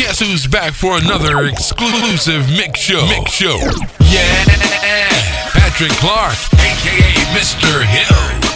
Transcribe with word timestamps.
guess 0.00 0.18
who's 0.20 0.46
back 0.46 0.72
for 0.72 0.96
another 0.96 1.44
exclusive 1.44 2.48
mix 2.48 2.80
show? 2.80 3.04
Mix 3.06 3.32
show. 3.32 3.58
Yeah, 4.00 5.10
Patrick 5.52 5.90
Clark, 5.90 6.38
aka 6.54 7.12
Mr. 7.36 7.84
Hill. 7.84 8.49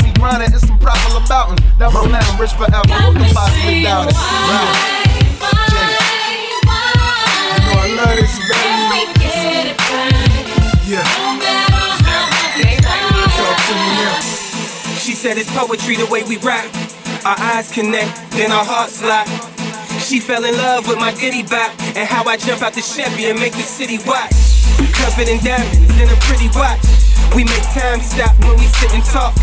might 0.00 0.14
be 0.14 0.20
grinding. 0.20 0.52
It's 0.52 0.66
some 0.66 0.78
problem 0.78 1.24
about 1.24 1.50
him. 1.50 1.58
That 1.78 1.92
will 1.92 2.08
never 2.08 2.32
rich 2.40 2.52
forever. 2.52 2.88
Who 2.88 3.12
can 3.18 3.34
possibly 3.34 3.82
doubt 3.82 4.08
it? 4.08 4.16
She 15.00 15.14
said 15.14 15.36
it's 15.36 15.50
poetry 15.56 15.96
the 15.96 16.06
way 16.06 16.22
we 16.24 16.36
rap. 16.38 16.66
Our 17.24 17.36
eyes 17.38 17.70
connect, 17.70 18.30
then 18.32 18.50
our 18.50 18.64
hearts 18.64 19.02
lock. 19.02 19.26
She 20.00 20.20
fell 20.20 20.44
in 20.44 20.56
love 20.56 20.88
with 20.88 20.98
my 20.98 21.12
ditty 21.12 21.42
bop 21.42 21.70
and 21.94 22.08
how 22.08 22.24
I 22.24 22.36
jump 22.36 22.62
out 22.62 22.72
the 22.72 22.80
Chevy 22.80 23.26
and 23.26 23.38
make 23.38 23.52
the 23.52 23.62
city 23.62 23.98
watch. 24.06 24.49
Covered 24.96 25.28
in 25.28 25.38
diamonds 25.44 25.92
and 26.00 26.10
a 26.10 26.16
pretty 26.24 26.48
watch. 26.56 26.80
We 27.36 27.44
make 27.44 27.62
time 27.76 28.00
stop 28.00 28.34
when 28.40 28.56
we 28.58 28.66
sit 28.80 28.92
and 28.94 29.04
talk. 29.04 29.36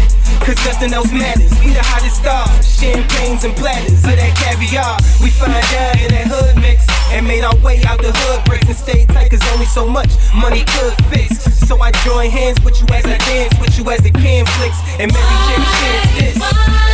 Cause 0.44 0.58
nothing 0.66 0.94
else 0.94 1.12
matters. 1.12 1.52
We 1.64 1.72
the 1.72 1.84
hottest 1.84 2.22
stars. 2.22 2.66
Champagnes 2.66 3.44
and 3.44 3.56
platters 3.56 4.04
of 4.04 4.18
that 4.18 4.34
caviar. 4.36 4.98
We 5.22 5.30
find 5.30 5.54
out 5.54 5.96
in 6.02 6.10
that 6.12 6.28
hood 6.28 6.56
mix. 6.62 6.86
And 7.12 7.26
made 7.26 7.44
our 7.44 7.56
way 7.64 7.84
out 7.86 8.02
the 8.02 8.12
hood 8.12 8.44
bricks 8.46 8.68
and 8.68 8.76
stayed 8.76 9.10
tight. 9.10 9.32
Cause 9.32 9.44
only 9.54 9.66
so 9.66 9.88
much 9.88 10.10
money 10.36 10.64
could 10.78 10.96
fix. 11.08 11.44
So 11.68 11.80
I 11.82 11.92
join 12.04 12.30
hands 12.30 12.60
with 12.64 12.80
you 12.82 12.88
as 12.94 13.06
I 13.06 13.18
dance 13.30 13.54
with 13.60 13.78
you 13.78 13.90
as 13.92 14.02
the 14.02 14.12
can 14.12 14.46
flicks. 14.58 14.80
And 15.00 15.12
maybe 15.12 15.36
Jim 15.48 15.64
chance 15.80 16.12
this. 16.18 16.87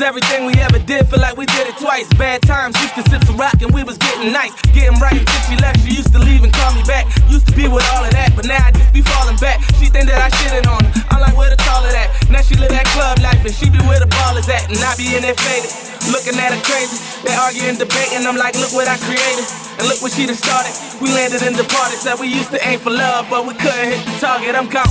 Cause 0.00 0.16
everything 0.16 0.48
we 0.48 0.56
ever 0.64 0.80
did 0.80 1.12
feel 1.12 1.20
like 1.20 1.36
we 1.36 1.44
did 1.44 1.68
it 1.68 1.76
twice. 1.76 2.08
Bad 2.16 2.40
times, 2.48 2.72
used 2.80 2.96
to 2.96 3.04
sip 3.12 3.20
some 3.28 3.36
rock 3.36 3.60
and 3.60 3.68
we 3.68 3.84
was 3.84 4.00
getting 4.00 4.32
nice. 4.32 4.48
Getting 4.72 4.96
right 4.96 5.12
until 5.12 5.40
she 5.44 5.60
left, 5.60 5.84
she 5.84 5.92
used 5.92 6.08
to 6.16 6.20
leave 6.24 6.40
and 6.40 6.48
call 6.56 6.72
me 6.72 6.80
back. 6.88 7.04
Used 7.28 7.44
to 7.48 7.52
be 7.52 7.68
with 7.68 7.84
all 7.92 8.00
of 8.00 8.08
that, 8.16 8.32
but 8.32 8.48
now 8.48 8.64
I 8.64 8.72
just 8.72 8.96
be 8.96 9.04
falling 9.04 9.36
back. 9.44 9.60
She 9.76 9.92
think 9.92 10.08
that 10.08 10.16
I 10.16 10.32
shitting 10.40 10.64
on 10.72 10.88
her. 10.88 11.04
I'm 11.12 11.20
like, 11.20 11.36
where 11.36 11.52
the 11.52 11.60
call 11.60 11.84
of 11.84 11.92
that? 11.92 12.08
Now 12.32 12.40
she 12.40 12.56
live 12.56 12.72
that 12.72 12.88
club 12.96 13.20
life 13.20 13.44
and 13.44 13.52
she 13.52 13.68
be 13.68 13.76
where 13.84 14.00
the 14.00 14.08
ball 14.08 14.40
is 14.40 14.48
at. 14.48 14.72
And 14.72 14.80
I 14.80 14.96
be 14.96 15.04
in 15.12 15.20
there 15.20 15.36
faded, 15.36 15.68
looking 16.08 16.32
at 16.40 16.48
her 16.48 16.62
crazy. 16.64 16.96
They 17.20 17.36
arguing, 17.36 17.76
debating, 17.76 18.24
I'm 18.24 18.40
like, 18.40 18.56
look 18.56 18.72
what 18.72 18.88
I 18.88 18.96
created. 19.04 19.44
And 19.76 19.84
look 19.84 20.00
what 20.00 20.16
she 20.16 20.24
done 20.24 20.40
started. 20.40 20.72
We 21.04 21.12
landed 21.12 21.44
in 21.44 21.52
the 21.60 21.68
party, 21.68 22.00
said 22.00 22.16
we 22.16 22.32
used 22.32 22.56
to 22.56 22.60
aim 22.64 22.80
for 22.80 22.88
love, 22.88 23.28
but 23.28 23.44
we 23.44 23.52
couldn't 23.52 23.92
hit 23.92 24.00
the 24.00 24.16
target. 24.16 24.56
I'm 24.56 24.72
gone. 24.72 24.88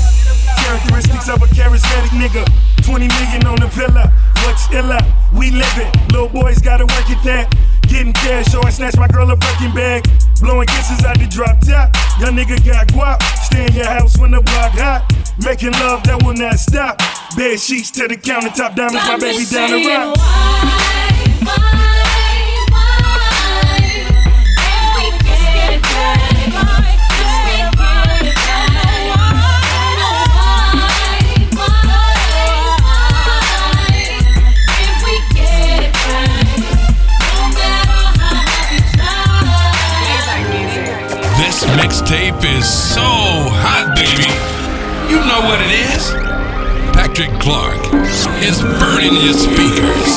Characteristics 0.70 1.34
of 1.34 1.42
a 1.42 1.50
charismatic 1.50 2.14
nigga. 2.14 2.46
20 2.90 3.08
million 3.08 3.46
on 3.46 3.60
the 3.60 3.68
villa. 3.68 4.12
What's 4.42 4.66
illa? 4.74 4.98
We 5.32 5.52
live 5.52 5.78
it. 5.78 5.94
Little 6.12 6.28
boys 6.28 6.58
gotta 6.58 6.86
work 6.86 7.08
at 7.12 7.24
that. 7.24 7.54
Getting 7.88 8.14
cash, 8.14 8.48
so 8.48 8.64
I 8.64 8.72
snatch 8.72 8.98
my 8.98 9.08
girl 9.08 9.30
a 9.30 9.36
Birkin 9.36 9.72
bag. 9.76 10.10
Blowing 10.42 10.66
kisses 10.66 11.06
out 11.06 11.20
the 11.20 11.28
drop 11.28 11.60
top. 11.62 11.94
Young 12.20 12.34
nigga 12.34 12.58
got 12.66 12.88
guap. 12.88 13.22
Stay 13.46 13.68
in 13.68 13.74
your 13.74 13.86
house 13.86 14.18
when 14.18 14.32
the 14.32 14.42
block 14.42 14.74
hot. 14.74 15.06
Making 15.46 15.74
love 15.74 16.02
that 16.06 16.24
will 16.24 16.34
not 16.34 16.58
stop. 16.58 16.98
Bed 17.38 17.60
sheets 17.60 17.92
to 17.92 18.08
the 18.08 18.18
countertop. 18.18 18.76
Diamonds, 18.76 19.06
my 19.06 19.18
baby 19.20 19.46
down 19.46 19.70
the 19.70 19.88
rock. 19.88 20.18
Why, 20.18 21.58
why? 21.58 22.09
Mixtape 41.90 42.46
is 42.60 42.70
so 42.70 43.02
hot, 43.02 43.96
baby. 43.98 44.30
You 45.10 45.18
know 45.26 45.42
what 45.50 45.60
it 45.60 45.74
is. 45.90 46.12
Patrick 46.94 47.32
Clark 47.42 47.82
is 48.46 48.62
burning 48.62 49.18
your 49.26 49.34
speakers. 49.34 50.09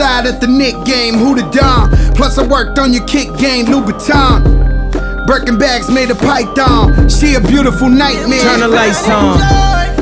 Courtside 0.00 0.32
at 0.32 0.40
the 0.40 0.46
Knick 0.46 0.74
game, 0.86 1.14
who 1.14 1.34
the 1.34 1.42
Dom? 1.50 1.90
Plus 2.14 2.38
I 2.38 2.46
worked 2.46 2.78
on 2.78 2.92
your 2.92 3.04
kick 3.06 3.36
game, 3.36 3.66
Louboutin. 3.66 5.26
Birkin 5.26 5.58
bags 5.58 5.90
made 5.90 6.10
a 6.10 6.14
python. 6.14 7.08
She 7.08 7.34
a 7.34 7.40
beautiful 7.40 7.88
nightmare. 7.88 8.40
Turn 8.40 8.60
the 8.60 8.68
lights 8.68 9.06
on 9.08 9.38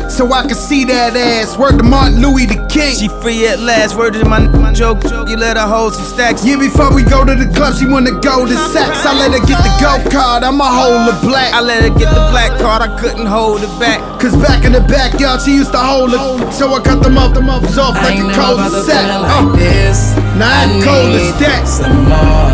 so 0.08 0.32
I 0.32 0.42
can 0.42 0.54
see 0.54 0.84
that 0.84 1.16
ass. 1.16 1.58
Word 1.58 1.78
to 1.78 1.84
Martin 1.84 2.22
Louis 2.22 2.46
the 2.46 2.64
King. 2.70 2.94
She 2.94 3.08
free 3.22 3.46
at 3.48 3.58
last. 3.58 3.96
Word 3.96 4.14
to 4.14 4.24
my, 4.24 4.40
my 4.48 4.72
joke. 4.72 5.02
You 5.28 5.36
let 5.36 5.56
her 5.56 5.66
hold 5.66 5.94
some 5.94 6.04
stacks. 6.04 6.46
Yeah, 6.46 6.58
before 6.58 6.94
we 6.94 7.02
go 7.02 7.24
to 7.24 7.34
the 7.34 7.50
club, 7.54 7.74
she 7.74 7.86
wanna 7.86 8.12
go 8.20 8.46
to 8.46 8.56
sex. 8.70 9.04
I 9.04 9.18
let 9.18 9.32
her 9.32 9.44
get 9.46 9.58
the 9.62 9.74
go 9.82 9.98
card. 10.10 10.44
I'ma 10.44 10.64
hold 10.64 11.08
the 11.10 11.26
black. 11.26 11.52
I 11.54 11.60
let 11.60 11.82
her 11.82 11.90
get 11.98 12.14
the 12.14 12.26
black 12.30 12.58
card. 12.58 12.82
I 12.82 12.96
couldn't 12.98 13.26
hold 13.26 13.62
it 13.62 13.80
back. 13.80 13.98
Cause 14.18 14.34
back 14.34 14.64
in 14.64 14.72
the 14.72 14.80
backyard, 14.80 15.40
she 15.40 15.54
used 15.54 15.70
to 15.70 15.78
hold 15.78 16.10
it. 16.10 16.52
So 16.52 16.74
I 16.74 16.82
cut 16.82 17.02
them 17.04 17.16
up, 17.16 17.34
them 17.34 17.48
up 17.48 17.62
off 17.62 17.94
like 18.02 18.18
a 18.18 18.26
cold 18.34 18.58
set. 18.82 19.06
Like 19.06 19.30
uh. 19.30 19.54
this. 19.54 20.10
Now 20.34 20.50
I'm 20.50 20.82
cold 20.82 21.14
as 21.14 21.38
that. 21.38 21.62
Some 21.70 22.02
more. 22.10 22.50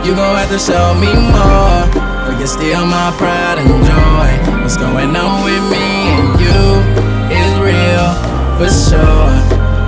You 0.00 0.16
gon' 0.16 0.32
have 0.40 0.48
to 0.48 0.56
show 0.56 0.96
me 0.96 1.12
more. 1.12 1.84
For 2.24 2.32
you 2.40 2.48
steal 2.48 2.88
my 2.88 3.12
pride 3.20 3.60
and 3.60 3.68
joy. 3.84 4.28
What's 4.64 4.80
going 4.80 5.12
on 5.12 5.44
with 5.44 5.60
me 5.68 5.84
and 6.16 6.40
you 6.40 6.56
is 7.36 7.52
real 7.60 8.08
for 8.56 8.72
sure. 8.72 9.28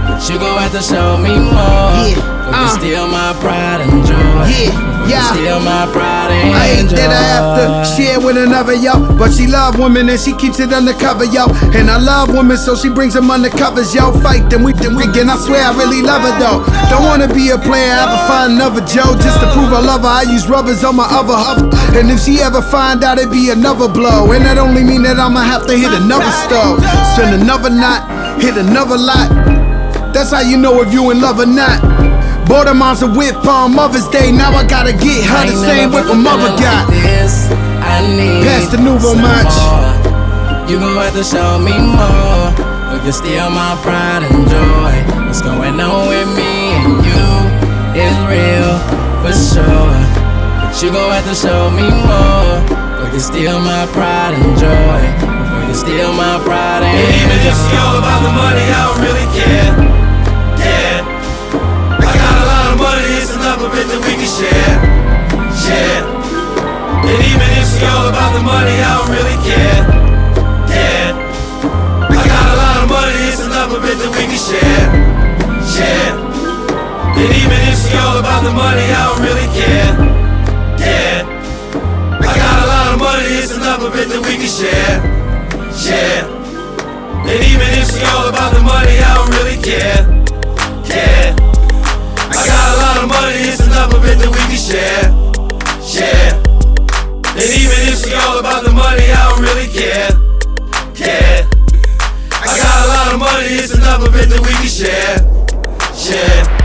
But 0.04 0.20
you 0.28 0.36
gon' 0.36 0.60
have 0.60 0.76
to 0.76 0.84
show 0.84 1.16
me 1.16 1.32
more. 1.32 2.12
Yeah. 2.12 2.20
For 2.44 2.52
uh. 2.52 2.60
you 2.60 2.68
steal 2.76 3.08
my 3.08 3.32
pride 3.40 3.80
and 3.88 4.04
joy. 4.04 4.44
Yeah, 4.52 4.76
yeah. 5.10 5.34
Steal 5.34 5.58
my 5.60 5.90
pride 5.90 6.30
and 6.30 6.54
I 6.54 6.66
ain't 6.78 6.94
I 6.94 7.26
have 7.34 7.48
to 7.58 7.66
share 7.90 8.20
with 8.20 8.38
another, 8.38 8.74
yo. 8.74 8.94
But 9.18 9.34
she 9.34 9.46
love 9.46 9.78
women 9.78 10.08
and 10.08 10.20
she 10.20 10.32
keeps 10.36 10.60
it 10.60 10.72
undercover, 10.72 11.24
yo. 11.24 11.50
And 11.74 11.90
I 11.90 11.98
love 11.98 12.30
women, 12.30 12.56
so 12.56 12.76
she 12.76 12.88
brings 12.88 13.14
them 13.14 13.26
undercovers, 13.26 13.94
yo. 13.94 14.14
Fight 14.22 14.48
them, 14.48 14.62
we 14.62 14.72
them 14.72 14.94
weekend. 14.94 15.30
I 15.30 15.36
swear 15.36 15.66
I 15.66 15.74
really 15.74 16.02
love 16.02 16.22
her, 16.22 16.34
though. 16.38 16.62
Don't 16.88 17.04
wanna 17.04 17.26
be 17.26 17.50
a 17.50 17.58
player, 17.58 17.92
ever 17.98 18.20
find 18.30 18.54
another 18.54 18.80
Joe. 18.86 19.18
Just 19.18 19.40
to 19.42 19.50
prove 19.52 19.72
I 19.74 19.82
love 19.82 20.02
her, 20.02 20.14
I 20.22 20.22
use 20.22 20.48
rubbers 20.48 20.84
on 20.84 20.96
my 20.96 21.08
other 21.10 21.34
huff. 21.34 21.58
And 21.96 22.10
if 22.10 22.20
she 22.22 22.40
ever 22.40 22.62
find 22.62 23.02
out, 23.02 23.18
it'd 23.18 23.30
be 23.30 23.50
another 23.50 23.88
blow. 23.88 24.30
And 24.32 24.44
that 24.46 24.58
only 24.58 24.84
mean 24.84 25.02
that 25.02 25.18
I'ma 25.18 25.42
have 25.42 25.66
to 25.66 25.76
hit 25.76 25.92
another 25.92 26.30
stove. 26.46 26.78
Spend 27.14 27.42
another 27.42 27.70
night, 27.70 28.38
hit 28.40 28.56
another 28.56 28.96
lot. 28.96 29.28
That's 30.14 30.30
how 30.30 30.40
you 30.40 30.56
know 30.56 30.82
if 30.82 30.92
you 30.92 31.10
in 31.10 31.20
love 31.20 31.38
or 31.38 31.46
not. 31.46 32.09
Bought 32.50 32.66
her 32.66 32.74
mom's 32.74 32.98
a 33.00 33.06
whip 33.06 33.46
on 33.46 33.78
Mother's 33.78 34.08
Day. 34.08 34.34
Now 34.34 34.50
I 34.50 34.66
gotta 34.66 34.90
get 34.90 35.22
her 35.22 35.46
the 35.46 35.54
same 35.54 35.94
whip 35.94 36.10
my 36.10 36.18
mother 36.18 36.50
got. 36.58 36.90
This, 36.90 37.46
I 37.78 38.02
need 38.02 38.42
Pass 38.42 38.66
the 38.74 38.82
nouveau 38.82 39.14
much. 39.14 39.54
You 40.66 40.82
gon' 40.82 40.98
have 40.98 41.14
to 41.14 41.22
show 41.22 41.62
me 41.62 41.78
more. 41.78 42.50
Or 42.90 42.98
you 43.06 43.14
steal 43.14 43.54
my 43.54 43.78
pride 43.86 44.26
and 44.26 44.50
joy. 44.50 44.90
What's 45.30 45.46
going 45.46 45.78
on 45.78 46.10
with 46.10 46.26
me 46.34 46.74
and 46.74 46.98
you 47.06 47.22
is 47.94 48.18
real 48.26 48.74
for 49.22 49.30
sure. 49.30 49.94
But 50.58 50.74
you 50.82 50.90
gon' 50.90 51.06
have 51.06 51.30
to 51.30 51.38
show 51.38 51.70
me 51.70 51.86
more. 51.86 52.66
Or 52.98 53.06
you 53.14 53.22
steal 53.22 53.62
my 53.62 53.86
pride 53.94 54.34
and 54.34 54.58
joy. 54.58 54.98
Or 55.54 55.70
you 55.70 55.74
steal 55.78 56.10
my 56.18 56.42
pride 56.42 56.82
and, 56.82 56.98
and 56.98 57.14
even 57.14 57.30
if 57.30 57.46
it's 57.46 57.62
all 57.78 57.94
about 58.02 58.26
the 58.26 58.34
money, 58.34 58.66
I 58.74 58.90
don't 58.90 58.98
really 59.06 59.28
care. 59.38 60.09
It 63.80 63.88
that 63.88 64.02
we 64.04 64.12
can 64.12 64.28
share. 64.28 64.76
Share. 65.56 66.04
And 67.08 67.20
even 67.32 67.48
if 67.56 67.64
it's 67.64 67.80
all 67.80 68.12
about 68.12 68.36
the 68.36 68.42
money, 68.44 68.76
I 68.76 68.90
don't 69.00 69.12
really 69.16 69.38
care. 69.40 69.80
Yeah. 70.68 71.16
I 72.12 72.22
got 72.28 72.46
a 72.52 72.56
lot 72.60 72.76
of 72.84 72.88
money, 72.92 73.16
it's 73.32 73.40
enough 73.40 73.72
of 73.72 73.80
that 73.80 73.96
we 73.96 74.24
can 74.28 74.36
share. 74.36 74.84
Share. 75.64 76.12
And 77.16 77.30
even 77.40 77.58
if 77.68 77.80
it's 77.80 77.88
all 77.96 78.20
about 78.20 78.44
the 78.44 78.52
money, 78.52 78.84
I 78.84 79.00
don't 79.08 79.22
really 79.24 79.48
care. 79.56 79.92
Yeah. 80.76 81.24
I 82.20 82.32
got 82.36 82.56
a 82.60 82.66
lot 82.68 82.86
of 82.92 82.98
money, 83.00 83.32
it's 83.40 83.56
enough 83.56 83.80
of 83.80 83.92
that 83.96 84.12
we 84.12 84.34
can 84.36 84.50
share. 84.50 85.00
Share. 85.72 86.28
And 87.24 87.40
even 87.48 87.68
if 87.80 87.88
it's 87.88 88.02
all 88.12 88.28
about 88.28 88.52
the 88.52 88.60
money, 88.60 89.00
I 89.00 89.08
don't 89.16 89.32
really 89.40 89.56
care. 89.62 90.19
That 94.20 94.30
we 94.30 94.42
can 94.46 94.60
share. 94.60 95.04
Share. 95.80 96.32
And 97.34 97.50
even 97.56 97.80
if 97.88 98.04
she 98.04 98.14
all 98.14 98.38
about 98.38 98.64
the 98.64 98.72
money, 98.72 99.08
I 99.10 99.28
don't 99.28 99.42
really 99.42 99.68
care. 99.68 100.12
Care. 100.94 101.48
I 102.30 102.56
got 102.56 102.84
a 102.84 102.88
lot 102.88 103.12
of 103.14 103.18
money, 103.20 103.56
it's 103.56 103.74
enough 103.74 104.06
of 104.06 104.14
it 104.16 104.28
that 104.28 104.40
we 104.40 104.52
can 104.52 104.68
share. 104.68 105.30
on 106.52 106.59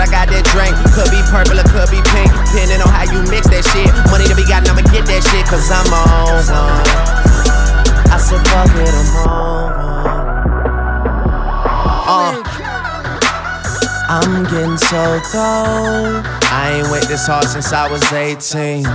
I 0.00 0.08
got 0.10 0.28
that 0.28 0.44
drink. 0.52 0.74
Could 0.92 1.10
be 1.10 1.20
purple 1.30 1.58
or 1.60 1.66
could 1.68 1.88
be 1.88 2.00
pink. 2.12 2.28
Depending 2.52 2.80
on 2.80 2.90
how 2.92 3.04
you 3.08 3.22
mix 3.30 3.48
that 3.48 3.64
shit. 3.64 3.88
Money 4.12 4.26
to 4.28 4.36
be 4.36 4.44
gotten, 4.44 4.68
I'ma 4.68 4.84
get 4.92 5.04
that 5.08 5.22
shit, 5.24 5.44
cause 5.46 5.68
I'm 5.72 5.88
on 5.92 6.44
one. 6.48 6.84
I 8.12 8.18
said, 8.18 8.42
fuck 8.48 8.70
it, 8.76 8.92
I'm 8.92 9.16
on 9.24 9.70
one. 9.76 10.26
Uh. 12.06 12.46
I'm 14.08 14.44
getting 14.44 14.78
so 14.78 15.18
cold. 15.32 16.22
I 16.52 16.78
ain't 16.78 16.88
wait 16.92 17.02
this 17.08 17.26
hard 17.26 17.48
since 17.48 17.72
I 17.72 17.90
was 17.90 18.02
18. 18.12 18.86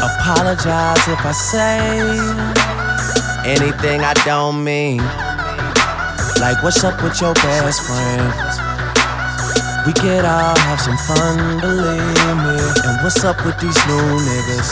Apologize 0.00 1.08
if 1.08 1.24
I 1.24 1.32
say 1.32 1.80
anything 3.48 4.02
I 4.04 4.12
don't 4.26 4.62
mean. 4.62 4.98
Like, 6.40 6.62
what's 6.62 6.84
up 6.84 7.02
with 7.02 7.20
your 7.20 7.32
best 7.34 7.80
friend? 7.82 8.49
We 9.86 9.92
could 9.94 10.24
all 10.24 10.56
have 10.58 10.80
some 10.80 10.96
fun, 11.08 11.60
believe 11.60 12.36
me. 12.44 12.56
And 12.84 13.02
what's 13.02 13.24
up 13.24 13.44
with 13.46 13.58
these 13.58 13.76
new 13.88 14.06
niggas? 14.28 14.70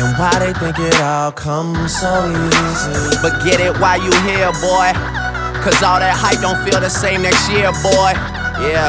And 0.00 0.16
why 0.18 0.38
they 0.38 0.52
think 0.58 0.78
it 0.78 1.00
all 1.00 1.30
comes 1.32 1.94
so 2.00 2.24
easy? 2.28 3.16
But 3.20 3.44
get 3.44 3.60
it 3.60 3.78
while 3.78 4.02
you 4.02 4.12
here, 4.24 4.50
boy. 4.64 4.92
Cause 5.60 5.82
all 5.82 5.98
that 6.00 6.16
hype 6.16 6.40
don't 6.40 6.62
feel 6.64 6.80
the 6.80 6.88
same 6.88 7.22
next 7.22 7.50
year, 7.50 7.70
boy. 7.82 8.12
Yeah. 8.64 8.88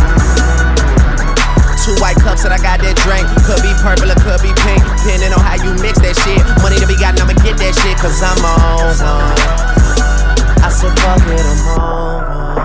Two 1.91 1.99
white 1.99 2.15
cups 2.15 2.47
that 2.47 2.55
I 2.55 2.59
got 2.63 2.79
that 2.79 2.95
drink. 3.03 3.27
Could 3.43 3.59
be 3.59 3.75
purple 3.83 4.07
or 4.07 4.15
could 4.23 4.39
be 4.39 4.55
pink. 4.63 4.79
Depending 5.03 5.35
on 5.35 5.43
how 5.43 5.59
you 5.59 5.75
mix 5.83 5.99
that 5.99 6.15
shit. 6.23 6.39
Money 6.63 6.79
to 6.79 6.87
be 6.87 6.95
gotten, 6.95 7.19
I'ma 7.19 7.35
get 7.43 7.59
that 7.59 7.75
shit. 7.83 7.99
Cause 7.99 8.23
I'm 8.23 8.39
on 8.39 8.95
one. 8.95 9.35
I 10.63 10.71
said, 10.71 10.95
fuck 11.03 11.19
it, 11.27 11.43
I'm 11.43 11.67
on 11.75 12.23
one. 12.31 12.55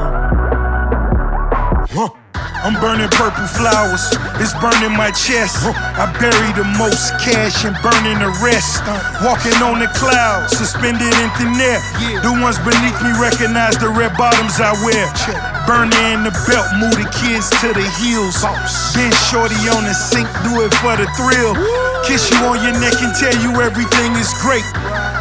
Huh. 1.91 2.15
I'm 2.63 2.79
burning 2.79 3.11
purple 3.11 3.47
flowers, 3.47 4.15
it's 4.43 4.55
burning 4.59 4.95
my 4.95 5.11
chest. 5.11 5.63
I 5.71 6.11
bury 6.19 6.51
the 6.55 6.67
most 6.79 7.15
cash 7.23 7.63
and 7.67 7.75
burning 7.83 8.19
the 8.19 8.31
rest. 8.43 8.83
Uh, 8.87 8.99
walking 9.23 9.55
on 9.63 9.79
the 9.79 9.87
clouds, 9.95 10.57
suspended 10.57 11.15
in 11.23 11.31
thin 11.35 11.55
air. 11.59 11.79
The 12.23 12.31
ones 12.43 12.59
beneath 12.63 12.99
me 13.03 13.15
recognize 13.19 13.79
the 13.79 13.91
red 13.91 14.17
bottoms 14.19 14.59
I 14.59 14.75
wear. 14.83 15.56
Burning 15.67 15.99
in 16.15 16.23
the 16.23 16.31
belt, 16.47 16.71
move 16.79 16.95
the 16.95 17.11
kids 17.11 17.51
to 17.59 17.75
the 17.75 17.83
heels. 17.99 18.39
Been 18.95 19.11
shorty 19.27 19.59
on 19.75 19.83
the 19.83 19.95
sink, 19.99 20.31
do 20.47 20.63
it 20.63 20.71
for 20.79 20.95
the 20.95 21.11
thrill. 21.19 21.59
Kiss 22.07 22.31
you 22.31 22.39
on 22.47 22.63
your 22.63 22.79
neck 22.79 22.95
and 23.03 23.11
tell 23.19 23.35
you 23.43 23.51
everything 23.59 24.15
is 24.15 24.31
great. 24.39 24.63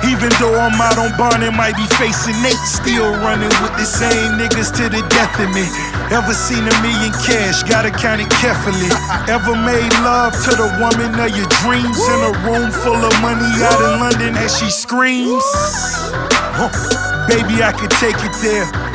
Even 0.06 0.30
though 0.38 0.54
I'm 0.54 0.78
out 0.78 1.02
on 1.02 1.18
bond 1.18 1.42
and 1.42 1.58
might 1.58 1.74
be 1.74 1.90
facing 1.98 2.38
Nate, 2.46 2.62
still 2.62 3.10
running 3.26 3.50
with 3.66 3.74
the 3.74 3.90
same 3.90 4.38
niggas 4.38 4.70
to 4.78 4.86
the 4.86 5.02
death 5.10 5.34
of 5.42 5.50
me. 5.50 5.66
Ever 6.14 6.38
seen 6.38 6.62
a 6.62 6.76
million 6.86 7.10
cash? 7.26 7.66
Gotta 7.66 7.90
count 7.90 8.22
it 8.22 8.30
carefully. 8.38 8.86
Ever 9.26 9.58
made 9.58 9.90
love 10.06 10.38
to 10.46 10.54
the 10.54 10.70
woman 10.78 11.18
of 11.18 11.34
your 11.34 11.50
dreams 11.66 11.98
in 11.98 12.20
a 12.22 12.34
room 12.46 12.70
full 12.70 13.02
of 13.02 13.14
money 13.18 13.50
out 13.66 13.82
in 13.82 13.98
London 13.98 14.38
as 14.38 14.54
she 14.54 14.70
screams? 14.70 15.42
Huh. 16.54 16.70
Baby, 17.26 17.66
I 17.66 17.74
could 17.74 17.90
take 17.98 18.22
it 18.22 18.36
there. 18.46 18.95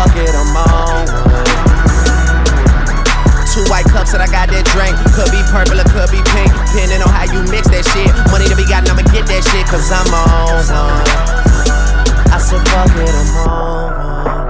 Fuck 0.00 0.16
it, 0.16 0.32
I'm 0.32 0.56
on 0.56 1.04
one. 1.12 1.44
Two 3.52 3.60
white 3.68 3.84
cups 3.84 4.16
that 4.16 4.24
I 4.24 4.28
got 4.32 4.48
that 4.48 4.64
drink. 4.72 4.96
Could 5.12 5.28
be 5.28 5.44
purple 5.52 5.76
or 5.76 5.84
could 5.92 6.08
be 6.08 6.24
pink. 6.32 6.48
Depending 6.72 7.04
on 7.04 7.12
how 7.12 7.28
you 7.28 7.44
mix 7.52 7.68
that 7.68 7.84
shit. 7.84 8.08
Money 8.32 8.48
to 8.48 8.56
be 8.56 8.64
gotten, 8.64 8.88
I'ma 8.88 9.04
get 9.12 9.28
that 9.28 9.44
shit. 9.52 9.68
Cause 9.68 9.92
I'm 9.92 10.08
on 10.08 10.56
one. 10.72 11.04
I 12.32 12.40
said, 12.40 12.64
fuck 12.72 12.96
it, 12.96 13.12
I'm 13.12 13.44
on 13.44 13.92
one. 13.92 14.40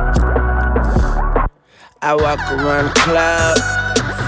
I 1.98 2.14
walk 2.14 2.46
around 2.54 2.94
the 2.94 2.96
club, 3.02 3.58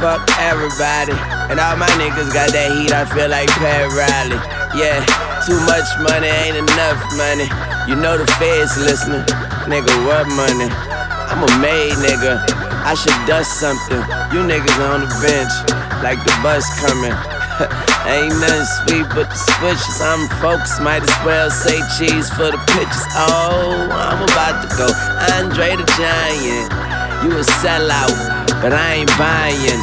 fuck 0.02 0.26
everybody. 0.42 1.14
And 1.54 1.62
all 1.62 1.78
my 1.78 1.86
niggas 2.02 2.34
got 2.34 2.50
that 2.50 2.74
heat, 2.74 2.90
I 2.90 3.06
feel 3.06 3.30
like 3.30 3.46
Pat 3.62 3.94
Riley. 3.94 4.42
Yeah, 4.74 4.98
too 5.46 5.62
much 5.70 5.86
money 6.02 6.26
ain't 6.26 6.58
enough 6.58 6.98
money. 7.14 7.46
You 7.86 7.94
know 7.94 8.18
the 8.18 8.26
feds 8.42 8.74
listening. 8.74 9.22
Nigga, 9.70 9.94
what 10.02 10.26
money? 10.26 10.91
I'm 11.32 11.48
a 11.48 11.52
made 11.64 11.96
nigga. 11.96 12.44
I 12.84 12.92
should 12.92 13.16
dust 13.24 13.56
something. 13.56 14.04
You 14.36 14.44
niggas 14.44 14.76
on 14.84 15.00
the 15.00 15.12
bench, 15.24 15.54
like 16.04 16.20
the 16.28 16.34
bus 16.44 16.68
coming. 16.76 17.16
Ain't 18.04 18.36
nothing 18.36 18.68
sweet 18.84 19.08
but 19.16 19.32
the 19.32 19.40
switches. 19.56 19.96
I'm 20.04 20.28
focused, 20.44 20.82
might 20.84 21.00
as 21.00 21.16
well 21.24 21.48
say 21.50 21.80
cheese 21.96 22.28
for 22.28 22.52
the 22.52 22.60
pitches. 22.76 23.06
Oh, 23.16 23.88
I'm 23.88 24.20
about 24.28 24.60
to 24.60 24.68
go. 24.76 24.92
Andre 25.40 25.80
the 25.80 25.88
Giant. 25.96 26.68
You 27.24 27.32
a 27.32 27.44
sellout, 27.64 28.12
but 28.60 28.76
I 28.76 29.00
ain't 29.00 29.12
buying. 29.16 29.82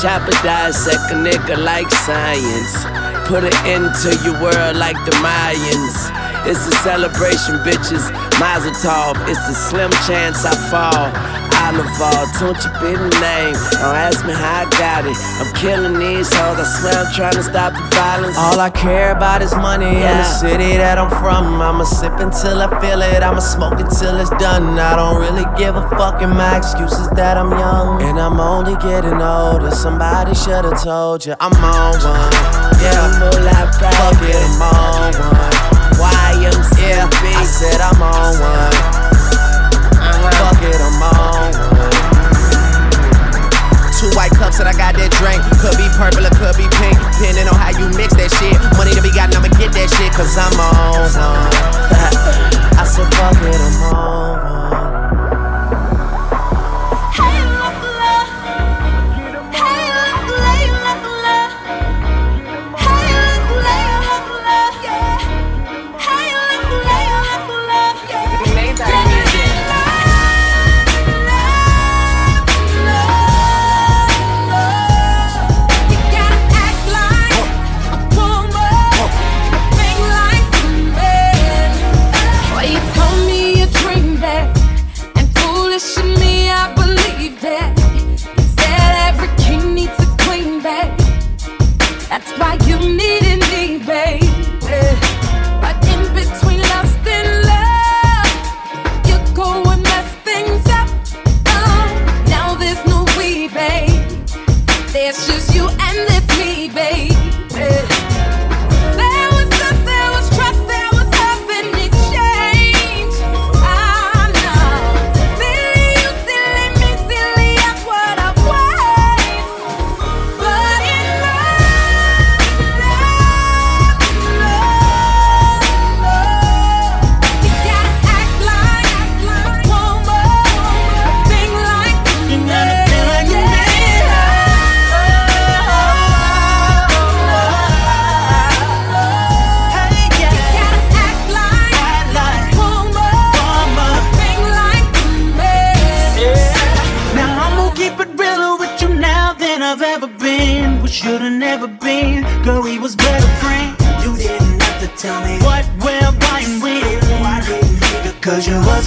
Chopper 0.00 0.32
dissect 0.40 1.12
a 1.12 1.16
nigga 1.20 1.60
like 1.60 1.90
science. 1.90 2.88
Put 3.28 3.44
it 3.44 3.58
into 3.68 4.16
your 4.24 4.40
world 4.40 4.76
like 4.80 4.96
the 5.04 5.12
Mayans. 5.20 6.25
It's 6.46 6.66
a 6.66 6.72
celebration, 6.86 7.58
bitches. 7.66 8.06
Mazel 8.38 8.70
tov. 8.78 9.18
It's 9.28 9.48
a 9.48 9.54
slim 9.54 9.90
chance 10.06 10.44
I 10.44 10.54
fall. 10.70 11.10
Oliver, 11.66 12.22
don't 12.38 12.54
you 12.62 12.70
be 12.78 12.94
the 12.94 13.10
name. 13.18 13.58
Don't 13.82 13.98
ask 13.98 14.24
me 14.24 14.32
how 14.32 14.62
I 14.62 14.70
got 14.78 15.02
it. 15.04 15.16
I'm 15.42 15.52
killing 15.56 15.98
these 15.98 16.32
hoes. 16.32 16.58
I 16.62 16.66
swear 16.78 16.94
I'm 16.94 17.12
trying 17.12 17.34
to 17.34 17.42
stop 17.42 17.74
the 17.74 17.82
violence. 17.96 18.36
All 18.38 18.60
I 18.60 18.70
care 18.70 19.10
about 19.10 19.42
is 19.42 19.52
money 19.56 19.90
in 19.90 20.16
the 20.22 20.24
city 20.24 20.76
that 20.76 20.98
I'm 20.98 21.10
from. 21.18 21.60
I'ma 21.60 21.82
sip 21.82 22.14
until 22.20 22.62
I 22.62 22.68
feel 22.80 23.02
it. 23.02 23.22
I'ma 23.24 23.40
smoke 23.40 23.80
until 23.80 24.20
it's 24.20 24.30
done. 24.38 24.78
I 24.78 24.94
don't 24.94 25.18
really 25.20 25.46
give 25.58 25.74
a 25.74 25.82
fuck, 25.98 26.22
and 26.22 26.30
my 26.30 26.58
excuse 26.58 26.92
is 26.92 27.10
that 27.18 27.36
I'm 27.36 27.50
young. 27.50 28.02
And 28.02 28.20
I'm 28.20 28.38
only 28.38 28.76
getting 28.76 29.20
older. 29.20 29.72
Somebody 29.72 30.34
should've 30.34 30.80
told 30.80 31.26
you 31.26 31.34
I'm 31.40 31.52
on 31.52 31.98
one. 32.06 32.32
Yeah, 32.78 33.26
fuck 33.80 34.22
it, 34.22 34.36
I'm 34.36 34.62
on 34.62 35.12
one. 35.34 35.75
Yeah, 35.96 37.08
I 37.08 37.44
said 37.44 37.80
I'm 37.80 38.02
on 38.02 38.36
one. 38.36 38.72
Fuck 40.36 40.62
it, 40.62 40.76
I'm 40.76 41.02
on 41.02 41.52
one. 41.52 41.96
Two 43.96 44.12
white 44.12 44.30
cups 44.32 44.58
that 44.58 44.68
I 44.68 44.76
got 44.76 44.92
that 44.96 45.08
drink. 45.16 45.40
Could 45.64 45.80
be 45.80 45.88
purple 45.96 46.26
or 46.26 46.34
could 46.36 46.56
be 46.60 46.68
pink. 46.80 46.96
Depending 47.16 47.48
on 47.48 47.56
how 47.56 47.72
you 47.72 47.88
mix 47.96 48.12
that 48.20 48.28
shit. 48.28 48.60
Money 48.76 48.92
to 48.92 49.00
be 49.00 49.10
gotten, 49.10 49.36
I'ma 49.36 49.48
get 49.56 49.72
that 49.72 49.88
shit. 49.88 50.12
Cause 50.12 50.36
I'm 50.36 50.52
on 50.60 51.08
one. 51.16 51.48
I 52.80 52.84
said, 52.84 53.08
fuck 53.16 53.40
it, 53.40 53.56
I'm 53.56 53.94
on 53.96 54.50
one. 54.52 54.55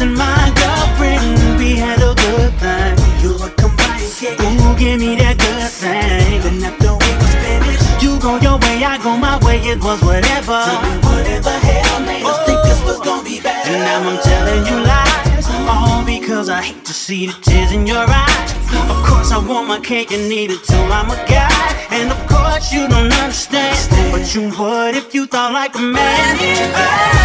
You 0.09 0.15
my 0.15 0.51
girlfriend. 0.57 1.59
We 1.59 1.75
had 1.75 2.01
a 2.01 2.15
good 2.15 2.53
time. 2.57 2.97
You 3.21 3.37
were 3.37 3.53
combined, 3.53 4.09
Ooh, 4.41 4.73
give 4.75 4.99
me 4.99 5.15
that 5.21 5.37
good 5.37 5.69
thing. 5.69 6.41
Then 6.41 6.65
after 6.65 6.97
we 6.97 7.09
was 7.21 7.33
finished, 7.45 8.01
you 8.01 8.17
go 8.17 8.41
your 8.41 8.57
way, 8.57 8.81
I 8.83 8.97
go 9.03 9.15
my 9.15 9.37
way. 9.45 9.61
It 9.61 9.77
was 9.83 10.01
whatever. 10.01 10.65
Whatever 11.05 11.53
hell 11.61 11.99
made 12.01 12.25
us 12.25 12.41
think 12.45 12.57
this 12.63 12.81
was 12.89 12.99
gonna 13.05 13.23
be 13.23 13.39
better. 13.39 13.69
And 13.69 13.85
now 13.85 14.09
I'm 14.09 14.17
telling 14.25 14.65
you 14.65 14.77
lies. 14.81 15.45
All 15.69 16.03
because 16.03 16.49
I 16.49 16.61
hate 16.63 16.85
to 16.85 16.93
see 16.93 17.27
the 17.27 17.37
tears 17.41 17.71
in 17.71 17.85
your 17.85 18.05
eyes. 18.09 18.51
Of 18.89 19.05
course, 19.05 19.31
I 19.31 19.37
want 19.37 19.67
my 19.67 19.79
cake 19.79 20.11
and 20.11 20.31
eat 20.33 20.49
it 20.49 20.63
till 20.63 20.91
I'm 20.91 21.11
a 21.11 21.19
guy. 21.29 21.53
And 21.91 22.09
of 22.09 22.21
course, 22.25 22.73
you 22.73 22.87
don't 22.87 23.13
understand. 23.13 23.77
But 24.11 24.33
you 24.33 24.49
would 24.57 24.95
if 24.95 25.13
you 25.13 25.27
thought 25.27 25.53
like 25.53 25.75
a 25.75 25.81
man. 25.81 27.19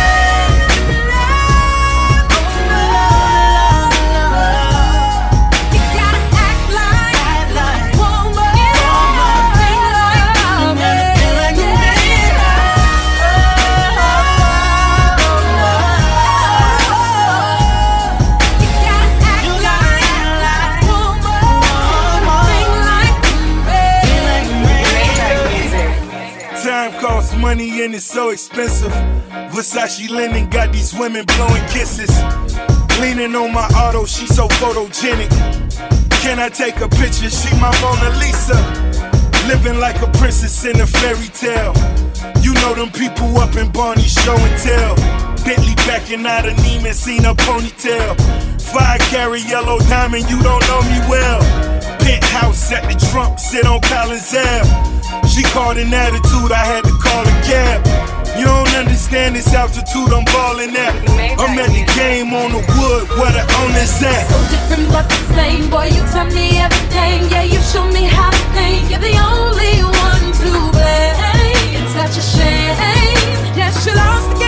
Money 27.55 27.85
and 27.85 27.95
it's 27.95 28.05
so 28.05 28.31
expensive. 28.31 28.91
Versace 29.53 30.11
linen 30.11 30.51
got 30.51 30.73
these 30.73 30.93
women 30.93 31.25
blowing 31.37 31.65
kisses. 31.69 32.11
Leaning 33.01 33.35
on 33.37 33.53
my 33.53 33.67
auto, 33.79 34.05
she 34.07 34.27
so 34.27 34.49
photogenic. 34.59 35.31
Can 36.23 36.41
I 36.41 36.49
take 36.49 36.81
a 36.81 36.89
picture? 36.89 37.31
She 37.31 37.55
my 37.61 37.71
Mona 37.81 38.11
Lisa. 38.19 38.59
Living 39.47 39.79
like 39.79 40.01
a 40.03 40.11
princess 40.19 40.65
in 40.65 40.81
a 40.81 40.87
fairy 40.87 41.29
tale. 41.29 41.75
You 42.43 42.55
know 42.55 42.75
them 42.75 42.91
people 42.91 43.39
up 43.39 43.55
in 43.55 43.71
Barney 43.71 44.03
show 44.03 44.37
and 44.37 44.59
tell. 44.59 44.97
Bentley 45.45 45.77
backing 45.87 46.27
out 46.27 46.47
of 46.47 46.55
Neiman, 46.65 46.93
seen 46.93 47.25
a 47.25 47.35
ponytail. 47.35 48.19
Five 48.61 49.01
carry 49.13 49.43
yellow 49.43 49.79
diamond, 49.91 50.29
you 50.29 50.43
don't 50.43 50.67
know 50.67 50.83
me 50.83 50.99
well. 51.09 51.41
Penthouse 52.01 52.73
at 52.73 52.83
the 52.91 52.99
Trump, 53.13 53.39
sit 53.39 53.65
on 53.65 53.81
Collins 53.83 54.35
Ave. 54.35 54.94
She 55.27 55.43
caught 55.43 55.77
an 55.77 55.93
attitude, 55.93 56.53
I 56.53 56.65
had 56.65 56.85
to 56.85 56.95
call 57.03 57.23
a 57.23 57.37
cab. 57.43 57.81
You 58.39 58.47
don't 58.47 58.75
understand 58.75 59.37
this 59.37 59.53
altitude 59.55 60.13
I'm 60.13 60.25
ballin' 60.27 60.77
at. 60.77 60.95
I'm 61.39 61.59
at 61.59 61.71
the 61.71 61.85
game 61.95 62.35
on 62.35 62.51
the 62.53 62.59
wood, 62.59 63.09
where 63.19 63.33
the 63.33 63.45
owner's 63.63 64.03
at. 64.03 64.27
So 64.27 64.39
different 64.51 64.93
but 64.93 65.09
the 65.09 65.21
same, 65.35 65.71
boy. 65.71 65.87
You 65.87 66.03
tell 66.11 66.27
me 66.27 66.59
everything, 66.59 67.31
yeah. 67.31 67.43
You 67.43 67.61
show 67.61 67.87
me 67.87 68.05
how 68.05 68.31
to 68.31 68.45
think. 68.55 68.91
You're 68.91 69.01
the 69.01 69.17
only 69.19 69.83
one 69.87 70.25
to 70.43 70.51
blame. 70.75 71.79
It's 71.79 71.93
such 71.95 72.19
a 72.19 72.25
shame. 72.37 72.75
Yes, 73.57 73.87
you 73.87 73.95
lost 73.95 74.31
the 74.31 74.35
game. 74.39 74.44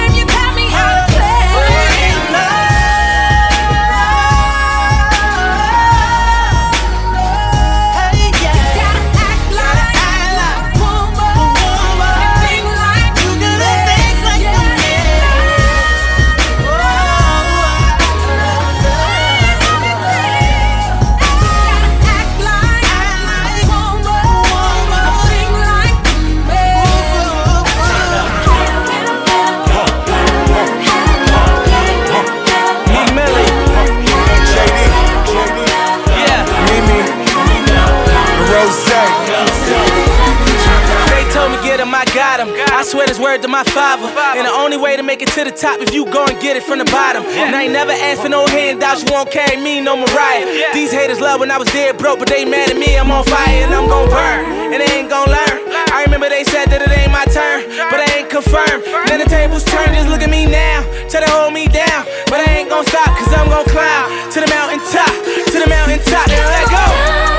Way 44.97 45.03
to 45.03 45.07
make 45.07 45.21
it 45.23 45.29
to 45.29 45.45
the 45.45 45.53
top 45.53 45.81
if 45.81 45.93
you 45.93 46.05
go 46.07 46.25
and 46.25 46.41
get 46.41 46.57
it 46.57 46.63
from 46.63 46.79
the 46.79 46.85
bottom. 46.87 47.23
And 47.25 47.55
I 47.55 47.65
ain't 47.65 47.73
never 47.73 47.93
asked 47.93 48.23
for 48.23 48.29
no 48.29 48.47
handouts, 48.47 49.05
you 49.05 49.13
won't 49.13 49.31
carry 49.31 49.61
me, 49.61 49.81
no 49.81 49.97
Mariah. 49.97 50.73
These 50.73 50.93
haters 50.93 51.21
love 51.21 51.41
when 51.41 51.51
I 51.51 51.59
was 51.59 51.69
dead 51.69 51.99
broke, 51.99 52.19
but 52.19 52.29
they 52.29 52.45
mad 52.45 52.71
at 52.71 52.79
me, 52.79 52.97
I'm 52.97 53.11
on 53.11 53.25
fire 53.25 53.65
and 53.65 53.75
I'm 53.75 53.89
gon' 53.89 54.09
burn. 54.09 54.73
And 54.73 54.81
they 54.81 54.91
ain't 54.97 55.11
gon' 55.11 55.29
learn. 55.29 55.57
I 55.93 56.05
remember 56.05 56.29
they 56.29 56.45
said 56.45 56.67
that 56.73 56.81
it 56.81 56.91
ain't 56.97 57.13
my 57.13 57.25
turn, 57.29 57.69
but 57.91 58.01
I 58.01 58.07
ain't 58.17 58.31
confirmed. 58.31 58.85
Then 59.09 59.21
the 59.21 59.29
tables 59.29 59.65
turn, 59.65 59.93
just 59.93 60.09
look 60.09 60.23
at 60.23 60.31
me 60.31 60.47
now. 60.47 60.81
Try 61.11 61.21
to 61.21 61.31
hold 61.31 61.53
me 61.53 61.69
down, 61.69 62.07
but 62.33 62.41
I 62.41 62.65
ain't 62.65 62.71
gon' 62.71 62.87
stop, 62.87 63.13
cause 63.19 63.33
I'm 63.33 63.49
gon' 63.53 63.69
climb 63.69 64.07
to 64.33 64.39
the 64.41 64.49
mountain 64.49 64.81
top, 64.89 65.13
to 65.13 65.57
the 65.61 65.69
mountain 65.69 66.01
top, 66.09 66.29
and 66.29 66.47
let 66.49 66.67
go. 66.73 67.36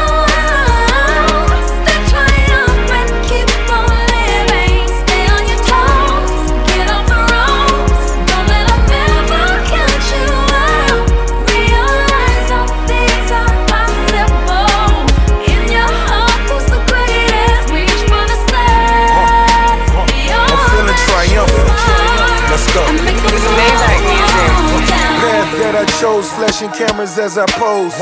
Chose, 26.00 26.32
flashing 26.34 26.70
cameras 26.72 27.18
as 27.18 27.38
I 27.38 27.46
pose. 27.46 27.96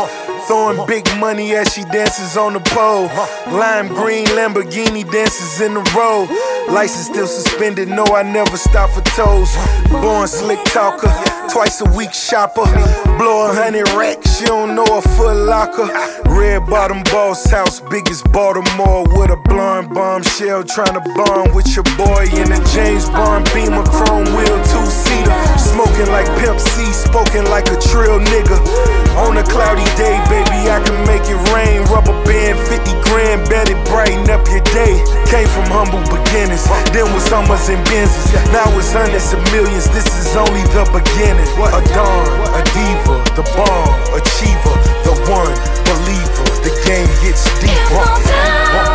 Throwing 0.47 0.85
big 0.85 1.05
money 1.17 1.55
as 1.55 1.73
she 1.73 1.83
dances 1.85 2.37
on 2.37 2.53
the 2.53 2.59
pole. 2.59 3.07
Lime 3.51 3.87
green 3.87 4.25
Lamborghini 4.27 5.09
dances 5.09 5.61
in 5.61 5.73
the 5.73 5.83
road. 5.97 6.29
License 6.71 7.07
still 7.07 7.27
suspended, 7.27 7.87
no, 7.87 8.03
I 8.05 8.23
never 8.23 8.57
stop 8.57 8.91
for 8.91 9.01
toes. 9.15 9.49
Born 9.89 10.27
slick 10.27 10.63
talker, 10.65 11.09
twice 11.49 11.81
a 11.81 11.89
week 11.91 12.13
shopper. 12.13 12.65
Blow 13.17 13.49
a 13.49 13.53
hundred 13.53 13.87
racks, 13.93 14.37
she 14.37 14.45
don't 14.45 14.75
know 14.75 14.85
a 14.85 15.01
foot 15.01 15.35
locker. 15.47 15.87
Red 16.29 16.65
bottom 16.67 17.03
boss 17.11 17.45
house, 17.49 17.79
biggest 17.79 18.29
Baltimore 18.31 19.07
with 19.15 19.31
a 19.31 19.39
blonde 19.47 19.93
bombshell. 19.93 20.63
Trying 20.63 20.93
to 20.93 21.03
bond 21.15 21.55
with 21.55 21.67
your 21.75 21.85
boy 21.95 22.27
in 22.35 22.51
a 22.51 22.59
James 22.75 23.09
Bond 23.09 23.47
Beamer, 23.53 23.83
chrome 23.87 24.27
wheel, 24.35 24.57
two 24.67 24.85
seater. 24.85 25.35
Smoking 25.57 26.09
like 26.11 26.27
Pimp 26.39 26.59
C, 26.59 26.85
spoken 26.91 27.45
like 27.45 27.67
a 27.71 27.77
trill 27.79 28.19
nigga. 28.19 28.57
On 29.27 29.37
a 29.37 29.43
cloudy 29.43 29.85
day, 29.95 30.19
baby, 30.27 30.59
I 30.67 30.81
can 30.83 30.99
make 31.07 31.23
it 31.25 31.39
rain. 31.55 31.83
Rubber 31.87 32.15
band, 32.25 32.59
50 32.67 32.91
grand, 33.07 33.47
bet 33.49 33.69
it 33.69 33.79
brighten 33.87 34.29
up 34.29 34.45
your 34.49 34.63
day. 34.75 35.24
Came 35.35 35.47
from 35.49 35.65
humble 35.67 35.99
beginnings, 36.07 36.63
then 36.95 37.11
was 37.13 37.25
Summers 37.25 37.67
and 37.67 37.85
Benzes. 37.87 38.31
Now 38.53 38.71
it's 38.79 38.93
hundreds 38.93 39.33
of 39.33 39.43
millions, 39.51 39.83
this 39.89 40.07
is 40.15 40.33
only 40.37 40.63
the 40.71 40.87
beginning. 40.95 41.43
A 41.75 41.83
dawn, 41.91 42.23
a 42.55 42.63
diva, 42.71 43.19
the 43.35 43.43
bomb, 43.51 44.15
achiever, 44.15 44.75
the 45.03 45.11
one, 45.27 45.51
believer. 45.83 46.47
The 46.63 46.71
game 46.87 47.11
gets 47.19 47.43
deeper. 47.59 48.94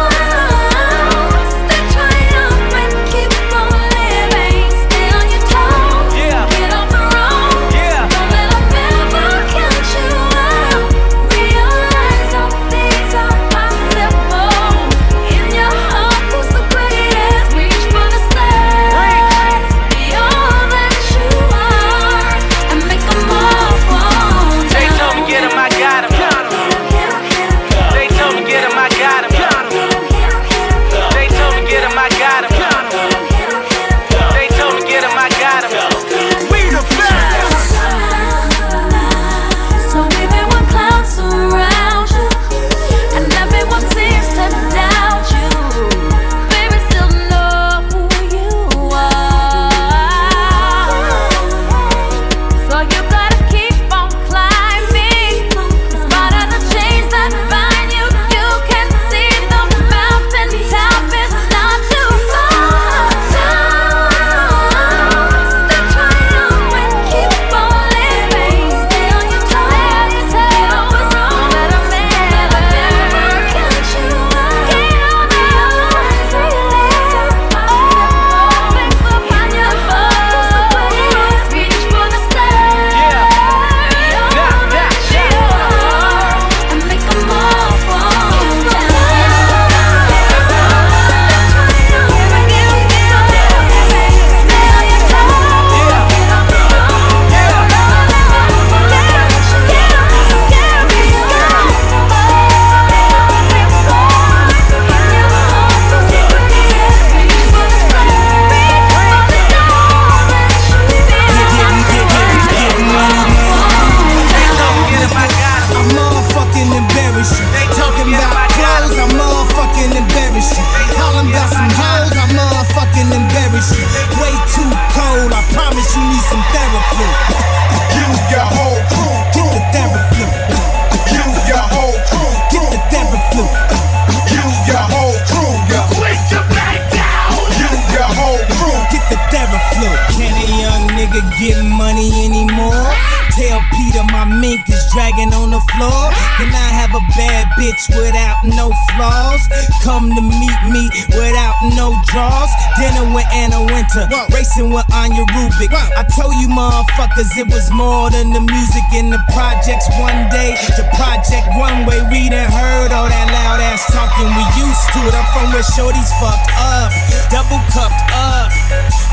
Shorties 165.77 166.11
fucked 166.19 166.51
up, 166.59 166.91
double 167.31 167.63
cupped 167.71 168.05
up. 168.11 168.51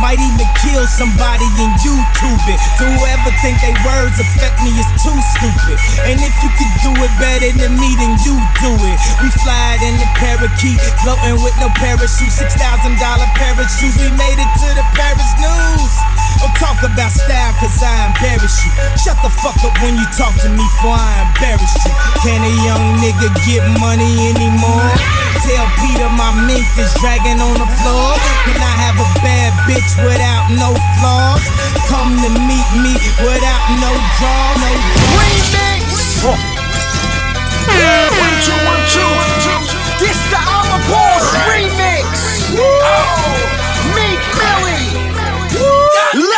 Might 0.01 0.21
even 0.21 0.47
kill 0.61 0.85
somebody 0.85 1.45
in 1.57 1.69
YouTube 1.81 2.41
it. 2.49 2.59
So 2.77 2.85
whoever 2.85 3.33
think 3.41 3.57
they 3.61 3.73
words 3.81 4.17
affect 4.21 4.61
me 4.61 4.73
is 4.77 4.89
too 5.01 5.17
stupid. 5.37 5.77
And 6.05 6.17
if 6.21 6.33
you 6.41 6.49
could 6.57 6.73
do 6.85 6.91
it 6.97 7.13
better 7.17 7.49
than 7.57 7.73
me, 7.77 7.89
then 7.97 8.13
you 8.25 8.37
do 8.61 8.73
it. 8.73 8.97
We 9.21 9.29
fly 9.41 9.77
in 9.81 9.97
the 9.97 10.09
parakeet, 10.17 10.77
floating 11.01 11.41
with 11.41 11.57
no 11.57 11.69
parachute. 11.77 12.33
Six 12.33 12.53
thousand 12.57 12.97
dollar 13.01 13.29
parachute. 13.37 13.97
We 13.97 14.09
made 14.13 14.37
it 14.37 14.51
to 14.61 14.69
the 14.77 14.85
Paris 14.93 15.31
news. 15.41 16.26
Don't 16.37 16.53
talk 16.57 16.81
about 16.85 17.09
style, 17.09 17.53
cause 17.57 17.81
I 17.81 18.13
embarrass 18.13 18.61
you. 18.61 18.69
Shut 18.97 19.17
the 19.25 19.29
fuck 19.41 19.57
up 19.65 19.73
when 19.81 19.97
you 19.97 20.05
talk 20.13 20.37
to 20.45 20.49
me, 20.49 20.61
for 20.81 20.93
I 20.93 21.25
embarrass 21.25 21.73
you. 21.81 21.89
Can 22.21 22.45
a 22.45 22.53
young 22.61 23.01
nigga 23.01 23.33
get 23.45 23.65
money 23.81 24.29
anymore? 24.33 24.93
Tell 25.41 25.65
Peter 25.81 26.09
my 26.13 26.29
mink 26.45 26.65
is 26.77 26.93
dragging 27.01 27.41
on 27.41 27.57
the 27.57 27.65
floor. 27.81 28.13
Can 28.45 28.61
I 28.61 28.73
have 28.85 29.01
a 29.01 29.09
bad 29.25 29.49
bitch 29.65 29.97
without 30.05 30.53
no 30.53 30.77
flaws? 31.01 31.41
Come 31.89 32.13
to 32.21 32.29
meet 32.45 32.69
me 32.85 32.93
without 33.25 33.65
no 33.81 33.89
draw, 34.21 34.53
no 34.61 34.69
remix. 35.17 36.21
One 36.21 36.37
two 38.45 38.53
one 38.65 38.83
two 38.93 39.01
one 39.01 39.33
two. 39.41 39.57
This 39.99 40.17
the 40.29 40.37
I'm 40.37 40.69
a 40.69 40.77
Boss 40.89 41.25
remix. 41.49 42.05
Meek 42.53 42.55
Millie. 42.55 42.81
Oh. 42.83 43.56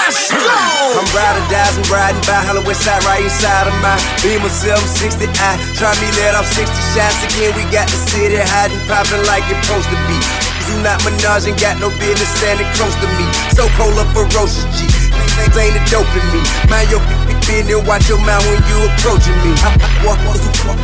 Let's 0.10 0.34
go. 0.34 0.42
I'm 0.42 1.06
riding, 1.14 1.46
and 1.54 1.86
riding 1.86 2.26
by 2.26 2.42
Hollow 2.42 2.66
West 2.66 2.82
Side, 2.82 2.98
right 3.06 3.22
inside 3.22 3.70
of 3.70 3.78
my 3.78 3.94
Beamer 4.26 4.50
760. 4.50 5.30
I 5.38 5.54
try 5.78 5.94
me 6.02 6.10
let 6.18 6.34
off 6.34 6.50
60 6.50 6.66
shots 6.98 7.22
again. 7.30 7.54
We 7.54 7.62
got 7.70 7.86
the 7.86 8.00
city 8.10 8.42
hiding, 8.42 8.82
popping 8.90 9.22
like 9.30 9.46
it's 9.54 9.62
supposed 9.70 9.86
to 9.94 10.00
be. 10.10 10.18
Do 10.66 10.82
not 10.82 10.98
menage 11.06 11.46
and 11.46 11.54
got 11.62 11.78
no 11.78 11.94
business 12.02 12.26
standing 12.42 12.66
close 12.74 12.98
to 13.06 13.08
me. 13.22 13.26
So 13.54 13.70
cold 13.78 14.02
up 14.02 14.10
ferocious 14.18 14.66
G. 14.82 14.90
Things 15.38 15.54
ain't 15.54 15.78
a 15.78 15.84
dope 15.94 16.10
in 16.18 16.26
me. 16.34 16.42
Mind 16.74 16.90
your 16.90 17.06
business, 17.50 17.82
watch 17.90 18.08
your 18.08 18.22
mouth 18.22 18.46
when 18.46 18.62
you 18.70 18.78
approaching 18.94 19.38
me. 19.42 19.58
I 19.66 19.74
walk 20.06 20.22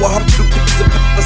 walk 0.01 0.25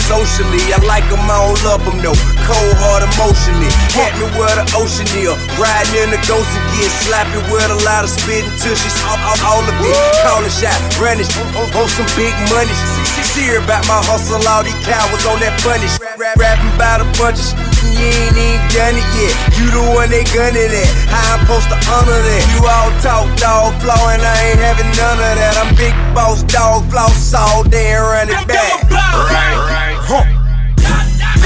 socially. 0.10 0.62
I 0.74 0.82
like 0.90 1.06
them, 1.08 1.22
I 1.30 1.38
don't 1.38 1.62
love 1.64 1.82
them, 1.86 1.98
no. 2.02 2.12
Cold 2.50 2.76
heart 2.82 3.06
emotionally. 3.06 3.70
Hit 3.94 4.12
me 4.18 4.26
where 4.36 4.52
the 4.58 4.66
ocean 4.74 5.06
is. 5.14 5.38
Riding 5.62 5.96
in 6.02 6.10
the 6.10 6.22
ghost 6.26 6.50
again. 6.50 6.90
Slap 7.06 7.30
it 7.30 7.46
with 7.54 7.70
a 7.70 7.80
lot 7.86 8.04
of 8.04 8.12
spit 8.12 8.42
until 8.42 8.74
she's 8.74 8.98
all, 9.06 9.20
all, 9.22 9.40
all 9.46 9.64
of 9.64 9.76
it. 9.78 9.96
Call 10.26 10.42
a 10.42 10.50
shot, 10.50 10.76
running 10.98 11.30
on, 11.54 11.70
on 11.78 11.88
some 11.88 12.10
big 12.18 12.34
money. 12.50 12.74
See, 12.74 13.06
see 13.38 13.48
her 13.54 13.62
about 13.62 13.86
my 13.86 14.02
hustle, 14.02 14.42
all 14.50 14.66
these 14.66 14.78
cowards 14.82 15.26
on 15.30 15.38
that 15.46 15.54
punish. 15.62 15.94
Rapping 16.18 16.74
about 16.74 17.06
a 17.06 17.08
bunch 17.22 17.38
of 17.38 17.46
shit, 17.46 17.62
you 17.86 18.10
ain't 18.10 18.34
even 18.34 18.62
done 18.74 18.96
it 18.98 19.10
yet. 19.14 19.34
You 19.62 19.66
the 19.70 19.84
one 19.94 20.10
they 20.10 20.26
gunning 20.34 20.74
at. 20.74 20.90
How 21.14 21.38
I'm 21.38 21.46
supposed 21.46 21.70
to 21.70 21.78
honor 21.94 22.18
that? 22.18 22.44
You 22.58 22.66
all 22.66 22.90
talk 23.06 23.30
dog 23.38 23.78
flow, 23.78 24.02
and 24.10 24.26
I 24.26 24.36
ain't 24.50 24.62
having 24.62 24.90
none 24.98 25.22
of 25.22 25.29
that. 25.36 25.58
I'm 25.62 25.76
big 25.76 25.94
boss 26.16 26.44
dog 26.44 26.86
floss 26.90 27.34
all 27.34 27.64
day 27.64 27.94
and 27.94 28.04
run 28.04 28.30
it 28.30 28.48
back. 28.48 28.90
Right, 28.90 29.58
right. 29.70 29.98
Huh. 30.02 30.26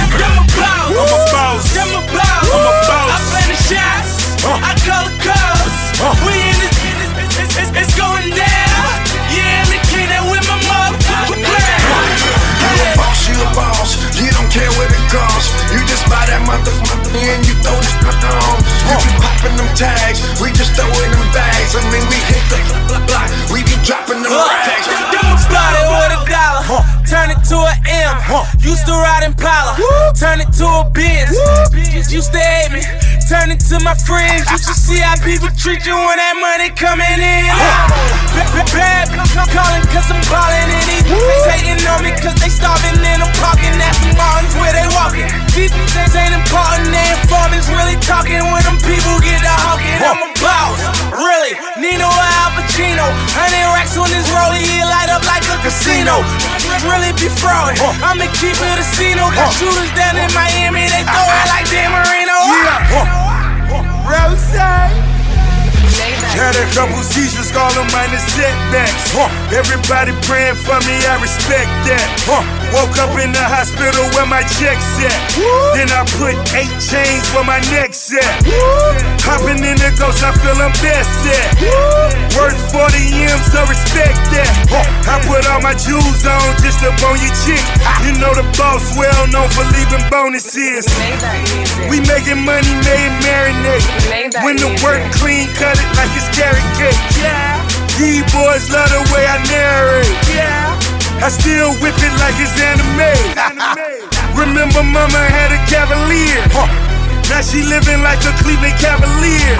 I'm 0.03 0.39
a 0.39 0.47
boss. 0.55 0.93
I'm 0.93 1.09
a 1.09 1.19
boss. 1.31 1.65
I'm 1.75 1.91
a 1.91 2.01
boss. 2.13 2.47
I'm 2.47 2.63
a 2.63 2.73
boss. 2.85 3.11
I 3.11 3.19
play 3.31 3.45
the 3.49 3.57
shots. 3.59 4.11
I 4.45 4.71
call 4.83 5.03
the 5.07 5.15
calls. 5.23 5.75
We 6.23 6.35
in 6.35 6.57
this, 6.59 6.75
it's, 6.83 7.39
it's, 7.39 7.55
it's, 7.57 7.71
it's 7.79 7.93
going 7.95 8.29
down. 8.35 8.91
Yeah, 9.31 9.63
indicated 9.63 10.19
with 10.27 10.43
my 10.47 10.59
motherfucking 10.67 11.43
crown. 11.47 12.07
You 12.59 12.83
a 12.83 12.95
boss, 12.99 13.19
you 13.27 13.35
a 13.39 13.47
boss. 13.55 14.02
Care 14.53 14.69
what 14.77 14.85
it 14.85 15.01
costs. 15.09 15.49
You 15.73 15.81
just 15.89 16.05
buy 16.05 16.29
that 16.29 16.45
motherfucker 16.45 17.09
and 17.09 17.41
you 17.41 17.57
throw 17.65 17.73
this 17.73 17.97
mother 18.05 18.29
on. 18.53 18.61
You 18.85 19.01
be 19.01 19.11
popping 19.17 19.57
them 19.57 19.65
tags, 19.73 20.21
we 20.37 20.53
just 20.53 20.77
throwing 20.77 21.09
them 21.09 21.25
bags. 21.33 21.73
I 21.73 21.81
mean, 21.89 22.05
we 22.05 22.21
hit 22.29 22.45
the 22.53 22.61
block, 23.09 23.33
we 23.49 23.65
be 23.65 23.73
dropping 23.81 24.21
them 24.21 24.29
rags. 24.29 24.85
Started 25.41 25.89
with 25.89 26.13
a 26.13 26.21
dollar, 26.29 26.85
turn 27.09 27.33
it 27.33 27.41
to 27.49 27.65
an 27.65 27.81
M. 27.89 28.13
Used 28.61 28.85
to 28.85 28.93
ride 28.93 29.25
Impala, 29.25 29.73
turn 30.13 30.37
it 30.37 30.53
to 30.61 30.69
a 30.69 30.85
Benz. 30.85 31.33
Bitches 31.73 32.13
used 32.13 32.29
to 32.29 32.37
hate 32.37 32.69
me, 32.69 32.85
turn 33.25 33.49
it 33.49 33.57
to 33.73 33.81
my 33.81 33.97
friends. 34.05 34.45
You 34.53 34.61
should 34.61 34.77
see 34.77 35.01
how 35.01 35.17
people 35.25 35.49
treat 35.57 35.81
you 35.81 35.97
when 35.97 36.17
that 36.21 36.37
money 36.37 36.69
coming 36.77 37.17
in. 37.17 37.49
Bad, 38.69 39.09
calling 39.49 39.81
cause 39.89 40.13
I'm 40.13 40.21
ballin' 40.29 40.69
and 40.69 41.02
couple 66.73 66.97
seizures, 67.03 67.51
call 67.51 67.71
them 67.73 67.85
minor 67.93 68.17
setbacks. 68.17 69.13
Huh. 69.13 69.29
Everybody 69.53 70.11
praying 70.25 70.55
for 70.55 70.79
me, 70.89 70.97
I 71.05 71.21
respect 71.21 71.69
that. 71.85 72.62
Woke 72.73 72.97
up 72.97 73.13
in 73.21 73.29
the 73.29 73.45
hospital 73.45 74.01
where 74.17 74.25
my 74.25 74.41
check's 74.57 74.97
at. 74.97 75.13
Then 75.77 75.93
I 75.93 76.01
put 76.17 76.33
eight 76.57 76.73
chains 76.81 77.21
where 77.29 77.45
my 77.45 77.61
neck's 77.69 78.01
at. 78.09 78.41
Hopping 79.21 79.61
in 79.61 79.77
the 79.77 79.93
ghost, 79.93 80.25
I 80.25 80.33
feel 80.41 80.57
I'm 80.57 80.73
best 80.81 81.21
at. 81.29 81.53
Worth 82.33 82.57
40 82.73 83.29
M, 83.29 83.37
so 83.53 83.61
respect 83.69 84.17
that. 84.33 84.49
I 85.05 85.21
put 85.29 85.45
all 85.53 85.61
my 85.61 85.77
jewels 85.77 86.25
on 86.25 86.57
just 86.65 86.81
to 86.81 86.89
on 87.05 87.21
your 87.21 87.35
chick. 87.45 87.61
You 88.09 88.17
know 88.17 88.33
the 88.33 88.45
boss 88.57 88.81
well 88.97 89.29
known 89.29 89.53
for 89.53 89.69
leaving 89.69 90.01
bonuses. 90.09 90.89
We 91.93 92.01
making 92.09 92.41
money, 92.41 92.73
made 92.89 93.13
marinate. 93.21 93.85
When 94.41 94.57
the 94.57 94.73
work 94.81 95.05
clean, 95.21 95.45
cut 95.61 95.77
it 95.77 95.89
like 95.93 96.09
it's 96.17 96.25
carrot 96.33 96.65
cake. 96.73 96.97
Yeah. 97.21 97.61
These 98.01 98.25
boys 98.33 98.65
love 98.73 98.89
the 98.89 99.05
way 99.13 99.29
I 99.29 99.37
narrate. 99.45 100.09
Yeah. 100.33 100.72
I 101.23 101.31
still 101.31 101.71
whip 101.79 101.95
it 102.03 102.11
like 102.19 102.35
it's 102.35 102.51
anime. 102.59 102.99
Remember, 104.35 104.83
mama 104.83 105.23
had 105.31 105.55
a 105.55 105.61
cavalier. 105.71 106.43
Now 107.31 107.39
she 107.39 107.63
living 107.63 108.03
like 108.03 108.19
a 108.27 108.35
Cleveland 108.43 108.75
Cavalier. 108.75 109.55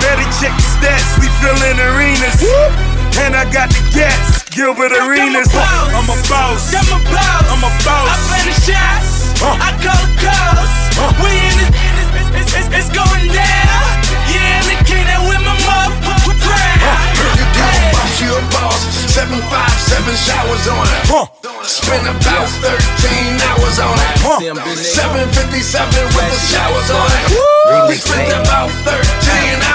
Better 0.00 0.24
check 0.40 0.48
the 0.56 0.64
stats, 0.80 1.12
we 1.20 1.28
fillin' 1.44 1.76
arenas. 1.76 2.40
And 3.20 3.36
I 3.36 3.44
got 3.52 3.68
the 3.68 3.84
gas, 3.92 4.48
Gilbert 4.48 4.96
Arenas. 4.96 5.52
I'm 5.52 6.08
a 6.08 6.16
boss. 6.24 6.72
I'm 6.72 6.88
a 6.88 7.00
boss. 7.04 7.44
I'm 7.52 7.68
a 7.68 7.72
boss. 7.84 8.08
I 8.08 8.16
play 8.24 8.42
the 8.48 8.56
shots. 8.56 9.36
I 9.44 9.76
call 9.84 9.92
the 9.92 10.12
calls. 10.24 10.72
We 11.20 11.28
in 11.36 11.68
this, 11.68 11.70
it's, 12.16 12.32
it's, 12.32 12.52
it's, 12.64 12.68
it's 12.72 12.90
going 12.96 13.28
down. 13.28 13.92
Yeah, 14.32 14.77
you 18.20 18.34
a 18.34 18.40
boss. 18.50 18.80
Seven 19.12 19.38
five, 19.50 19.70
seven 19.78 20.14
showers 20.14 20.66
on 20.68 20.86
it. 20.86 21.47
Spend 21.68 22.08
about 22.08 22.48
13 22.64 22.72
hours 23.44 23.76
on 23.76 23.92
it. 23.92 24.16
757 24.40 25.28
with 26.16 26.28
the 26.32 26.40
showers 26.48 26.88
on 26.88 27.08
it. 27.12 27.28
We 27.92 28.00
spent 28.00 28.32
about 28.32 28.72
13 28.88 28.96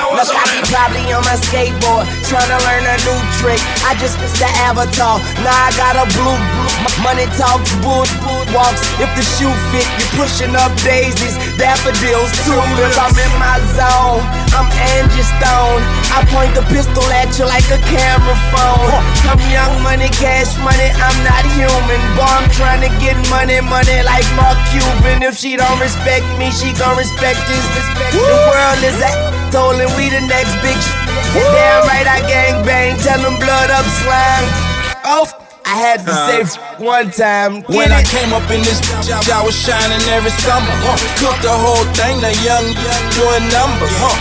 hours 0.02 0.26
on 0.34 0.42
it. 0.42 0.42
I 0.42 0.58
be 0.58 0.74
probably 0.74 1.06
on 1.14 1.22
my 1.22 1.38
skateboard, 1.38 2.10
trying 2.26 2.50
to 2.50 2.58
learn 2.66 2.90
a 2.90 2.98
new 3.06 3.20
trick. 3.38 3.62
I 3.86 3.94
just 4.02 4.18
missed 4.18 4.42
the 4.42 4.50
avatar. 4.66 5.22
Now 5.46 5.54
I 5.54 5.70
got 5.78 5.94
a 6.02 6.10
blue. 6.18 6.34
blue. 6.34 6.74
Money 7.06 7.30
talks, 7.38 7.70
bull, 7.86 8.10
bull 8.26 8.42
walks. 8.58 8.82
If 8.98 9.14
the 9.14 9.22
shoe 9.38 9.54
fit, 9.70 9.86
you 10.02 10.10
pushing 10.18 10.58
up 10.58 10.74
daisies, 10.82 11.38
daffodils, 11.62 12.34
tulips. 12.42 12.98
I'm 12.98 13.14
in 13.14 13.34
my 13.38 13.62
zone. 13.78 14.26
I'm 14.58 14.66
Angie 14.98 15.22
Stone. 15.38 15.82
I 16.10 16.26
point 16.34 16.58
the 16.58 16.66
pistol 16.74 17.06
at 17.14 17.30
you 17.38 17.46
like 17.46 17.70
a 17.70 17.78
camera 17.86 18.38
phone. 18.50 18.98
I'm 19.30 19.38
young 19.54 19.78
money, 19.86 20.10
cash 20.10 20.58
money. 20.58 20.90
I'm 20.90 21.18
not 21.22 21.46
human. 21.54 21.83
Boy, 21.84 22.24
I'm 22.24 22.50
trying 22.52 22.82
to 22.82 22.92
get 23.04 23.18
money, 23.30 23.60
money 23.60 24.00
like 24.04 24.26
Mark 24.40 24.58
Cuban. 24.72 25.24
If 25.24 25.36
she 25.38 25.58
don't 25.58 25.80
respect 25.80 26.24
me, 26.40 26.52
she 26.52 26.72
gon' 26.80 26.96
respect 26.98 27.40
his 27.50 27.66
respect. 27.76 28.14
The 28.16 28.40
world 28.50 28.82
is 28.86 29.00
a 29.02 29.12
told 29.52 29.78
and 29.82 29.92
we 30.00 30.10
the 30.10 30.22
next 30.26 30.54
big 30.64 30.78
sh- 30.78 30.96
Damn 31.34 31.86
right, 31.90 32.08
I 32.08 32.22
gang 32.30 32.66
bang. 32.66 32.98
Tell 33.00 33.20
them 33.22 33.36
blood 33.38 33.70
up 33.70 33.86
slime. 34.02 34.48
Oh. 35.06 35.44
I 35.66 35.80
had 35.80 36.04
to 36.06 36.14
say 36.28 36.44
one 36.84 37.10
time. 37.10 37.64
When 37.72 37.90
I 37.92 38.04
came 38.04 38.36
up 38.36 38.44
in 38.52 38.62
this 38.68 38.84
bitch, 38.84 39.32
I 39.32 39.42
was 39.42 39.56
shining 39.56 40.04
every 40.12 40.30
summer. 40.44 40.70
Huh. 40.84 41.00
Cooked 41.18 41.42
the 41.42 41.56
whole 41.56 41.88
thing, 41.96 42.20
the 42.20 42.36
young, 42.44 42.68
doing 43.16 43.48
numbers. 43.50 43.96
Huh. 43.98 44.12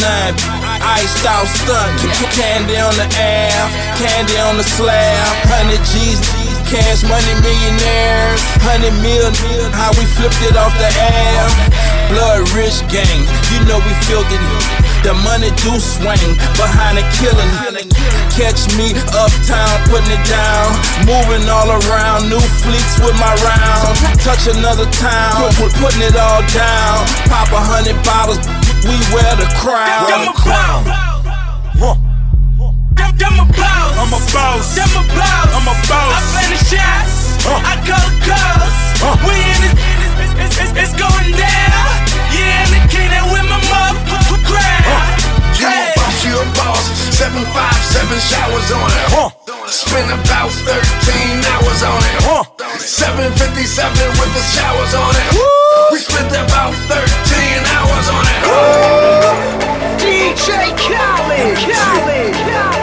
Nine, 0.00 0.34
iced 0.80 1.22
out 1.28 1.44
stunt. 1.44 1.92
Candy 2.32 2.80
on 2.80 2.96
the 2.96 3.06
air, 3.20 3.52
candy 4.00 4.40
on 4.40 4.56
the 4.56 4.64
slab. 4.64 5.28
Hundred 5.44 5.84
G's, 5.84 6.18
cash 6.66 7.02
money 7.06 7.34
millionaires. 7.42 8.42
Hundred 8.62 8.94
mil, 9.02 9.30
how 9.70 9.90
we 9.94 10.04
flipped 10.18 10.42
it 10.42 10.58
off 10.58 10.74
the 10.78 10.90
air. 10.90 11.42
Blood 12.10 12.50
rich 12.54 12.82
gang, 12.90 13.22
you 13.50 13.58
know 13.66 13.78
we 13.82 13.92
filthy. 14.06 14.38
The 15.02 15.14
money 15.22 15.50
do 15.62 15.78
swing 15.78 16.34
behind 16.58 16.98
the 16.98 17.04
killing. 17.18 17.50
Catch 18.34 18.74
me 18.74 18.90
uptown, 19.14 19.74
putting 19.86 20.10
it 20.10 20.24
down. 20.26 20.66
Moving 21.06 21.46
all 21.46 21.70
around, 21.70 22.28
new 22.28 22.42
fleets 22.62 22.98
with 22.98 23.14
my 23.18 23.34
rounds. 23.42 24.02
Touch 24.22 24.50
another 24.50 24.86
town, 24.98 25.50
putting 25.78 26.02
it 26.02 26.16
all 26.18 26.42
down. 26.50 27.06
Pop 27.30 27.50
a 27.54 27.62
hundred 27.62 27.98
bottles, 28.02 28.42
we 28.82 28.98
wear 29.14 29.32
the 29.38 29.46
crown. 29.62 30.34
Crown. 30.34 32.05
I'm 33.22 33.40
a 33.40 33.46
boss. 33.48 33.96
I'm 33.96 34.12
a 34.12 34.20
boss. 34.32 34.76
I'm 34.76 34.92
a 34.92 35.04
boss. 35.16 35.48
I'm 35.56 35.68
a 35.68 35.76
boss. 35.88 36.12
I 36.12 36.20
play 36.32 36.46
the 36.52 36.60
shots. 36.68 37.14
Uh. 37.46 37.56
I 37.56 37.74
call 37.86 38.04
the 38.04 38.14
calls. 38.28 38.76
Uh. 39.00 39.16
We 39.24 39.34
in 39.36 39.58
this, 39.64 39.74
it's, 39.74 40.36
it's, 40.36 40.56
it's, 40.60 40.72
it's 40.76 40.94
going 40.98 41.32
down. 41.32 41.88
Yeah, 42.34 42.64
and 42.66 42.70
the 42.76 42.82
king 42.92 43.08
that 43.08 43.24
with 43.32 43.46
my 43.48 43.60
motherfucking 43.72 44.44
crowd. 44.44 44.84
Uh. 44.84 45.56
You 45.56 45.68
a 45.72 45.84
boss, 45.96 46.16
you 46.28 46.34
a 46.36 46.44
boss. 46.52 46.84
Seven 47.16 47.44
five, 47.56 47.80
seven 47.88 48.18
showers 48.20 48.68
on 48.76 48.90
it. 48.92 49.08
Spend 49.72 50.12
about 50.12 50.52
13 50.52 50.76
hours 51.56 51.82
on 51.82 52.00
it. 52.04 52.20
757 52.78 53.96
with 54.20 54.32
the 54.36 54.44
showers 54.54 54.92
on 54.94 55.12
it. 55.16 55.28
We 55.90 55.98
spent 55.98 56.30
about 56.30 56.76
13 56.86 56.92
hours 56.92 58.06
on 58.12 58.24
it. 58.28 58.40
Woo. 58.44 59.56
DJ 59.98 60.70
Khaled, 60.76 61.56
Khaled, 61.56 62.36
Hit 62.46 62.75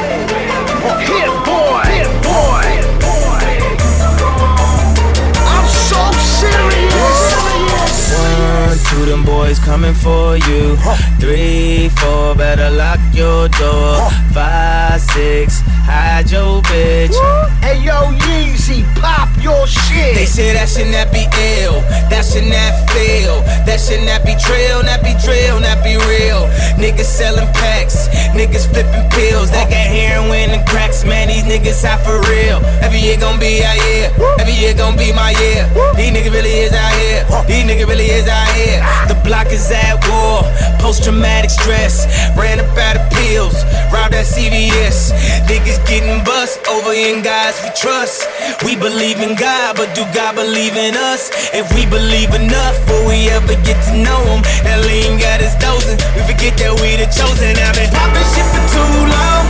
them 9.14 9.24
boys 9.24 9.60
coming 9.60 9.94
for 9.94 10.38
you. 10.38 10.76
Three, 11.20 11.90
four, 11.90 12.34
better 12.36 12.70
lock 12.72 13.00
your 13.14 13.48
door. 13.50 14.10
Five, 14.34 15.00
six, 15.02 15.62
hide 15.84 16.32
your 16.32 16.62
bitch. 16.64 17.16
Hey 17.60 17.84
yo, 17.84 18.16
Yeezy, 18.24 18.88
pop 19.00 19.30
your 19.44 19.68
shit. 19.68 20.16
They 20.16 20.26
say 20.26 20.54
that 20.56 20.72
should 20.72 20.90
not 20.90 21.12
be 21.12 21.28
ill, 21.60 21.84
that 22.08 22.24
should 22.24 22.48
not 22.48 22.72
fail, 22.96 23.44
that 23.68 23.80
should 23.84 24.04
not 24.08 24.24
be 24.24 24.34
trail, 24.40 24.80
not 24.84 25.04
be 25.04 25.14
drill, 25.20 25.60
not 25.60 25.84
be 25.84 26.00
real. 26.08 26.48
Niggas 26.80 27.12
selling 27.12 27.48
packs, 27.54 28.08
niggas 28.32 28.66
flipping 28.72 29.08
pills, 29.12 29.52
they 29.52 29.68
got 29.68 29.88
heroin 29.88 30.56
and 30.56 30.64
cracks, 30.68 31.04
man, 31.04 31.28
these 31.28 31.44
niggas 31.44 31.84
out 31.84 32.00
for 32.02 32.18
real. 32.32 32.64
Every 32.80 33.00
year 33.00 33.20
gon' 33.20 33.40
be 33.40 33.64
our 33.64 33.78
year, 33.92 34.08
every 34.40 34.56
year 34.56 34.74
gon' 34.74 34.96
be 34.98 35.12
my 35.12 35.36
year. 35.36 35.68
These 36.00 36.16
niggas 36.16 36.32
really 36.32 36.64
is 36.64 36.74
out 36.74 36.96
here, 36.96 37.22
these 37.46 37.68
niggas 37.68 37.88
really 37.88 38.08
is 38.08 38.28
out 38.28 38.50
here. 38.56 38.80
The 39.12 39.20
block 39.28 39.52
is 39.52 39.70
at 39.72 40.00
war, 40.08 40.48
post 40.80 41.04
traumatic 41.04 41.52
stress, 41.52 42.08
ran 42.40 42.60
up 42.60 42.72
out 42.80 42.96
of 42.98 43.13
pills, 43.20 43.58
robbed 43.94 44.16
at 44.16 44.26
CVS. 44.26 45.14
Niggas 45.50 45.80
getting 45.88 46.24
bust 46.24 46.60
over 46.68 46.94
in 46.94 47.22
guys 47.22 47.60
we 47.64 47.70
trust. 47.76 48.28
We 48.66 48.76
believe 48.76 49.20
in 49.20 49.36
God, 49.36 49.78
but 49.78 49.94
do 49.96 50.04
God 50.14 50.36
believe 50.36 50.76
in 50.76 50.96
us? 50.96 51.30
If 51.54 51.70
we 51.76 51.86
believe 51.86 52.34
enough, 52.34 52.78
will 52.90 53.06
we 53.08 53.30
ever 53.30 53.56
get 53.68 53.78
to 53.90 53.94
know 53.98 54.22
Him? 54.32 54.42
That 54.66 54.86
lean 54.88 55.20
got 55.20 55.42
us 55.42 55.56
dozing. 55.60 56.00
We 56.16 56.22
forget 56.26 56.58
that 56.64 56.74
we 56.82 56.98
the 56.98 57.08
chosen. 57.12 57.54
I've 57.60 57.76
been 57.76 57.92
popping 57.94 58.28
shit 58.34 58.48
for 58.50 58.64
too 58.72 58.96
long. 59.06 59.44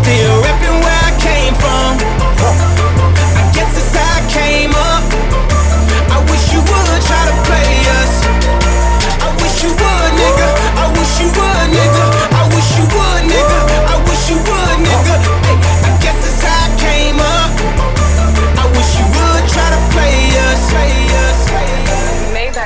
Still 0.00 0.34
repping 0.42 0.78
where 0.82 1.00
I 1.06 1.12
came 1.20 1.54
from. 1.60 1.90
I 2.40 3.42
guess 3.54 3.70
how 3.94 4.16
I 4.16 4.20
came 4.32 4.72
up. 4.74 5.04
I 6.10 6.18
wish 6.30 6.44
you 6.52 6.60
would 6.60 7.02
try 7.06 7.22
to 7.30 7.36
play 7.46 7.70
us. 8.00 8.12
I 9.22 9.28
wish 9.42 9.62
you 9.62 9.70
would, 9.70 10.12
nigga. 10.16 10.48
I 10.80 10.84
wish 10.96 11.12
you 11.20 11.28
would, 11.28 11.68
nigga. 11.74 12.09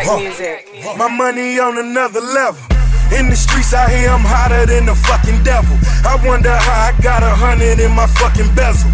Maybach 0.05 0.09
Huh. 0.09 0.19
music. 0.19 0.99
My 0.99 1.09
money 1.09 1.59
on 1.59 1.79
another 1.79 2.21
level. 2.21 2.61
In 3.17 3.29
the 3.31 3.37
streets 3.37 3.73
out 3.75 3.91
here, 3.91 4.09
I'm 4.11 4.21
hotter 4.25 4.67
than 4.67 4.87
the 4.87 4.95
fucking 4.95 5.43
devil. 5.45 5.77
I 6.05 6.17
wonder 6.27 6.51
how 6.51 6.89
I 6.89 7.03
got 7.03 7.23
a 7.23 7.31
hundred 7.31 7.79
in 7.81 7.93
my 7.93 8.07
fucking 8.07 8.55
bezel. 8.55 8.91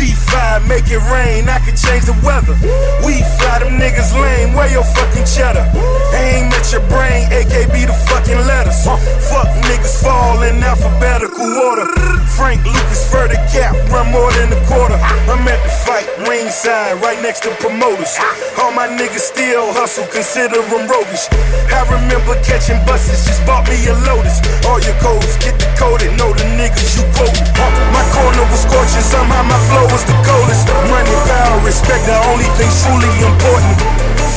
G5, 0.00 0.64
make 0.64 0.88
it 0.88 1.02
rain, 1.12 1.44
I 1.44 1.60
can 1.60 1.76
change 1.76 2.08
the 2.08 2.16
weather. 2.24 2.56
We 3.04 3.20
fly 3.36 3.60
them 3.60 3.76
niggas 3.76 4.16
lame, 4.16 4.56
where 4.56 4.72
your 4.72 4.80
fucking 4.96 5.28
cheddar? 5.28 5.68
Aim 6.16 6.48
at 6.56 6.64
your 6.72 6.80
brain, 6.88 7.28
AKB 7.28 7.84
the 7.84 7.92
fucking 8.08 8.40
letters. 8.48 8.80
Fuck 9.28 9.52
niggas 9.68 10.00
fall 10.00 10.40
in 10.40 10.56
alphabetical 10.64 11.44
order. 11.44 11.84
Frank 12.32 12.64
Lucas 12.64 13.04
for 13.12 13.28
the 13.28 13.36
cap, 13.52 13.76
run 13.92 14.08
more 14.08 14.32
than 14.40 14.48
a 14.56 14.60
quarter. 14.64 14.96
I'm 15.28 15.44
at 15.44 15.60
the 15.60 15.72
fight, 15.84 16.08
ringside, 16.24 16.96
right 17.04 17.20
next 17.20 17.44
to 17.44 17.52
promoters. 17.60 18.16
All 18.56 18.72
my 18.72 18.88
niggas 18.88 19.28
still 19.28 19.68
hustle, 19.76 20.08
consider 20.08 20.64
them 20.64 20.88
roguish. 20.88 21.28
I 21.68 21.84
remember 21.92 22.40
catching 22.40 22.80
buses, 22.88 23.28
just 23.28 23.44
bought 23.44 23.68
me 23.68 23.76
a 23.84 23.92
Lotus. 24.08 24.40
All 24.64 24.80
your 24.80 24.96
codes, 25.04 25.36
get 25.44 25.60
decoded, 25.60 26.16
know 26.16 26.32
the 26.32 26.48
niggas 26.56 26.96
you 26.96 27.04
quoted. 27.12 27.44
My 27.92 28.00
corner 28.16 28.48
was 28.48 28.64
scorching, 28.64 29.04
somehow 29.04 29.44
my 29.44 29.60
flow 29.68 29.89
was 29.92 30.02
the 30.06 30.14
coldest. 30.22 30.66
Money, 30.88 31.16
power, 31.26 31.58
respect, 31.66 32.06
the 32.06 32.16
only 32.30 32.48
thing 32.56 32.70
truly 32.82 33.10
important. 33.26 33.76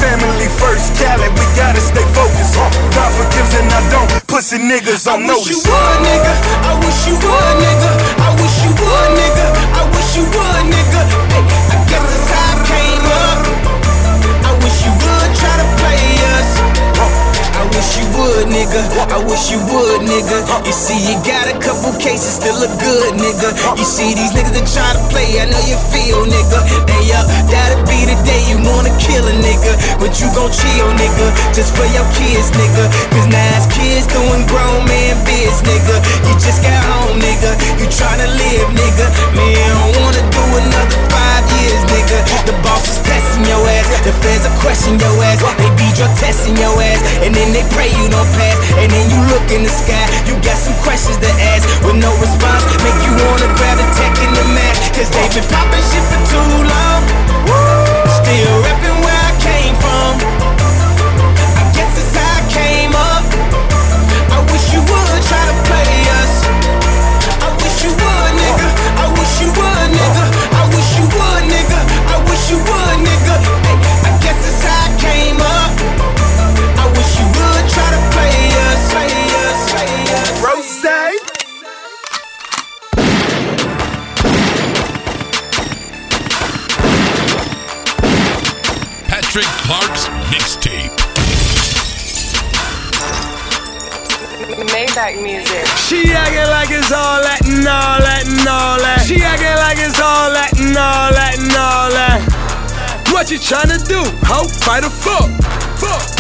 Family 0.02 0.50
first, 0.60 0.92
Cali, 1.00 1.30
we 1.30 1.46
gotta 1.56 1.80
stay 1.80 2.04
focused. 2.12 2.58
God 2.92 3.12
forgives 3.14 3.54
and 3.56 3.70
I 3.72 3.80
don't. 3.94 4.10
Pussy 4.28 4.58
niggas 4.58 5.08
on 5.08 5.24
I 5.24 5.32
wish 5.32 5.48
you 5.48 5.62
would, 5.64 5.98
nigga. 6.04 6.34
I 6.66 6.74
wish 6.82 7.08
you 7.08 7.16
would, 7.16 7.56
nigga. 7.62 7.92
I 8.20 8.30
wish 8.36 8.58
you 8.66 8.72
would, 8.74 9.10
nigga. 9.16 9.48
I 9.80 9.84
wish 9.94 10.12
you 10.18 10.26
would, 10.28 10.63
wish 17.74 17.98
you 17.98 18.06
would, 18.18 18.48
nigga. 18.54 18.82
I 19.10 19.18
wish 19.26 19.50
you 19.50 19.60
would, 19.74 20.02
nigga. 20.06 20.38
You 20.66 20.74
see, 20.74 20.98
you 21.10 21.18
got 21.26 21.50
a 21.50 21.58
couple 21.58 21.94
cases, 21.98 22.38
still 22.38 22.58
look 22.62 22.74
good, 22.78 23.18
nigga. 23.18 23.50
You 23.78 23.86
see, 23.86 24.14
these 24.14 24.34
niggas 24.38 24.54
that 24.54 24.68
try 24.70 24.90
to 24.94 25.02
play, 25.10 25.26
I 25.42 25.50
know 25.50 25.62
you 25.66 25.78
feel, 25.90 26.26
nigga. 26.30 26.60
Hey, 26.86 27.10
up, 27.18 27.26
that'll 27.50 27.82
be 27.90 28.06
the 28.06 28.18
day 28.24 28.42
you 28.50 28.62
wanna 28.62 28.94
kill 29.02 29.26
a 29.26 29.36
nigga. 29.42 29.74
But 29.98 30.22
you 30.22 30.30
gon' 30.38 30.54
chill, 30.54 30.90
nigga, 31.02 31.28
just 31.58 31.74
for 31.74 31.86
your 31.90 32.06
kids, 32.14 32.54
nigga. 32.54 32.86
Cause 33.10 33.28
now 33.28 33.58
it's 33.58 33.68
kids 33.74 34.06
doing 34.14 34.46
grown 34.46 34.86
man 34.86 35.18
biz, 35.26 35.66
nigga. 35.66 35.98
You 36.30 36.34
just 36.38 36.62
got 36.62 36.78
home, 36.78 37.18
nigga. 37.18 37.58
You 37.82 37.90
tryna 37.90 38.30
live, 38.30 38.70
nigga. 38.78 39.06
Man, 39.34 39.58
I 39.58 39.70
don't 39.74 39.98
wanna 39.98 40.24
do 40.30 40.44
another 40.62 41.00
five 41.10 41.44
years, 41.62 41.82
nigga. 41.90 42.18
The 42.46 42.54
boss 42.62 42.86
is 42.86 43.00
testing 43.02 43.46
your 43.50 43.62
ass, 43.66 43.90
the 44.06 44.14
feds 44.22 44.46
are 44.46 44.58
questioning 44.62 45.02
your 45.02 45.18
ass. 45.26 45.42
They 45.58 45.70
be 45.80 45.88
drug 45.98 46.14
testing 46.22 46.56
your 46.58 46.76
ass, 46.78 47.02
and 47.26 47.34
then 47.34 47.50
they 47.52 47.63
pray 47.72 47.90
you 47.96 48.08
don't 48.12 48.30
pass. 48.36 48.58
And 48.78 48.92
then 48.92 49.06
you 49.10 49.20
look 49.32 49.46
in 49.52 49.64
the 49.64 49.72
sky, 49.72 50.06
you 50.28 50.36
got 50.44 50.58
some 50.60 50.76
questions 50.84 51.18
to 51.18 51.30
ask 51.56 51.64
with 51.86 51.98
no 51.98 52.12
response. 52.20 52.64
Make 52.84 53.00
you 53.08 53.14
wanna 53.16 53.50
grab 53.56 53.78
the 53.80 53.88
tech 53.96 54.14
in 54.20 54.32
the 54.34 54.46
mat, 54.58 54.76
cause 54.96 55.10
they 55.10 55.26
been 55.32 55.48
popping 55.48 55.84
shit 55.90 56.04
for 56.12 56.22
too 56.32 56.52
long. 56.68 57.02
Still 58.24 58.56
repping 58.66 58.98
where 59.04 59.22
I 59.30 59.34
came 59.40 59.76
from. 59.84 60.12
I 61.60 61.64
guess 61.76 61.96
how 62.16 62.40
I 62.40 62.42
came 62.52 62.94
up. 62.96 63.24
I 64.34 64.40
wish 64.52 64.74
you 64.74 64.82
would 64.82 65.22
try 65.30 65.44
to 65.44 65.56
play 65.70 65.94
us. 66.20 66.34
I 67.46 67.50
wish 67.62 67.78
you 67.86 67.92
would, 67.92 68.32
nigga. 68.40 68.68
I 69.04 69.06
wish 69.18 69.34
you 69.42 69.50
would, 69.54 69.90
nigga. 69.94 70.26
I 70.60 70.64
wish 70.74 70.90
you 70.98 71.06
would, 71.06 71.44
nigga. 71.52 71.80
I 72.14 72.18
wish 72.30 72.44
you 72.52 72.58
would, 72.58 72.83
Patrick 89.34 89.66
Clark's 89.66 90.06
mixtape. 90.30 90.94
Maybach 94.70 95.24
music. 95.24 95.66
She 95.76 96.14
acting 96.14 96.52
like 96.52 96.70
it's 96.70 96.92
all 96.92 97.20
that 97.24 97.42
and 97.44 97.66
all 97.66 97.98
that 97.98 98.28
and 98.28 98.48
all 98.48 98.78
that. 98.78 99.02
She 99.08 99.24
acting 99.24 99.58
like 99.58 99.80
it's 99.80 100.00
all 100.00 100.30
that 100.30 100.54
and 100.60 100.78
all 100.78 101.12
that 101.18 101.40
and 101.40 101.50
all 101.50 101.90
that. 101.90 103.10
What 103.12 103.32
you 103.32 103.40
trying 103.40 103.70
to 103.70 103.84
do? 103.88 104.04
Ho, 104.30 104.48
fight 104.48 104.84
a 104.84 104.90
fuck. 104.92 105.63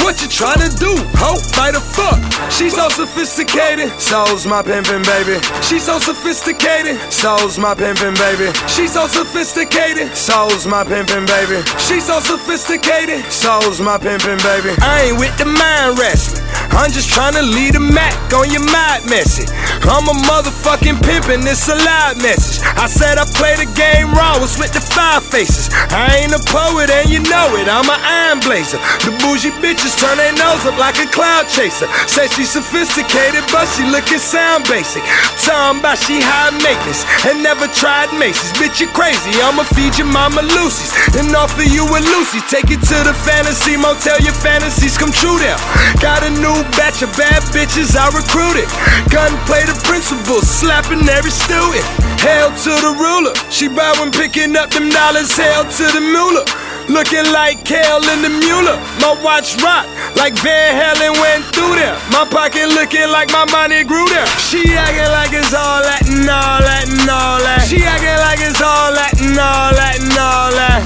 What 0.03 0.21
you 0.21 0.27
tryna 0.27 0.69
do? 0.79 0.93
Ho, 1.23 1.35
fight 1.55 1.75
a 1.75 1.81
fuck. 1.81 2.19
She's 2.51 2.75
so 2.75 2.89
sophisticated. 2.89 3.89
So's 3.99 4.45
my 4.45 4.61
pimpin' 4.61 5.03
baby. 5.05 5.39
She's 5.63 5.83
so 5.83 5.97
sophisticated. 5.99 6.99
So's 7.11 7.57
my 7.57 7.73
pimpin' 7.73 8.17
baby. 8.17 8.51
She's 8.67 8.93
so 8.93 9.07
sophisticated. 9.07 10.15
So's 10.15 10.67
my 10.67 10.83
pimpin' 10.83 11.25
baby. 11.25 11.63
She's 11.79 12.05
so 12.05 12.19
sophisticated. 12.19 13.23
So's 13.31 13.79
my 13.79 13.97
pimpin' 13.97 14.43
baby. 14.43 14.75
I 14.81 15.09
ain't 15.09 15.19
with 15.19 15.35
the 15.37 15.45
mind 15.45 15.97
wrestling. 15.97 16.43
I'm 16.75 16.91
just 16.91 17.09
tryna 17.09 17.41
lead 17.53 17.75
a 17.75 17.79
Mac 17.79 18.15
on 18.33 18.51
your 18.51 18.65
mind 18.65 19.05
message. 19.09 19.49
I'm 19.83 20.07
a 20.07 20.15
motherfucking 20.31 21.03
pimpin', 21.03 21.43
it's 21.43 21.67
a 21.67 21.75
loud 21.75 22.15
message. 22.23 22.63
I 22.79 22.87
said 22.87 23.19
I 23.19 23.27
play 23.35 23.59
the 23.59 23.67
game 23.75 24.15
raw, 24.15 24.39
was 24.39 24.55
with 24.55 24.71
the 24.71 24.79
five 24.79 25.23
faces. 25.27 25.67
I 25.91 26.23
ain't 26.23 26.31
a 26.31 26.39
poet 26.47 26.87
and 26.87 27.11
you 27.11 27.19
know 27.27 27.51
it, 27.59 27.67
I'm 27.67 27.87
an 27.91 27.99
iron 27.99 28.39
blazer. 28.39 28.79
The 29.03 29.11
bougie 29.19 29.51
bitches 29.59 29.99
turn 29.99 30.15
their 30.15 30.31
nose 30.39 30.63
up 30.63 30.79
like 30.79 30.95
a 31.03 31.07
cloud 31.11 31.51
chaser. 31.51 31.91
Say 32.07 32.31
she 32.31 32.47
sophisticated, 32.47 33.43
but 33.51 33.67
she 33.75 33.83
lookin' 33.91 34.23
sound 34.23 34.63
basic. 34.71 35.03
Talking 35.43 35.83
about 35.83 35.99
she 35.99 36.23
high 36.23 36.55
maintenance 36.63 37.03
and 37.27 37.43
never 37.43 37.67
tried 37.75 38.07
Macy's. 38.15 38.55
Bitch, 38.55 38.79
you 38.79 38.87
crazy, 38.95 39.35
I'ma 39.43 39.67
feed 39.75 39.99
your 39.99 40.07
mama 40.07 40.47
Lucy's 40.55 40.95
and 41.19 41.35
offer 41.35 41.67
you 41.67 41.83
a 41.83 41.99
Lucy. 42.15 42.39
Take 42.47 42.71
it 42.71 42.79
to 42.87 42.97
the 43.03 43.15
fantasy 43.27 43.75
motel, 43.75 44.15
your 44.23 44.35
fantasies 44.39 44.95
come 44.95 45.11
true 45.11 45.35
there. 45.43 45.59
Got 45.99 46.23
a 46.23 46.31
new 46.39 46.55
batch 46.79 47.03
of 47.03 47.11
bad 47.19 47.43
bitches 47.51 47.99
I 47.99 48.07
recruited. 48.15 48.67
Gunplay 49.11 49.67
the 49.67 49.72
principal, 49.81 50.41
slapping 50.41 51.07
every 51.09 51.31
student. 51.31 51.85
Hail 52.21 52.49
to 52.63 52.71
the 52.79 52.93
ruler, 52.95 53.33
she 53.49 53.67
bowing 53.67 54.11
picking 54.11 54.55
up 54.55 54.69
them 54.69 54.89
dollars. 54.89 55.31
Hail 55.35 55.63
to 55.65 55.85
the 55.91 56.01
Mueller. 56.01 56.45
Looking 56.89 57.23
like 57.31 57.63
Kale 57.63 58.03
in 58.11 58.21
the 58.21 58.29
Mueller. 58.29 58.75
My 58.99 59.15
watch 59.23 59.55
rock 59.63 59.87
like 60.19 60.35
Van 60.43 60.75
Halen 60.75 61.15
went 61.15 61.45
through 61.55 61.75
there. 61.79 61.95
My 62.11 62.27
pocket 62.27 62.67
looking 62.75 63.07
like 63.07 63.31
my 63.31 63.45
money 63.51 63.83
grew 63.83 64.03
there. 64.09 64.27
She 64.35 64.75
acting 64.75 65.07
like 65.15 65.31
it's 65.31 65.53
all 65.53 65.79
that 65.79 66.03
and 66.11 66.27
all 66.27 66.59
that 66.59 66.83
and 66.91 67.07
all 67.07 67.39
that. 67.39 67.63
She 67.67 67.83
acting 67.83 68.19
like 68.19 68.43
it's 68.43 68.59
all 68.59 68.91
that 68.91 69.15
and 69.15 69.39
all 69.39 69.71
that 69.71 69.95
and 69.95 70.11
all 70.19 70.51
that. 70.51 70.83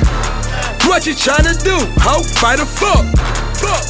What 0.86 1.08
you 1.08 1.14
tryna 1.14 1.58
do? 1.64 1.78
Ho, 2.06 2.22
fight 2.22 2.60
a 2.60 2.66
fuck. 2.66 3.47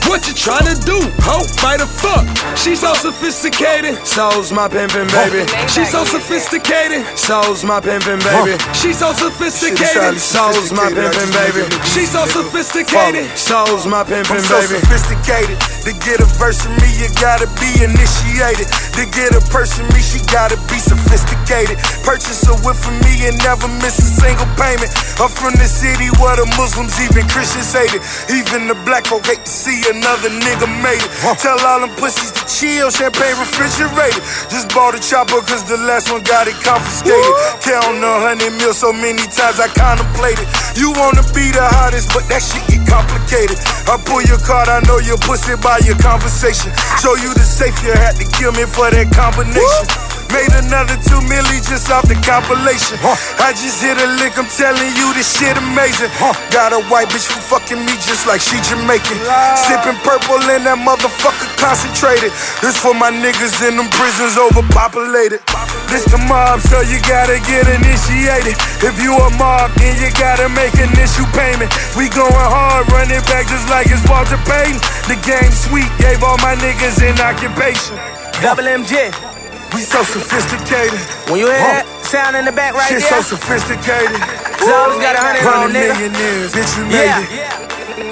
What 0.08 0.24
you 0.28 0.34
tryna 0.34 0.80
do? 0.86 0.96
Ho, 1.28 1.44
fight 1.60 1.82
a 1.82 1.86
fuck. 1.86 2.24
She's 2.58 2.80
so 2.80 2.94
sophisticated. 2.96 4.00
So's 4.08 4.52
my 4.52 4.68
pimpin' 4.68 5.12
baby. 5.12 5.44
She's 5.68 5.92
so 5.92 6.06
sophisticated. 6.06 7.04
So's 7.18 7.64
my 7.64 7.80
pimpin' 7.80 8.24
baby. 8.24 8.56
She's 8.72 9.00
so 9.00 9.12
sophisticated. 9.14 10.18
So's 10.20 10.72
my 10.72 10.88
pimpin' 10.90 11.32
baby. 11.36 11.68
She's 11.84 12.12
so 12.12 12.26
sophisticated. 12.26 13.28
So's 13.38 13.86
my 13.86 14.04
pimpin' 14.04 14.40
I'm 14.40 14.48
so 14.48 14.62
sophisticated. 14.62 15.60
To 15.88 15.92
get 16.04 16.20
a 16.20 16.28
verse 16.40 16.64
from 16.64 16.76
me, 16.80 16.90
you 17.00 17.08
gotta 17.20 17.48
be 17.60 17.84
initiated. 17.84 18.68
To 19.00 19.04
get 19.12 19.36
a 19.36 19.44
person 19.52 19.88
me, 19.92 20.00
she 20.00 20.20
gotta 20.32 20.58
be 20.68 20.80
sophisticated. 20.80 21.80
Purchase 22.04 22.48
a 22.48 22.56
whip 22.64 22.76
from 22.76 23.00
me 23.04 23.28
and 23.28 23.38
never 23.44 23.68
miss 23.84 24.00
a 24.00 24.10
single 24.24 24.48
payment. 24.56 24.92
I'm 25.20 25.32
from 25.32 25.56
the 25.60 25.68
city 25.68 26.12
where 26.20 26.36
the 26.36 26.48
Muslims, 26.60 26.96
even 27.04 27.28
Christians 27.28 27.72
hate 27.72 27.94
it. 27.96 28.04
Even 28.32 28.68
the 28.68 28.76
black 28.84 29.08
folk 29.08 29.24
hate 29.28 29.44
to 29.44 29.57
see 29.58 29.82
another 29.90 30.30
nigga 30.30 30.70
made 30.86 31.02
it. 31.02 31.10
Tell 31.42 31.58
all 31.66 31.82
them 31.82 31.90
pussies 31.98 32.30
to 32.30 32.44
chill, 32.46 32.94
champagne 32.94 33.34
refrigerated. 33.42 34.22
Just 34.54 34.70
bought 34.70 34.94
a 34.94 35.02
chopper 35.02 35.42
cause 35.42 35.66
the 35.66 35.82
last 35.90 36.14
one 36.14 36.22
got 36.22 36.46
it 36.46 36.54
confiscated. 36.62 37.34
Count 37.66 37.98
a 37.98 38.14
hundred 38.22 38.54
mil 38.62 38.74
so 38.78 38.94
many 38.94 39.26
times 39.34 39.58
I 39.58 39.66
contemplated. 39.74 40.46
You 40.78 40.94
wanna 40.94 41.26
be 41.34 41.50
the 41.50 41.66
hottest, 41.82 42.14
but 42.14 42.30
that 42.30 42.46
shit 42.46 42.62
get 42.70 42.86
complicated. 42.86 43.58
I 43.90 43.98
pull 44.06 44.22
your 44.30 44.38
card, 44.46 44.70
I 44.70 44.86
know 44.86 45.02
your 45.02 45.18
pussy 45.26 45.58
by 45.58 45.82
your 45.82 45.98
conversation. 45.98 46.70
Show 47.02 47.18
you 47.18 47.34
the 47.34 47.42
safe, 47.42 47.74
you 47.82 47.98
had 47.98 48.14
to 48.22 48.26
kill 48.38 48.54
me 48.54 48.70
for 48.70 48.94
that 48.94 49.10
combination. 49.10 50.17
Made 50.32 50.52
another 50.68 51.00
two 51.08 51.20
milli 51.26 51.64
just 51.64 51.88
off 51.90 52.04
the 52.08 52.16
compilation. 52.22 53.00
I 53.40 53.56
just 53.56 53.80
hit 53.80 53.96
a 53.96 54.08
lick, 54.20 54.36
I'm 54.36 54.50
telling 54.52 54.92
you 55.00 55.14
this 55.16 55.28
shit 55.40 55.56
amazing. 55.56 56.12
Got 56.52 56.76
a 56.76 56.82
white 56.92 57.08
bitch 57.10 57.28
who 57.32 57.40
fucking 57.40 57.80
me 57.80 57.94
just 58.04 58.28
like 58.28 58.42
she 58.44 58.60
Jamaican. 58.68 59.18
Sipping 59.56 59.98
purple 60.04 60.40
and 60.52 60.68
that 60.68 60.80
motherfucker 60.80 61.48
concentrated. 61.58 62.32
This 62.60 62.76
for 62.76 62.94
my 62.94 63.10
niggas 63.10 63.56
in 63.64 63.80
them 63.80 63.88
prisons 63.96 64.36
overpopulated. 64.36 65.40
This 65.88 66.04
the 66.12 66.20
mob, 66.28 66.60
so 66.60 66.84
you 66.84 67.00
gotta 67.08 67.40
get 67.48 67.64
initiated. 67.72 68.60
If 68.84 69.00
you 69.00 69.16
a 69.16 69.30
mob, 69.40 69.72
then 69.80 69.96
you 69.98 70.12
gotta 70.20 70.52
make 70.52 70.76
an 70.76 70.92
issue 71.00 71.26
payment. 71.32 71.72
We 71.96 72.12
going 72.12 72.36
hard, 72.36 72.92
running 72.92 73.24
back 73.32 73.48
just 73.48 73.68
like 73.72 73.88
it's 73.88 74.04
Walter 74.12 74.40
Payton. 74.44 74.80
The 75.08 75.16
game 75.24 75.52
sweet, 75.56 75.88
gave 75.98 76.20
all 76.24 76.38
my 76.44 76.60
niggas 76.60 77.00
an 77.00 77.16
occupation. 77.24 77.96
Double 78.44 78.68
MJ. 78.68 79.27
We 79.74 79.82
so 79.82 80.02
sophisticated. 80.04 81.00
When 81.30 81.40
you 81.40 81.48
hear 81.48 81.60
that 81.60 81.86
sound 82.04 82.36
in 82.36 82.46
the 82.46 82.52
back 82.52 82.74
right 82.74 82.88
Shit 82.88 83.02
there, 83.04 83.22
so 83.22 83.36
sophisticated. 83.36 84.18
Zola's 84.64 84.98
got 85.04 85.16
a 85.16 85.22
hundred 85.22 85.46
on, 85.46 85.70
nigga. 85.72 85.94
millionaires, 85.94 86.54
bitch, 86.56 86.74
we 86.80 86.84
made 86.90 87.06
Yeah. 87.06 87.22
it. 87.64 87.67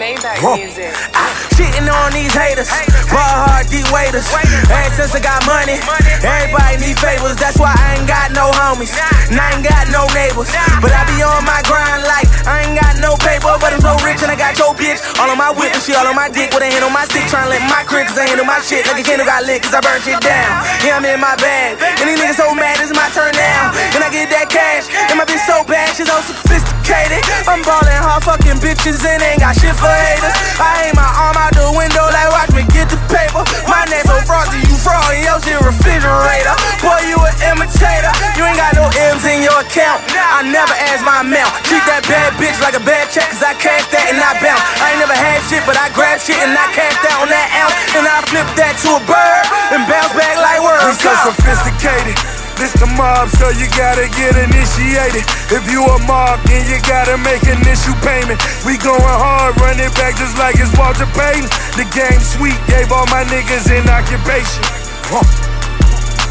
Maybach 0.06 0.38
Huh. 0.38 0.54
music. 0.62 0.94
Ah, 1.18 1.34
shitting 1.58 1.90
on 1.90 2.14
these 2.14 2.30
haters, 2.30 2.70
ball 3.10 3.26
hard 3.50 3.66
deep 3.74 3.90
waiters. 3.90 4.30
Ever 4.70 4.94
since 4.94 5.18
I 5.18 5.22
got 5.26 5.42
money, 5.50 5.82
everybody 6.22 6.78
need 6.78 6.94
favors. 7.02 7.34
That's 7.42 7.58
why 7.58 7.74
I 7.74 7.98
ain't 7.98 8.06
got 8.06 8.30
no 8.38 8.54
homies, 8.54 8.94
and 9.34 9.42
I 9.42 9.50
ain't 9.58 9.66
got 9.66 9.90
no 9.90 10.06
neighbors. 10.14 10.54
But 10.78 10.94
I 10.94 11.02
be 11.10 11.26
on 11.26 11.42
my 11.42 11.58
grind 11.66 12.06
like 12.06 12.30
I 12.46 12.70
ain't 12.70 12.78
got 12.78 13.02
no 13.02 13.18
paper, 13.18 13.50
but 13.58 13.74
I'm 13.74 13.82
so 13.82 13.98
rich 14.06 14.22
and 14.22 14.30
I 14.30 14.38
got 14.38 14.54
your 14.62 14.78
bitch. 14.78 15.02
All 15.18 15.26
on 15.26 15.42
my 15.42 15.50
whip 15.50 15.74
and 15.74 15.82
shit, 15.82 15.98
all 15.98 16.06
on 16.06 16.14
my 16.14 16.30
dick 16.30 16.54
with 16.54 16.62
a 16.62 16.70
hand 16.70 16.86
on 16.86 16.94
my 16.94 17.10
stick, 17.10 17.26
trying 17.26 17.50
to 17.50 17.58
let 17.58 17.66
my 17.66 17.82
crib, 17.90 18.06
cause 18.06 18.22
I 18.22 18.30
handle 18.30 18.46
my 18.46 18.62
shit 18.62 18.86
like 18.86 19.02
a 19.02 19.06
candle 19.10 19.26
got 19.26 19.42
lit, 19.50 19.66
cause 19.66 19.74
I 19.74 19.82
burnt 19.82 20.06
shit 20.06 20.22
down. 20.22 20.54
Yeah, 20.86 21.02
I'm 21.02 21.06
in 21.10 21.18
my 21.18 21.34
bag, 21.42 21.82
and 21.82 22.06
these 22.06 22.22
niggas 22.22 22.38
so 22.38 22.54
mad, 22.54 22.78
it's 22.78 22.94
my 22.94 23.10
turn 23.18 23.34
now. 23.34 23.74
And 23.98 24.06
I 24.06 24.14
get 24.14 24.30
that 24.30 24.54
cash, 24.54 24.86
and 25.10 25.18
my 25.18 25.26
bitch 25.26 25.42
so 25.50 25.66
bad, 25.66 25.98
she's 25.98 26.06
so 26.06 26.22
sophisticated. 26.22 26.75
I'm 26.86 27.66
ballin' 27.66 27.98
hard 27.98 28.22
fucking 28.22 28.62
bitches 28.62 29.02
and 29.02 29.18
ain't 29.18 29.42
got 29.42 29.58
shit 29.58 29.74
for 29.74 29.90
haters. 29.90 30.38
I 30.62 30.86
aim 30.86 30.94
my 30.94 31.10
arm 31.18 31.34
out 31.34 31.50
the 31.58 31.66
window 31.74 32.06
like 32.14 32.30
watch 32.30 32.54
me 32.54 32.62
get 32.70 32.94
the 32.94 33.02
paper. 33.10 33.42
My 33.66 33.90
neck 33.90 34.06
so 34.06 34.14
frosty, 34.22 34.62
you 34.62 34.78
fraud 34.78 35.18
your 35.18 35.42
shit 35.42 35.58
refrigerator. 35.66 36.54
Boy, 36.86 37.02
you 37.10 37.18
an 37.18 37.34
imitator. 37.58 38.14
You 38.38 38.46
ain't 38.46 38.62
got 38.62 38.78
no 38.78 38.86
M's 38.86 39.26
in 39.26 39.42
your 39.42 39.58
account. 39.66 40.06
I 40.14 40.46
never 40.46 40.78
ask 40.94 41.02
my 41.02 41.26
amount. 41.26 41.58
Treat 41.66 41.82
that 41.90 42.06
bad 42.06 42.38
bitch 42.38 42.62
like 42.62 42.78
a 42.78 42.84
bad 42.86 43.10
check, 43.10 43.34
cause 43.34 43.42
I 43.42 43.58
cash 43.58 43.90
that 43.90 44.06
and 44.14 44.22
I 44.22 44.38
bounce. 44.38 44.62
I 44.78 44.94
ain't 44.94 45.02
never 45.02 45.18
had 45.18 45.42
shit, 45.50 45.66
but 45.66 45.74
I 45.74 45.90
grab 45.90 46.22
shit 46.22 46.38
and 46.38 46.54
I 46.54 46.70
cash 46.70 46.94
that 47.02 47.18
on 47.18 47.34
that 47.34 47.50
ounce. 47.66 47.78
And 47.98 48.06
I 48.06 48.22
flip 48.30 48.46
that 48.62 48.78
to 48.86 48.90
a 48.94 49.02
bird 49.10 49.44
and 49.74 49.82
bounce 49.90 50.14
back 50.14 50.38
like 50.38 50.62
words. 50.62 50.86
We 50.86 50.94
so 51.02 51.34
sophisticated. 51.34 52.35
This 52.56 52.72
the 52.80 52.88
mob, 52.96 53.28
so 53.36 53.52
you 53.52 53.68
gotta 53.76 54.08
get 54.16 54.32
initiated. 54.40 55.28
If 55.52 55.68
you 55.68 55.84
a 55.84 56.00
mob, 56.08 56.40
then 56.48 56.64
you 56.72 56.80
gotta 56.88 57.20
make 57.20 57.44
an 57.52 57.60
issue 57.68 57.92
payment. 58.00 58.40
We 58.64 58.80
going 58.80 59.04
hard, 59.04 59.60
running 59.60 59.92
back 60.00 60.16
just 60.16 60.40
like 60.40 60.56
it's 60.56 60.72
Walter 60.80 61.04
Payton. 61.20 61.52
The 61.76 61.84
game 61.92 62.22
sweet, 62.24 62.56
gave 62.72 62.96
all 62.96 63.04
my 63.12 63.28
niggas 63.28 63.68
an 63.68 63.92
occupation. 63.92 64.64
Huh. 65.12 65.28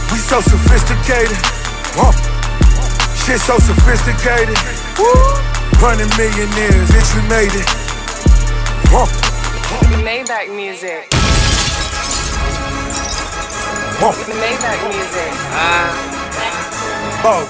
We 0.08 0.18
so 0.18 0.40
sophisticated. 0.40 1.36
Huh. 1.92 2.16
Shit 3.20 3.40
so 3.44 3.60
sophisticated. 3.60 4.56
Hundred 5.76 6.08
millionaires, 6.16 6.88
bitch, 6.88 7.10
we 7.20 7.22
made 7.28 7.52
it. 7.52 7.68
Huh. 8.88 9.06
Maybach 10.00 10.48
music. 10.56 11.04
Huh. 14.00 14.12
Maybach 14.40 14.80
music. 14.88 15.30
Ah. 15.52 16.13
Boss. 17.24 17.48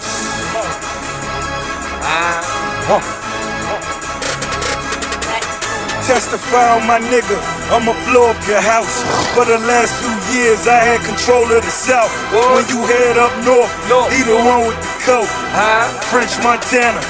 Huh. 2.87 3.24
Testify 6.05 6.77
on 6.77 6.87
my 6.87 7.01
nigga, 7.01 7.41
I'ma 7.73 7.97
blow 8.13 8.29
up 8.29 8.37
your 8.47 8.61
house. 8.61 9.01
For 9.33 9.49
the 9.49 9.57
last 9.65 9.97
few 10.05 10.13
years, 10.37 10.69
I 10.69 10.77
had 10.77 11.01
control 11.01 11.49
of 11.49 11.65
the 11.65 11.73
South. 11.73 12.13
When 12.29 12.61
you 12.69 12.85
head 12.85 13.17
up 13.17 13.33
north, 13.41 13.73
he 14.13 14.21
the 14.21 14.37
one 14.37 14.69
with 14.69 14.77
the 14.77 14.93
coat. 15.01 15.29
French 16.13 16.37
Montana, 16.45 17.01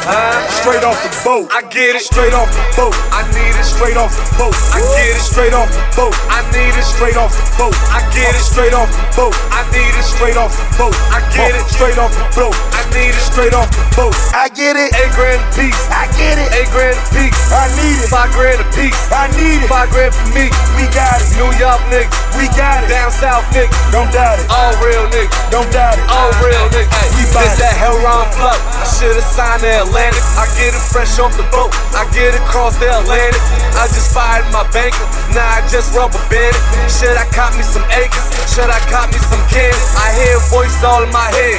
straight 0.63 0.87
off 0.87 0.95
the 1.03 1.11
boat. 1.27 1.51
I 1.51 1.67
get 1.75 1.99
it. 1.99 2.07
Straight 2.07 2.33
off 2.39 2.47
the 2.55 2.63
boat. 2.79 2.95
I 3.11 3.27
need 3.35 3.59
it. 3.59 3.67
Straight 3.67 3.99
off 3.99 4.15
the 4.15 4.23
boat. 4.39 4.55
I 4.71 4.79
get 4.95 5.11
it. 5.11 5.27
Straight 5.27 5.55
off 5.59 5.69
the 5.75 5.83
boat. 5.99 6.15
I 6.31 6.41
need 6.55 6.75
it. 6.79 6.87
Straight 6.87 7.19
off 7.19 7.35
the 7.35 7.45
boat. 7.59 7.75
I 7.91 7.99
get 8.15 8.31
it. 8.31 8.47
Straight 8.47 8.75
off 8.79 8.89
the 8.95 9.03
boat. 9.19 9.35
I 9.51 9.67
need 9.75 9.91
it. 9.91 10.07
Straight 10.07 10.39
off 10.39 10.55
the 10.55 10.65
boat. 10.79 10.95
I 11.11 11.19
get 11.35 11.51
it. 11.51 11.67
Straight 11.67 11.99
off 11.99 12.15
the 12.15 12.27
boat. 12.39 12.55
I 12.79 12.83
need 12.95 13.11
it. 13.11 13.27
Straight 13.27 13.55
off 13.59 13.69
the 13.75 13.83
boat. 13.99 14.15
I 14.31 14.47
get 14.55 14.79
it. 14.79 14.95
Eight 14.95 15.13
grand 15.19 15.43
a 15.43 15.49
piece. 15.51 15.83
I 15.91 16.07
get 16.15 16.39
it. 16.39 16.49
Eight 16.55 16.71
grand 16.71 16.95
a 16.95 17.05
piece. 17.11 17.35
I 17.51 17.67
need 17.75 17.99
it. 17.99 18.09
Five 18.09 18.31
grand 18.39 18.63
a 18.63 18.67
piece. 18.71 18.84
I 19.13 19.31
need 19.39 19.63
it. 19.65 19.69
Five 19.71 19.89
grand 19.95 20.13
for 20.13 20.29
me. 20.35 20.51
We 20.77 20.85
got 20.93 21.21
it. 21.23 21.29
New 21.39 21.49
York 21.57 21.81
niggas. 21.89 22.13
We 22.37 22.49
got 22.59 22.85
it. 22.85 22.91
Down 22.91 23.11
south 23.13 23.47
niggas. 23.55 23.73
Don't 23.95 24.11
doubt 24.13 24.41
it. 24.41 24.47
All 24.51 24.75
real 24.85 25.07
niggas. 25.15 25.33
Don't 25.49 25.69
doubt 25.73 25.97
it. 25.97 26.05
All 26.11 26.33
real 26.43 26.67
niggas. 26.75 26.91
We 27.17 27.25
This 27.25 27.35
bout 27.35 27.47
it. 27.47 27.59
that 27.63 27.77
hell 27.79 27.97
round 28.03 28.29
flow. 28.35 28.53
I 28.53 28.85
should've 28.85 29.25
signed 29.25 29.63
the 29.63 29.85
Atlantic. 29.87 30.23
I 30.37 30.45
get 30.59 30.75
it 30.75 30.85
fresh 30.93 31.17
off 31.23 31.33
the 31.37 31.47
boat. 31.55 31.71
I 31.95 32.05
get 32.13 32.35
it 32.35 32.43
across 32.45 32.77
the 32.77 32.91
Atlantic. 32.91 33.41
I 33.79 33.87
just 33.95 34.13
fired 34.13 34.47
my 34.53 34.67
banker. 34.75 35.07
Now 35.33 35.47
I 35.47 35.63
just 35.71 35.95
rubber 35.95 36.21
band 36.33 36.55
it. 36.55 36.63
Should 36.91 37.17
I 37.17 37.27
cop 37.33 37.55
me 37.57 37.63
some 37.65 37.85
acres? 37.95 38.25
Should 38.55 38.71
I 38.71 38.79
cop 38.93 39.11
me 39.11 39.19
some 39.19 39.43
cans? 39.51 39.79
I 39.99 40.15
hear 40.15 40.39
voices 40.53 40.83
all 40.85 41.03
in 41.03 41.11
my 41.11 41.27
head. 41.35 41.59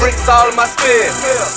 Bricks 0.00 0.24
all 0.28 0.48
in 0.48 0.56
my 0.56 0.64
spin. 0.66 1.08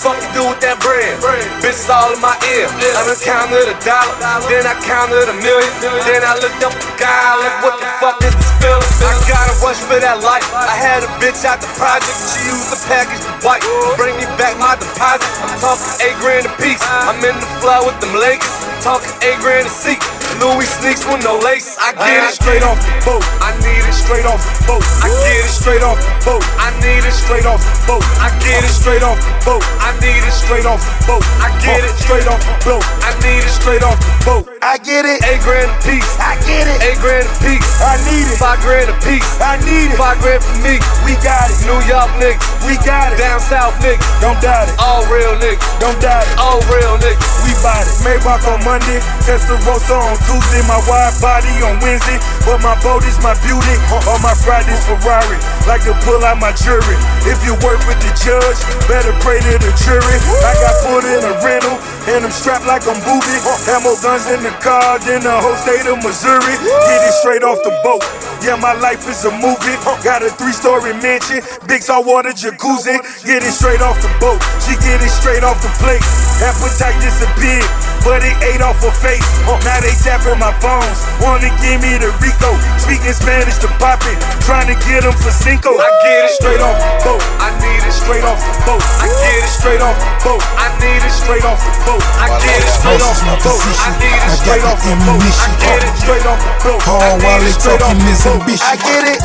Fuck 0.03 0.19
you 0.19 0.29
do 0.35 0.43
with 0.51 0.59
that 0.65 0.79
bread. 0.83 1.15
Bitches 1.63 1.87
all 1.87 2.11
in 2.11 2.19
my 2.19 2.35
ear. 2.51 2.67
I 2.67 3.01
done 3.07 3.19
counted 3.23 3.67
a 3.71 3.77
dollar. 3.85 4.15
Then 4.51 4.67
I 4.67 4.75
counted 5.03 5.29
a 5.29 5.33
million. 5.43 5.71
Then 6.05 6.23
I 6.23 6.33
looked 6.39 6.63
up 6.63 6.71
the 6.71 6.87
sky 6.95 7.35
like 7.35 7.63
what 7.63 7.79
the 7.79 7.85
fuck 7.99 8.23
is 8.23 8.35
this 8.35 8.52
I 8.63 9.13
gotta 9.27 9.53
rush 9.59 9.79
for 9.83 9.99
that 9.99 10.23
life. 10.23 10.47
I 10.55 10.75
had 10.79 11.03
a 11.03 11.11
bitch 11.19 11.43
out 11.43 11.59
the 11.59 11.67
project. 11.75 12.15
She 12.31 12.47
used 12.47 12.71
the 12.71 12.79
package 12.87 13.19
to 13.27 13.33
white. 13.43 13.63
Bring 13.99 14.15
me 14.15 14.25
back 14.39 14.55
my 14.55 14.79
deposit. 14.79 15.27
I'm 15.43 15.51
talking 15.59 15.91
eight 15.99 16.17
grand 16.23 16.47
a 16.47 16.53
piece. 16.61 16.79
I'm 16.87 17.19
in 17.19 17.35
the 17.35 17.49
flow 17.59 17.87
with 17.87 17.99
them 17.99 18.15
Lakers. 18.15 18.51
Talking 18.79 19.11
eight 19.23 19.39
grand 19.39 19.67
a 19.67 19.73
seat. 19.73 19.99
Louis 20.41 20.65
sneaks 20.65 21.05
with 21.05 21.23
no 21.23 21.37
lace. 21.39 21.77
I 21.79 21.93
get 21.93 22.23
it 22.25 22.33
straight 22.33 22.63
off 22.63 22.79
the 22.79 22.91
boat. 23.05 23.23
I 23.43 23.53
need 23.61 23.83
it 23.85 23.93
Straight 23.93 24.25
off 24.25 24.41
the 24.41 24.65
boat. 24.65 24.83
I 25.03 25.07
get 25.07 25.45
it 25.45 25.53
Straight 25.53 25.83
off 25.83 25.99
the 25.99 26.11
boat. 26.25 26.43
I 26.59 26.67
need 26.83 27.03
it 27.05 27.13
Straight 27.13 27.45
off 27.45 27.61
the 27.63 27.71
boat. 27.87 28.03
I 28.19 28.27
get 28.43 28.63
it 28.63 28.73
Straight 28.73 29.03
off 29.03 29.19
the 29.19 29.31
boat. 29.45 29.63
I 29.79 29.95
need 30.01 30.23
it 30.23 30.33
Straight 30.33 30.65
off 30.65 30.81
the 30.83 30.91
boat. 31.07 31.23
I 31.39 31.47
get 31.63 31.79
it 31.85 31.95
Straight 31.95 32.27
off 32.27 32.41
the 32.43 32.55
boat. 32.65 32.83
I 33.07 33.11
need 33.23 33.43
it 33.45 33.53
Straight 33.53 33.83
off 33.83 33.99
the 33.99 34.11
boat. 34.25 34.43
I 34.59 34.75
get 34.81 35.05
it. 35.05 35.21
Eight 35.31 35.43
grand 35.45 35.69
a 35.69 35.77
piece. 35.85 36.11
I 36.19 36.35
get 36.43 36.67
it. 36.67 36.79
Eight 36.81 36.99
grand 36.99 37.23
a 37.23 37.35
piece. 37.39 37.69
I 37.79 37.95
need 38.09 38.25
it. 38.27 38.35
Five 38.41 38.52
grand 38.61 38.91
a 38.91 38.95
piece. 39.01 39.25
I 39.41 39.57
need 39.65 39.93
it. 39.93 39.97
Five 39.97 40.19
grand 40.21 40.43
for 40.43 40.57
me. 40.61 40.77
We 41.07 41.17
got 41.25 41.49
it. 41.49 41.57
New 41.65 41.79
York 41.87 42.11
niggas. 42.19 42.43
We 42.67 42.77
got 42.85 43.13
it. 43.13 43.17
Down 43.17 43.39
south 43.39 43.73
niggas. 43.81 44.03
Don't 44.19 44.37
doubt 44.43 44.69
it. 44.69 44.75
All 44.77 45.05
real 45.09 45.33
niggas. 45.39 45.63
Don't 45.79 45.97
doubt 46.03 46.27
it. 46.27 46.35
All 46.37 46.59
real 46.69 46.99
niggas. 47.01 47.23
We 47.43 47.51
bout 47.59 47.83
it. 47.83 47.95
Maybach 48.03 48.43
on 48.47 48.59
Monday, 48.63 48.99
Testarossa 49.27 49.95
on 49.95 50.15
Tuesday, 50.23 50.63
my 50.63 50.79
wide 50.87 51.15
body 51.19 51.51
on 51.63 51.79
Wednesday. 51.83 52.19
But 52.47 52.63
my 52.63 52.75
boat 52.79 53.03
is 53.03 53.19
my 53.19 53.35
beauty. 53.43 53.75
Uh-huh. 53.91 54.15
On 54.15 54.19
my 54.23 54.35
Fridays 54.35 54.83
Ferrari, 54.87 55.39
like 55.67 55.83
to 55.87 55.95
pull 56.07 56.23
out 56.23 56.39
my 56.39 56.55
jury. 56.55 56.95
If 57.27 57.43
you 57.43 57.55
work 57.63 57.79
with 57.87 57.99
the 57.99 58.11
judge, 58.15 58.59
better 58.87 59.11
pray 59.23 59.39
to 59.43 59.55
the 59.59 59.71
jury. 59.83 60.17
I 60.43 60.51
got 60.59 60.75
put 60.87 61.03
in 61.03 61.23
a 61.23 61.33
rental, 61.43 61.75
and 62.11 62.23
I'm 62.23 62.31
strapped 62.31 62.67
like 62.67 62.87
I'm 62.87 62.99
booby. 63.03 63.37
Uh-huh. 63.43 63.75
Ammo 63.75 63.95
guns 63.99 64.27
in 64.31 64.43
the 64.43 64.53
car, 64.63 64.99
then 65.03 65.23
the 65.23 65.35
whole 65.35 65.55
state 65.59 65.83
of 65.87 65.99
Missouri. 66.03 66.55
Get 66.87 66.99
it 67.03 67.15
straight 67.19 67.43
off 67.43 67.59
the 67.63 67.75
boat. 67.83 68.03
Yeah, 68.43 68.59
my 68.59 68.75
life 68.75 69.07
is 69.07 69.23
a 69.23 69.31
movie. 69.31 69.71
Got 70.03 70.19
a 70.19 70.27
three-story 70.27 70.91
mansion, 70.99 71.39
big 71.63 71.79
saltwater 71.79 72.35
jacuzzi. 72.35 72.99
Get 73.23 73.39
it 73.39 73.55
straight 73.55 73.79
off 73.79 73.95
the 74.03 74.11
boat. 74.19 74.35
She 74.59 74.75
get 74.83 74.99
it 74.99 75.15
straight 75.15 75.47
off 75.47 75.63
the 75.63 75.71
plate. 75.79 76.03
Appetite 76.43 76.99
disappeared, 76.99 77.63
but 78.03 78.19
it 78.19 78.35
ate 78.43 78.59
off 78.59 78.83
her 78.83 78.91
face. 78.91 79.23
Now 79.47 79.79
they 79.79 79.95
tapping 80.03 80.35
my 80.43 80.51
phones, 80.59 80.99
wanna 81.23 81.55
give 81.63 81.79
me 81.79 81.95
the 81.95 82.11
RICO. 82.19 82.51
Speaking 82.83 83.15
Spanish 83.15 83.63
to 83.63 83.71
pop 83.79 84.03
it, 84.11 84.19
trying 84.43 84.67
to 84.67 84.75
get 84.91 85.07
them 85.07 85.15
for 85.15 85.31
Cinco. 85.31 85.79
I 85.79 85.87
get 86.03 86.27
it 86.27 86.35
straight 86.35 86.59
off 86.59 86.75
the 86.75 87.15
boat. 87.15 87.23
I 87.39 87.47
need 87.63 87.79
it 87.87 87.93
Straight 88.03 88.25
off 88.27 88.35
the 88.43 88.51
boat. 88.67 88.83
I 88.99 89.07
get 89.07 89.39
it 89.39 89.47
Straight 89.47 89.79
off 89.79 89.95
the 89.95 90.11
boat. 90.27 90.43
I 90.59 90.67
need 90.83 90.99
it 90.99 91.13
Straight 91.15 91.45
off 91.47 91.61
the 91.63 91.71
boat. 91.87 92.03
I 92.19 92.27
get 92.43 92.59
it 92.59 92.67
Straight 92.67 92.99
off 92.99 93.15
This 93.15 93.15
is 93.15 93.23
my 93.23 93.35
the 93.37 93.47
boat. 93.47 93.61
I 93.63 93.89
need 94.01 94.19
it 94.19 94.33
straight 94.35 94.65
off 94.67 94.79
the 94.83 94.91
boat. 95.07 95.23
I 95.23 95.47
get 95.61 95.79
it 95.87 95.95
straight 95.95 96.25
off 96.27 96.41
the 96.43 96.53
boat. 96.67 96.81
I 96.83 97.15
need 97.15 97.23
while 97.23 97.39
it 97.39 97.47
they 97.47 97.55
straight 97.55 97.79
off 97.79 97.95
talking 97.95 98.11
is 98.11 98.23
boat. 98.27 98.32
Ambition. 98.33 98.65
I 98.65 98.75
get 98.81 99.03
it. 99.05 99.21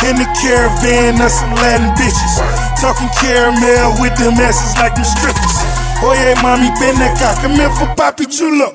In 0.00 0.16
the 0.16 0.24
caravan 0.40 1.20
of 1.20 1.28
some 1.28 1.52
Latin 1.60 1.92
bitches. 1.98 2.40
Talking 2.80 3.10
caramel 3.20 4.00
with 4.00 4.16
them 4.16 4.32
asses 4.40 4.72
like 4.80 4.96
them 4.96 5.04
strippers. 5.04 5.56
Oye, 6.00 6.32
mami, 6.40 6.72
ven 6.80 6.96
acá, 6.96 7.36
come 7.44 7.52
here 7.52 7.68
for 7.76 7.84
papi 7.92 8.24
chulo. 8.24 8.72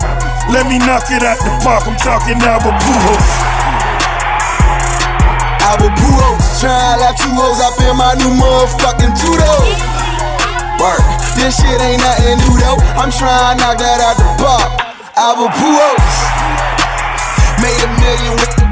Let 0.54 0.70
me 0.70 0.78
knock 0.78 1.10
it 1.10 1.26
out 1.26 1.42
the 1.42 1.50
park, 1.66 1.90
I'm 1.90 1.98
talking 1.98 2.38
Albert 2.38 2.78
Pujols. 2.78 3.30
Albert 5.66 5.98
Pujols, 5.98 6.46
laugh 7.02 7.18
two 7.18 7.34
hoes 7.34 7.58
up 7.66 7.74
in 7.82 7.98
my 7.98 8.14
new 8.22 8.30
motherfucking 8.30 9.18
tudo. 9.18 9.50
Work, 10.78 11.02
this 11.34 11.58
shit 11.58 11.82
ain't 11.82 12.06
nothing 12.06 12.38
new 12.46 12.62
though. 12.62 12.78
I'm 13.02 13.10
tryna 13.10 13.58
knock 13.58 13.82
that 13.82 13.98
out 14.06 14.18
the 14.22 14.30
park. 14.38 14.70
Albert 15.18 15.58
Pujols, 15.58 16.14
made 17.58 17.82
a 17.82 17.90
million 17.98 18.38
with 18.38 18.54
the 18.54 18.65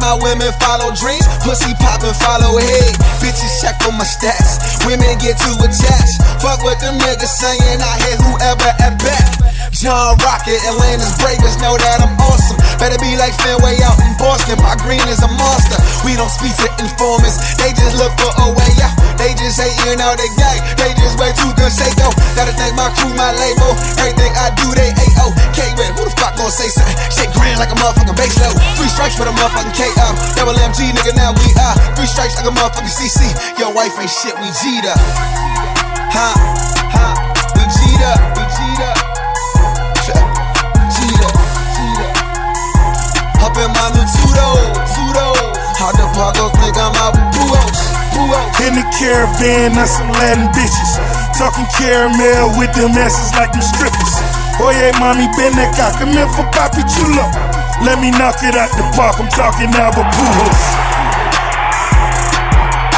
my 0.00 0.14
women 0.22 0.50
follow 0.58 0.94
dreams. 0.94 1.26
Pussy 1.42 1.74
poppin', 1.78 2.14
follow 2.14 2.58
head. 2.58 2.94
Bitches 3.22 3.60
check 3.60 3.76
on 3.86 3.98
my 3.98 4.06
stats. 4.06 4.58
Women 4.86 5.18
get 5.18 5.38
too 5.38 5.54
attached. 5.60 6.18
Fuck 6.42 6.62
what 6.62 6.80
them 6.80 6.98
niggas 6.98 7.34
saying. 7.38 7.80
I 7.82 7.94
hit 8.06 8.18
whoever 8.22 8.70
at 8.82 8.98
bat. 8.98 9.57
John 9.78 10.18
Rocker, 10.26 10.58
Atlanta's 10.74 11.14
bravest 11.22 11.62
know 11.62 11.78
that 11.78 12.02
I'm 12.02 12.10
awesome. 12.18 12.58
Better 12.82 12.98
be 12.98 13.14
like 13.14 13.30
Fenway 13.38 13.78
out 13.86 13.94
in 14.02 14.10
Boston. 14.18 14.58
My 14.58 14.74
green 14.74 15.06
is 15.06 15.22
a 15.22 15.30
monster. 15.30 15.78
We 16.02 16.18
don't 16.18 16.34
speak 16.34 16.50
to 16.58 16.66
informants. 16.82 17.38
They 17.62 17.70
just 17.78 17.94
look 17.94 18.10
for 18.18 18.26
a 18.42 18.50
way 18.58 18.72
out. 18.82 18.98
They 19.14 19.38
just 19.38 19.54
hating 19.54 20.02
out 20.02 20.18
they 20.18 20.34
gang. 20.34 20.58
They 20.82 20.90
just 20.98 21.14
way 21.22 21.30
too 21.30 21.54
good 21.54 21.70
say 21.70 21.94
go. 21.94 22.10
Gotta 22.34 22.50
thank 22.58 22.74
my 22.74 22.90
crew, 22.98 23.14
my 23.14 23.30
label. 23.38 23.70
Everything 24.02 24.34
I 24.34 24.50
do, 24.58 24.66
they 24.74 24.90
AO. 25.14 25.30
K 25.54 25.70
with 25.78 25.94
who 25.94 26.10
the 26.10 26.14
fuck 26.18 26.34
gon' 26.34 26.50
say 26.50 26.66
something? 26.74 26.98
Shit 27.14 27.30
grand 27.38 27.62
like 27.62 27.70
a 27.70 27.78
motherfucking 27.78 28.18
bass 28.18 28.34
low. 28.42 28.50
Three 28.82 28.90
strikes 28.90 29.14
for 29.14 29.30
the 29.30 29.34
motherfucking 29.38 29.78
KO. 29.78 29.94
Uh, 29.94 30.10
double 30.34 30.58
MG, 30.58 30.90
nigga, 30.90 31.14
now 31.14 31.30
we 31.38 31.54
are. 31.54 31.78
Three 31.94 32.10
strikes 32.10 32.34
like 32.34 32.50
a 32.50 32.54
motherfucking 32.58 32.90
CC. 32.90 33.30
Your 33.62 33.70
wife 33.70 33.94
ain't 33.94 34.10
shit, 34.10 34.34
we 34.42 34.50
G'd 34.58 34.90
up. 34.90 34.98
Huh? 36.10 36.34
Huh? 36.90 37.14
We 37.54 37.62
G'd. 37.62 38.47
In 43.64 43.70
my 43.74 43.88
new 43.94 44.06
Tudo. 44.06 44.48
Tudo. 44.94 45.26
How 45.78 45.90
the 45.94 46.06
Pagos 46.14 46.54
think 46.58 46.74
I'm 46.78 46.94
out 47.02 47.14
with 47.14 47.28
Puos. 47.34 47.78
Puos. 48.14 48.50
In 48.66 48.74
the 48.74 48.86
caravan 48.94 49.78
of 49.78 49.88
some 49.88 50.10
Latin 50.18 50.50
bitches. 50.54 50.98
Talking 51.38 51.66
caramel 51.78 52.54
with 52.58 52.74
them 52.74 52.94
asses 52.98 53.34
like 53.38 53.54
them 53.54 53.62
strippers. 53.62 54.14
Oye, 54.58 54.90
mami, 54.98 55.30
ven 55.38 55.54
acá, 55.54 55.94
come 55.98 56.10
here 56.10 56.26
for 56.34 56.42
papi 56.50 56.82
chulo. 56.82 57.22
Let 57.86 58.02
me 58.02 58.10
knock 58.10 58.42
it 58.42 58.58
out 58.58 58.74
the 58.74 58.82
park, 58.98 59.22
I'm 59.22 59.30
talking 59.30 59.70
Albert 59.70 60.10
Pujols. 60.10 60.62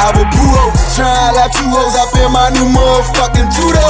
Albert 0.01 0.33
Pujols, 0.33 0.81
tryna 0.97 1.37
laugh 1.37 1.53
two 1.53 1.69
hoes 1.69 1.93
up 2.01 2.09
in 2.17 2.31
my 2.33 2.49
new 2.49 2.65
motherfucking 2.65 3.49
Tudo. 3.53 3.85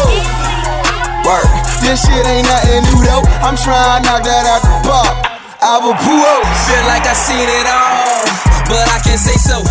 Work, 1.24 1.47
this 1.80 2.03
shit 2.03 2.26
ain't 2.28 2.43
nothing 2.43 2.84
new 2.91 3.07
though. 3.07 3.24
I'm 3.39 3.55
tryna 3.55 4.03
knock 4.03 4.24
that 4.28 4.43
out 4.51 4.61
the 4.67 4.89
park. 4.89 5.30
Albert 5.62 6.01
Pujols. 6.01 6.57
Feel 6.66 6.86
like 6.89 7.05
I 7.05 7.14
seen 7.14 7.45
it 7.45 7.68
all, 7.70 8.26
but 8.66 8.82
I 8.89 8.97
can't 9.05 9.22
say 9.22 9.38
so. 9.38 9.62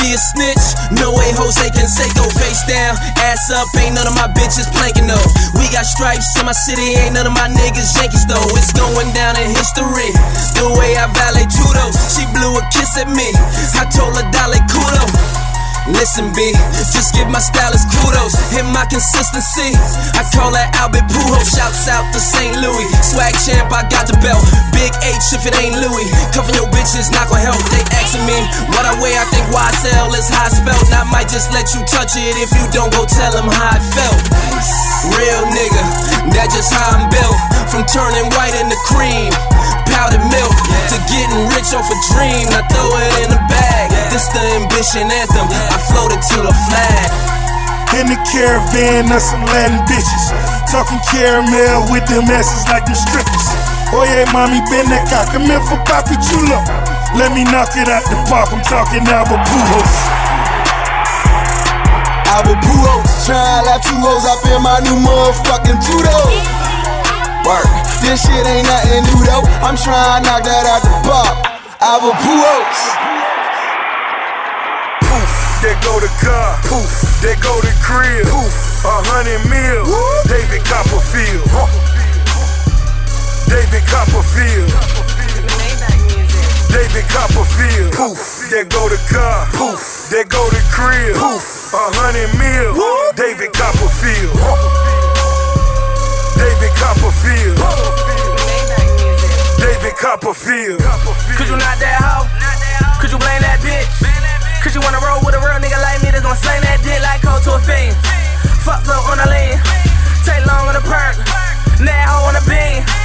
Be 0.00 0.08
a 0.08 0.16
snitch, 0.16 0.64
no 0.88 1.12
way 1.12 1.28
Jose 1.36 1.68
can 1.76 1.84
say 1.84 2.08
go 2.16 2.24
face 2.32 2.64
down, 2.64 2.96
ass 3.20 3.52
up. 3.52 3.68
Ain't 3.76 3.92
none 3.92 4.08
of 4.08 4.16
my 4.16 4.32
bitches 4.32 4.72
planking 4.72 5.04
though. 5.04 5.28
We 5.52 5.68
got 5.68 5.84
stripes 5.84 6.32
in 6.40 6.48
my 6.48 6.56
city, 6.56 6.96
ain't 6.96 7.12
none 7.12 7.28
of 7.28 7.36
my 7.36 7.52
niggas 7.52 7.92
Yankees 8.00 8.24
though. 8.24 8.56
It's 8.56 8.72
going 8.72 9.12
down 9.12 9.36
in 9.36 9.52
history. 9.52 10.08
The 10.56 10.72
way 10.80 10.96
I 10.96 11.04
valet 11.12 11.44
Tudo, 11.44 11.92
she 12.08 12.24
blew 12.32 12.56
a 12.56 12.64
kiss 12.72 12.96
at 12.96 13.12
me. 13.12 13.28
I 13.76 13.84
told 13.92 14.16
her 14.16 14.24
dale 14.32 14.56
kudo. 14.64 15.41
Listen, 15.90 16.30
B, 16.30 16.54
just 16.94 17.10
give 17.14 17.26
my 17.26 17.42
stylist 17.42 17.90
kudos. 17.90 18.38
Hit 18.54 18.62
my 18.70 18.86
consistency. 18.86 19.74
I 20.14 20.22
call 20.30 20.54
that 20.54 20.70
Albert 20.78 21.10
Pujols. 21.10 21.50
Shouts 21.50 21.90
out 21.90 22.06
to 22.14 22.20
St. 22.22 22.54
Louis. 22.62 22.86
Swag 23.02 23.34
champ, 23.42 23.66
I 23.74 23.82
got 23.90 24.06
the 24.06 24.14
belt. 24.22 24.42
Big 24.70 24.94
H 25.02 25.34
if 25.34 25.42
it 25.42 25.58
ain't 25.58 25.74
Louis. 25.74 26.06
Covering 26.30 26.54
your 26.54 26.70
bitches, 26.70 27.10
not 27.10 27.26
gonna 27.26 27.42
help. 27.42 27.58
They 27.74 27.82
asking 27.98 28.22
me 28.30 28.38
what 28.78 28.86
I 28.86 28.94
weigh. 29.02 29.18
I 29.18 29.26
think 29.34 29.50
YSL 29.50 30.14
is 30.14 30.30
I 30.30 30.54
spelled. 30.54 30.86
I 30.94 31.02
might 31.10 31.26
just 31.26 31.50
let 31.50 31.74
you 31.74 31.82
touch 31.90 32.14
it 32.14 32.34
if 32.38 32.54
you 32.54 32.64
don't 32.70 32.94
go 32.94 33.02
tell 33.02 33.34
them 33.34 33.50
how 33.50 33.74
I 33.74 33.82
felt. 33.82 34.91
Real 35.02 35.42
nigga, 35.50 35.82
that 36.30 36.46
just 36.54 36.70
how 36.70 36.94
I'm 36.94 37.10
built. 37.10 37.38
From 37.66 37.82
turning 37.90 38.30
white 38.38 38.54
into 38.54 38.78
cream, 38.86 39.34
powdered 39.90 40.22
milk, 40.30 40.54
to 40.94 40.96
getting 41.10 41.50
rich 41.50 41.74
off 41.74 41.90
a 41.90 41.98
dream. 42.14 42.46
I 42.54 42.62
throw 42.70 42.86
it 43.02 43.26
in 43.26 43.28
the 43.34 43.42
bag. 43.50 43.90
This 44.14 44.30
the 44.30 44.42
ambition 44.62 45.10
anthem. 45.10 45.48
I 45.50 45.78
floated 45.90 46.22
to 46.22 46.38
the 46.46 46.54
flag. 46.70 47.08
In 47.98 48.08
the 48.08 48.16
caravan 48.30 49.10
of 49.10 49.20
some 49.20 49.42
Latin 49.50 49.82
bitches. 49.90 50.24
Talking 50.70 51.02
caramel 51.10 51.90
with 51.90 52.06
them 52.06 52.24
asses 52.30 52.64
like 52.70 52.86
them 52.86 52.94
strippers. 52.94 53.46
Oh 53.92 54.06
yeah, 54.08 54.24
mommy, 54.32 54.62
bend 54.70 54.88
that 54.88 55.10
cock. 55.10 55.34
I'm 55.34 55.44
in 55.44 55.60
for 55.68 55.82
Papi 55.84 56.16
Chulo. 56.16 56.62
Let 57.18 57.34
me 57.36 57.44
knock 57.44 57.76
it 57.76 57.90
out 57.92 58.06
the 58.08 58.16
park. 58.30 58.54
I'm 58.54 58.64
talking 58.64 59.04
Albert 59.04 59.44
Pujols. 59.50 60.31
Albert 62.32 62.64
Pujols. 62.64 63.12
Trying 63.28 63.64
like 63.68 63.84
two 63.84 64.00
hoes 64.00 64.24
up 64.24 64.40
in 64.48 64.62
my 64.64 64.80
new 64.80 64.96
motherfucking 64.96 65.84
judo. 65.84 66.16
Work. 67.44 67.68
This 68.00 68.24
shit 68.24 68.46
ain't 68.48 68.64
nothing 68.64 69.04
new 69.12 69.20
though. 69.28 69.44
I'm 69.60 69.76
trying 69.76 70.24
to 70.24 70.32
knock 70.32 70.42
that 70.48 70.64
out 70.64 70.80
the 70.80 70.92
park. 71.04 71.44
Albert 71.84 72.16
Pujols. 72.24 72.80
Poof, 75.04 75.32
there 75.60 75.76
go 75.84 76.00
the 76.00 76.08
car. 76.24 76.56
Poof, 76.72 77.20
there 77.20 77.36
go 77.44 77.52
the 77.60 77.74
crib. 77.84 78.24
Poof, 78.24 78.80
a 78.88 78.96
hundred 79.12 79.44
mil. 79.52 79.84
David 80.24 80.64
Copperfield. 80.64 81.44
Huh. 81.52 81.68
David 83.44 83.84
Copperfield. 83.92 84.72
David 86.72 87.04
Copperfield. 87.12 87.92
Poof, 87.92 88.48
there 88.48 88.64
go 88.64 88.88
the 88.88 88.96
car. 89.12 89.44
Poof, 89.52 90.08
there 90.08 90.24
go 90.24 90.40
the 90.48 90.62
crib. 90.72 91.12
Poof, 91.20 91.61
a 91.72 91.88
hundred 91.96 92.28
mil. 92.36 92.76
David 93.16 93.52
Copperfield. 93.56 94.36
David 96.36 96.72
Copperfield. 96.76 97.56
David 99.56 99.94
Copperfield. 99.96 100.80
Could 101.36 101.48
you 101.48 101.56
not 101.56 101.80
that 101.80 101.96
hoe? 101.96 102.28
Could 103.00 103.10
you 103.10 103.18
blame 103.18 103.40
that 103.40 103.60
bitch? 103.64 103.88
Could 104.62 104.74
you 104.76 104.80
wanna 104.84 105.00
roll 105.00 105.24
with 105.24 105.34
a 105.34 105.40
real 105.40 105.58
nigga 105.58 105.80
like 105.80 106.02
me 106.04 106.12
that's 106.12 106.22
gonna 106.22 106.36
slang 106.36 106.60
that 106.62 106.84
dick 106.84 107.00
like 107.00 107.24
cold 107.24 107.42
to 107.48 107.56
a 107.56 107.60
fiend? 107.64 107.96
Fuck 108.62 108.84
flow 108.84 109.00
on 109.10 109.18
the 109.18 109.26
lean, 109.26 109.56
take 110.28 110.44
long 110.46 110.68
on 110.68 110.74
the 110.76 110.84
perk, 110.84 111.16
hoe 111.80 112.28
on 112.28 112.34
the 112.34 112.44
beam. 112.46 113.01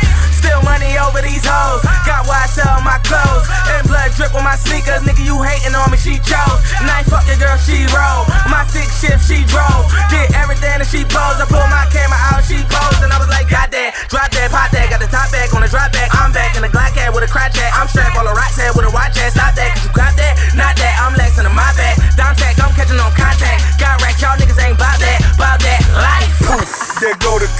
Still 0.47 0.63
money 0.63 0.95
over 0.95 1.19
these 1.19 1.43
hoes. 1.43 1.83
Got 2.07 2.23
why 2.23 2.39
I 2.39 2.47
sell 2.47 2.79
my 2.79 3.03
clothes. 3.03 3.43
And 3.75 3.83
blood 3.83 4.15
drip 4.15 4.31
on 4.31 4.47
my 4.47 4.55
sneakers. 4.55 5.03
Nigga, 5.03 5.27
you 5.27 5.35
hating 5.43 5.75
on 5.75 5.91
me, 5.91 5.99
she 5.99 6.23
chose. 6.23 6.63
Night 6.87 7.03
fuck 7.03 7.27
your 7.27 7.35
girl, 7.35 7.59
she 7.59 7.83
roll. 7.91 8.23
My 8.47 8.63
six 8.71 8.95
shift, 8.95 9.27
she 9.27 9.43
drove. 9.43 9.91
Did 10.07 10.31
everything 10.39 10.79
that 10.79 10.87
she 10.87 11.03
posed. 11.03 11.43
I 11.43 11.45
pulled 11.51 11.67
my 11.67 11.83
camera 11.91 12.15
out, 12.31 12.47
she 12.47 12.63
posed. 12.63 13.03
And 13.03 13.11
I 13.11 13.19
was 13.19 13.27
like, 13.27 13.51
God 13.51 13.75
damn, 13.75 13.91
drop 14.07 14.31
that, 14.31 14.47
pop 14.47 14.71
that. 14.71 14.87
Got 14.87 15.03
the 15.03 15.11
top 15.11 15.27
back 15.35 15.51
on 15.51 15.59
the 15.59 15.67
drop 15.67 15.91
back. 15.91 16.15
I'm 16.15 16.31
back 16.31 16.55
in 16.55 16.63
the 16.63 16.71
Glock 16.71 16.95
hat 16.95 17.11
with 17.11 17.27
a 17.27 17.31
crotch 17.31 17.59
hat. 17.59 17.75
I'm 17.75 17.91
strapped 17.91 18.15
on 18.15 18.23
the 18.23 18.31
right 18.31 18.55
side 18.55 18.71
with 18.71 18.87
a 18.87 18.93
watch 18.95 19.19
hat. 19.19 19.35
Stop 19.35 19.51
that, 19.51 19.75
cause 19.75 19.83
you 19.83 19.91
got 19.91 20.15
that. 20.15 20.39
Not 20.55 20.79
that, 20.79 20.95
I'm 21.03 21.11
lexing 21.19 21.43
in 21.43 21.51
my 21.51 21.75
back. 21.75 21.99
Down 22.15 22.39
tech, 22.39 22.55
I'm 22.63 22.71
catching 22.71 22.95
on 23.03 23.11
contact. 23.19 23.36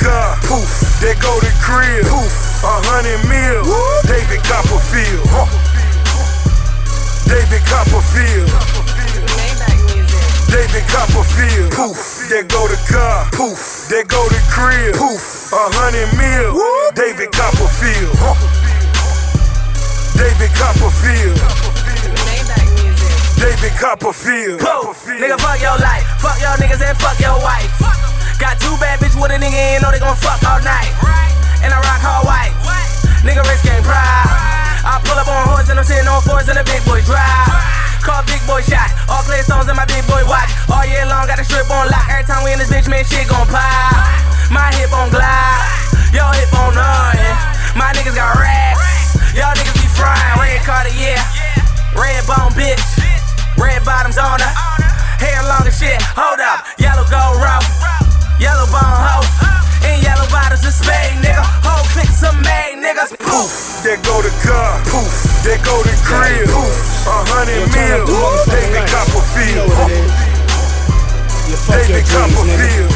There 0.08 0.24
go 0.24 0.32
the 0.32 0.38
car. 0.38 0.38
Poof, 0.48 1.00
there 1.02 1.16
go 1.20 1.34
the 1.40 1.52
crib. 1.60 2.06
Poof, 2.08 2.64
a 2.64 2.74
hundred 2.88 3.20
mil. 3.28 3.64
David 4.08 4.42
Copperfield. 4.48 5.28
Huh. 5.28 5.48
David 7.28 7.64
Copperfield. 7.68 8.48
David 10.48 10.86
Copperfield. 10.88 11.72
Poof, 11.76 12.30
there 12.30 12.44
go 12.44 12.68
the 12.68 12.80
car. 12.88 13.28
Poof, 13.36 13.88
there 13.90 14.06
go 14.06 14.24
the 14.30 14.40
crib. 14.48 14.96
Poof, 14.96 15.52
a 15.52 15.64
hundred 15.76 16.08
mil. 16.16 16.56
David 16.96 17.32
Copperfield. 17.32 18.16
Huh. 18.24 18.36
David 20.16 20.52
Copperfield. 20.56 21.38
David 23.38 23.74
Copperfield. 23.78 24.60
Poof, 24.60 25.06
nigga, 25.20 25.38
fuck 25.38 25.60
your 25.62 25.78
life. 25.78 26.08
Fuck 26.24 26.40
your 26.40 26.56
niggas 26.58 26.82
and 26.82 26.98
fuck 26.98 27.20
your 27.20 27.38
wife. 27.44 27.88
Got 28.38 28.62
two 28.62 28.78
bad 28.78 29.02
bitches 29.02 29.18
with 29.18 29.34
a 29.34 29.40
nigga 29.42 29.58
and 29.58 29.82
know 29.82 29.90
they 29.90 29.98
gon' 29.98 30.14
fuck 30.14 30.38
all 30.46 30.62
night. 30.62 30.94
And 31.66 31.74
I 31.74 31.78
rock 31.82 32.02
all 32.06 32.24
white. 32.30 32.54
Nigga, 33.26 33.42
rich 33.50 33.66
game 33.66 33.82
proud. 33.82 34.30
I 34.86 35.02
pull 35.02 35.18
up 35.18 35.26
on 35.26 35.42
horse 35.50 35.74
and 35.74 35.82
I'm 35.82 35.86
sitting 35.86 36.06
on 36.06 36.22
fours 36.22 36.46
in 36.46 36.54
a 36.54 36.62
big 36.62 36.86
boy 36.86 37.02
drive. 37.02 37.50
Call 38.06 38.22
big 38.30 38.40
boy 38.46 38.62
shot. 38.62 38.94
All 39.10 39.26
clear 39.26 39.42
stones 39.42 39.66
in 39.66 39.76
my 39.76 39.90
big 39.90 40.06
boy 40.06 40.22
watch. 40.30 40.54
All 40.70 40.86
year 40.86 41.02
long, 41.10 41.26
got 41.26 41.42
a 41.42 41.46
strip 41.46 41.66
on 41.74 41.90
lock. 41.90 42.06
Every 42.14 42.30
time 42.30 42.46
we 42.46 42.54
in 42.54 42.62
this 42.62 42.70
bitch, 42.70 42.86
man, 42.86 43.02
shit 43.04 43.26
gon' 43.26 43.50
pop. 43.50 43.98
My 44.54 44.70
hip 44.78 44.94
on 44.94 45.10
glide. 45.10 46.14
Your 46.14 46.30
hip 46.38 46.54
on 46.62 46.78
none. 46.78 47.18
My 47.74 47.90
niggas 47.98 48.14
got 48.14 48.38
racks. 48.38 49.18
Y'all 49.34 49.52
niggas 49.58 49.82
be 49.82 49.90
frying. 49.98 50.38
Red 50.38 50.62
Carter, 50.62 50.94
yeah. 50.94 51.26
Red 51.98 52.22
bone 52.30 52.54
bitch. 52.54 52.86
Red 53.58 53.82
bottoms 53.82 54.22
on 54.22 54.40
her. 54.40 54.54
Hair 55.18 55.42
long 55.50 55.66
as 55.66 55.74
shit. 55.74 55.98
Hold 56.14 56.38
up. 56.38 56.70
Yellow 56.78 57.04
gold 57.10 57.42
rope. 57.42 58.07
Yellow 58.38 58.70
bone 58.70 58.86
hoe. 58.86 59.26
And 59.82 59.98
yellow 60.04 60.30
bottoms 60.30 60.62
is 60.62 60.78
spade, 60.78 61.18
nigga. 61.26 61.42
Whole 61.66 61.86
click 61.94 62.10
some 62.14 62.38
made 62.46 62.78
niggas. 62.78 63.18
Poof, 63.18 63.82
there 63.82 63.98
go 64.06 64.22
the 64.22 64.30
car. 64.46 64.78
Poof, 64.94 65.10
there 65.42 65.58
go 65.66 65.82
the 65.82 65.94
crib. 66.06 66.46
Poof, 66.46 66.78
a 67.10 67.18
hundred 67.34 67.66
mil. 67.74 68.06
David 68.46 68.86
Copperfield. 68.94 69.74
David 71.66 72.06
Copperfield. 72.14 72.92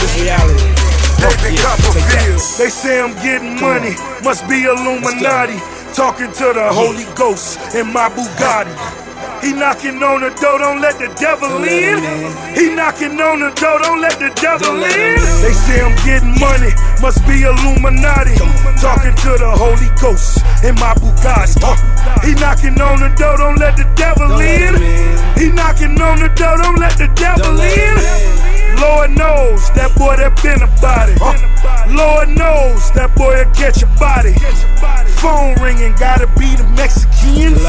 This 0.00 0.12
reality. 0.16 0.72
David 1.20 1.60
Copperfield. 1.60 2.40
They 2.56 2.72
say 2.72 3.00
I'm 3.00 3.12
getting 3.20 3.60
money, 3.60 3.94
must 4.24 4.48
be 4.48 4.64
Illuminati. 4.64 5.60
Talking 5.92 6.32
to 6.32 6.52
the 6.56 6.72
Holy 6.72 7.04
Ghost 7.14 7.60
in 7.74 7.92
my 7.92 8.08
Bugatti. 8.08 9.03
He 9.44 9.52
knocking 9.52 10.02
on 10.02 10.20
the 10.24 10.30
door, 10.40 10.58
don't 10.58 10.80
let 10.80 10.98
the 10.98 11.12
devil 11.20 11.62
in. 11.62 12.00
He 12.56 12.74
knocking 12.74 13.20
on 13.20 13.40
the 13.44 13.52
door, 13.60 13.78
don't 13.84 14.00
let 14.00 14.18
the 14.18 14.32
devil 14.40 14.72
in. 14.80 15.20
They 15.44 15.52
say 15.52 15.84
I'm 15.84 15.92
getting 16.00 16.32
money, 16.40 16.72
must 17.04 17.20
be 17.28 17.44
Illuminati. 17.44 18.40
Talking 18.80 19.12
to 19.12 19.32
the 19.36 19.52
Holy 19.52 19.92
Ghost 20.00 20.40
in 20.64 20.74
my 20.80 20.94
Bugatti. 20.96 21.60
Uh, 21.60 21.76
He 22.24 22.32
knocking 22.40 22.80
on 22.80 23.00
the 23.04 23.12
door, 23.20 23.36
don't 23.36 23.58
let 23.60 23.76
the 23.76 23.84
devil 24.00 24.32
in. 24.40 24.80
He 25.36 25.52
knocking 25.52 26.00
on 26.00 26.20
the 26.24 26.32
door, 26.32 26.56
don't 26.64 26.80
let 26.80 26.96
the 26.96 27.08
devil 27.12 27.60
in. 27.60 27.94
Lord 28.80 29.10
knows 29.12 29.68
that 29.76 29.92
boy 29.96 30.16
that 30.16 30.40
been 30.42 30.62
about 30.64 31.08
it. 31.12 31.20
Lord 31.92 32.28
knows 32.32 32.90
that 32.96 33.14
boy 33.14 33.44
will 33.44 33.52
catch 33.52 33.80
your 33.84 33.92
body. 34.00 34.32
Phone 35.20 35.54
ringing, 35.62 35.92
gotta 36.00 36.26
be 36.40 36.48
the 36.56 36.64
Mexicans. 36.74 37.60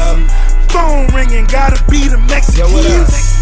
Phone 0.70 1.06
ringing, 1.14 1.46
gotta 1.46 1.82
be 1.90 2.08
the 2.08 2.18
Mexicans. 2.18 3.34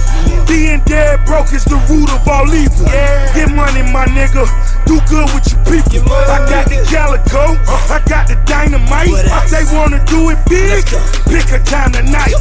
Being 0.47 0.81
dead 0.85 1.25
broke 1.27 1.53
is 1.53 1.64
the 1.64 1.77
root 1.91 2.09
of 2.12 2.27
all 2.29 2.47
evil. 2.55 2.87
Get 3.35 3.51
money, 3.51 3.83
my 3.93 4.07
nigga. 4.07 4.47
Do 4.87 5.01
good 5.09 5.27
with 5.35 5.47
your 5.51 5.61
people. 5.64 6.12
I 6.12 6.45
got 6.49 6.68
the 6.68 6.85
calico. 6.89 7.57
I 7.91 8.01
got 8.07 8.29
the 8.29 8.37
dynamite. 8.47 9.11
They 9.51 9.64
wanna 9.75 10.05
do 10.07 10.31
it 10.31 10.39
big. 10.49 10.85
Pick 11.27 11.51
a 11.53 11.59
time 11.64 11.93
tonight. 11.93 12.33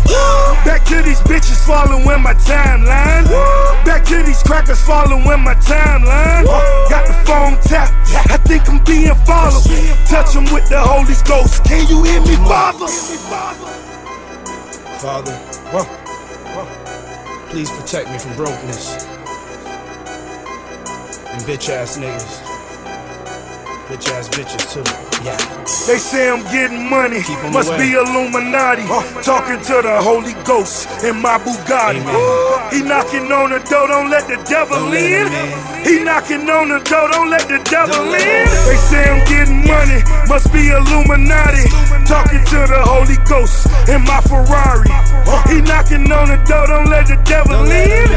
Back 0.66 0.86
to 0.86 1.02
these 1.02 1.22
bitches 1.22 1.66
following 1.66 2.22
my 2.22 2.34
timeline. 2.36 3.26
Back 3.86 4.06
to 4.06 4.22
these 4.24 4.44
crackers 4.44 4.82
following 4.82 5.42
my 5.42 5.56
timeline. 5.56 6.46
Got 6.90 7.08
the 7.08 7.14
phone 7.26 7.58
tapped. 7.62 7.94
I 8.30 8.38
think 8.38 8.70
I'm 8.70 8.84
being 8.84 9.16
followed. 9.26 9.64
Touch 10.08 10.36
'em 10.36 10.46
with 10.54 10.68
the 10.70 10.80
Holy 10.80 11.16
Ghost. 11.26 11.64
Can 11.64 11.88
you 11.88 12.04
hear 12.04 12.22
me, 12.22 12.36
Father? 12.48 12.88
Father, 15.04 15.38
please 17.50 17.70
protect 17.72 18.10
me 18.10 18.18
from 18.18 18.34
brokenness 18.38 19.04
and 21.28 21.42
bitch 21.42 21.68
ass 21.68 21.98
niggas. 21.98 22.53
Bitch 23.94 24.10
ass 24.10 24.28
bitches 24.28 24.74
too. 24.74 24.82
Yeah. 25.22 25.38
They 25.86 26.02
say 26.02 26.26
I'm 26.28 26.42
getting 26.50 26.90
money. 26.90 27.22
must 27.54 27.70
away. 27.70 27.94
be 27.94 27.94
Illuminati. 27.94 28.82
Talking 29.22 29.62
to 29.70 29.86
the 29.86 30.02
Holy 30.02 30.34
Ghost 30.50 30.90
in 31.06 31.22
my 31.22 31.38
Bugatti. 31.38 32.02
He 32.74 32.82
knocking 32.82 33.30
on 33.30 33.54
the 33.54 33.62
door, 33.70 33.86
don't 33.86 34.10
let 34.10 34.26
the 34.26 34.42
devil 34.50 34.90
Don't 34.90 34.98
in. 34.98 35.30
He 35.86 36.02
knocking 36.02 36.50
on 36.50 36.74
the 36.74 36.82
door, 36.90 37.06
don't 37.14 37.30
let 37.30 37.46
the 37.46 37.62
devil 37.70 38.10
in. 38.18 38.50
They 38.66 38.82
say 38.82 39.06
I'm 39.06 39.22
getting 39.30 39.62
money, 39.62 40.02
must 40.26 40.50
be 40.50 40.74
Illuminati. 40.74 41.70
Talking 42.10 42.42
to 42.50 42.66
the 42.66 42.82
Holy 42.82 43.22
Ghost 43.30 43.70
in 43.94 44.02
my 44.10 44.26
Ferrari. 44.26 44.90
He 45.54 45.62
knocking 45.62 46.10
on 46.10 46.34
the 46.34 46.42
door, 46.50 46.66
don't 46.66 46.90
let 46.90 47.06
the 47.06 47.22
devil 47.30 47.62
in. 47.70 48.10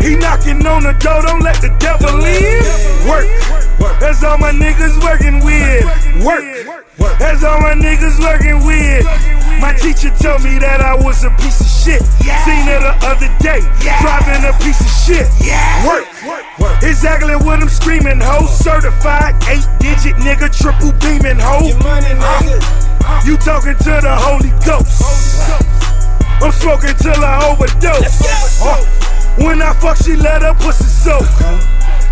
He 0.00 0.16
knocking 0.16 0.64
on 0.64 0.88
the 0.88 0.96
door, 0.96 1.20
don't 1.20 1.44
let 1.44 1.60
the 1.60 1.68
devil 1.76 2.16
in. 2.24 2.64
Work. 3.04 3.28
Work. 3.78 4.00
That's 4.00 4.24
all 4.24 4.38
my 4.38 4.50
niggas 4.50 4.98
working 5.18 5.44
with. 5.44 6.24
Work. 6.24 6.44
That's 7.18 7.42
all 7.44 7.60
my 7.60 7.74
niggas 7.74 8.18
working 8.20 8.64
with. 8.66 9.04
My 9.60 9.72
teacher 9.74 10.10
told 10.22 10.42
me 10.42 10.58
that 10.58 10.80
I 10.80 10.94
was 10.94 11.24
a 11.24 11.30
piece 11.42 11.60
of 11.60 11.66
shit. 11.66 12.02
Seen 12.46 12.62
her 12.70 12.78
the 12.78 12.94
other 13.06 13.30
day, 13.42 13.60
driving 14.02 14.46
a 14.46 14.54
piece 14.62 14.80
of 14.80 14.90
shit. 15.02 15.26
Work. 15.86 16.06
Exactly 16.82 17.34
what 17.34 17.60
I'm 17.60 17.68
screaming, 17.68 18.20
ho. 18.20 18.46
Certified 18.46 19.34
eight 19.50 19.66
digit 19.78 20.14
nigga, 20.22 20.50
triple 20.50 20.92
beaming, 21.02 21.38
ho. 21.38 21.66
You 23.26 23.36
talking 23.38 23.74
to 23.78 23.92
the 24.02 24.14
Holy 24.14 24.50
Ghost. 24.64 25.02
I'm 26.40 26.52
smoking 26.52 26.94
till 27.02 27.18
I 27.18 27.50
overdose. 27.50 28.22
Uh, 28.62 28.84
When 29.38 29.62
I 29.62 29.72
fuck, 29.74 29.96
she 29.96 30.14
let 30.14 30.42
her 30.42 30.54
pussy 30.54 30.84
soak. 30.84 31.22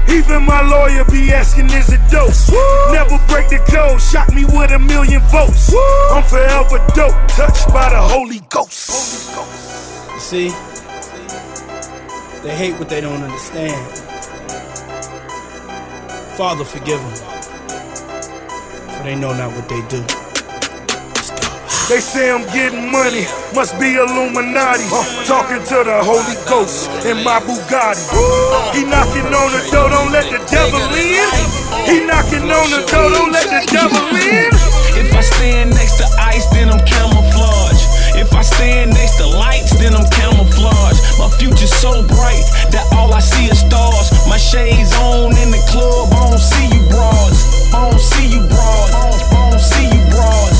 Even 0.08 0.44
my 0.44 0.62
lawyer 0.62 1.04
be 1.04 1.32
asking, 1.32 1.66
is 1.66 1.92
it 1.92 2.00
dose? 2.10 2.50
Never 2.92 3.18
break 3.28 3.48
the 3.48 3.58
code, 3.68 4.00
shock 4.00 4.32
me 4.32 4.44
with 4.44 4.70
a 4.70 4.78
million 4.78 5.20
votes. 5.32 5.74
I'm 6.12 6.22
forever 6.22 6.78
dope, 6.94 7.16
touched 7.28 7.68
by 7.72 7.90
the 7.90 8.00
Holy 8.00 8.40
Ghost. 8.48 9.34
You 10.14 10.20
see, 10.20 10.48
they 12.42 12.54
hate 12.54 12.78
what 12.78 12.88
they 12.88 13.00
don't 13.00 13.22
understand. 13.22 13.74
Father, 16.36 16.64
forgive 16.64 17.00
them, 17.00 17.14
for 18.88 19.02
they 19.04 19.16
know 19.16 19.32
not 19.32 19.52
what 19.56 19.68
they 19.68 19.82
do. 19.88 20.25
They 21.86 22.02
say 22.02 22.34
I'm 22.34 22.42
getting 22.50 22.90
money, 22.90 23.30
must 23.54 23.78
be 23.78 23.94
Illuminati. 23.94 24.82
Talking 25.22 25.62
to 25.70 25.78
the 25.86 26.02
Holy 26.02 26.34
Ghost 26.50 26.90
in 27.06 27.22
my 27.22 27.38
Bugatti. 27.38 28.02
He 28.74 28.82
knocking 28.82 29.30
on 29.30 29.54
the 29.54 29.62
door, 29.70 29.94
don't 29.94 30.10
let 30.10 30.26
the 30.26 30.42
devil 30.50 30.82
in. 30.98 31.30
He 31.86 32.02
knocking 32.02 32.50
on 32.50 32.66
the 32.74 32.82
door, 32.90 33.06
don't 33.14 33.30
let 33.30 33.46
the 33.46 33.62
devil 33.70 34.02
in. 34.18 34.50
If 34.98 35.14
I 35.14 35.22
stand 35.22 35.78
next 35.78 36.02
to 36.02 36.06
ice, 36.18 36.50
then 36.50 36.74
I'm 36.74 36.82
camouflage. 36.82 37.86
If 38.18 38.34
I 38.34 38.42
stand 38.42 38.90
next 38.90 39.22
to 39.22 39.26
lights, 39.30 39.78
then 39.78 39.94
I'm 39.94 40.10
camouflage. 40.10 40.98
My 41.22 41.30
future's 41.38 41.70
so 41.70 42.02
bright 42.02 42.42
that 42.74 42.82
all 42.98 43.14
I 43.14 43.20
see 43.20 43.46
is 43.46 43.62
stars. 43.62 44.10
My 44.26 44.42
shades 44.42 44.90
on 45.06 45.38
in 45.38 45.54
the 45.54 45.62
club, 45.70 46.10
I 46.10 46.34
don't 46.34 46.42
see 46.42 46.66
you 46.66 46.82
broads. 46.90 47.70
I 47.70 47.78
don't 47.86 48.02
see 48.02 48.26
you 48.34 48.42
broads. 48.50 48.90
I 48.90 49.50
don't 49.54 49.62
see 49.62 49.86
you 49.86 50.02
broads. 50.10 50.55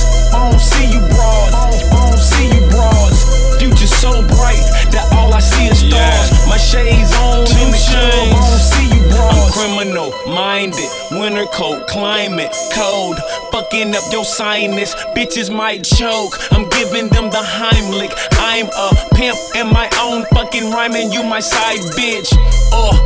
I 0.57 0.59
don't 0.59 0.69
see 0.73 0.89
you 0.89 1.01
broads. 1.13 1.53
I 1.53 2.09
don't 2.09 2.17
see 2.17 2.47
you 2.49 2.65
broads. 2.73 3.61
Future's 3.61 3.93
so 3.93 4.25
bright 4.25 4.65
that 4.89 5.05
all 5.13 5.35
I 5.35 5.41
see 5.41 5.69
is 5.69 5.81
stars. 5.85 6.49
My 6.49 6.57
shades 6.57 7.13
on 7.13 7.45
in 7.45 7.69
the 7.69 7.83
club, 7.93 8.33
I 8.33 8.41
don't 8.41 8.65
see 8.65 8.89
you 8.89 9.03
broads. 9.13 9.37
I'm 9.37 9.53
criminal 9.53 10.09
minded, 10.33 10.89
winter 11.13 11.45
coat, 11.53 11.87
climate 11.89 12.57
cold, 12.73 13.19
fucking 13.53 13.95
up 13.95 14.05
your 14.11 14.25
sinus. 14.25 14.95
Bitches 15.13 15.55
might 15.55 15.85
choke. 15.85 16.33
I'm 16.53 16.67
giving 16.71 17.11
them 17.11 17.29
the 17.29 17.45
Heimlich. 17.45 18.17
I'm 18.41 18.73
a 18.73 18.97
pimp 19.13 19.37
in 19.57 19.69
my 19.69 19.91
own 20.01 20.25
fucking 20.33 20.73
rhyming. 20.73 21.13
You 21.13 21.23
my 21.23 21.41
side 21.41 21.85
bitch. 22.01 22.33
Uh, 22.73 22.97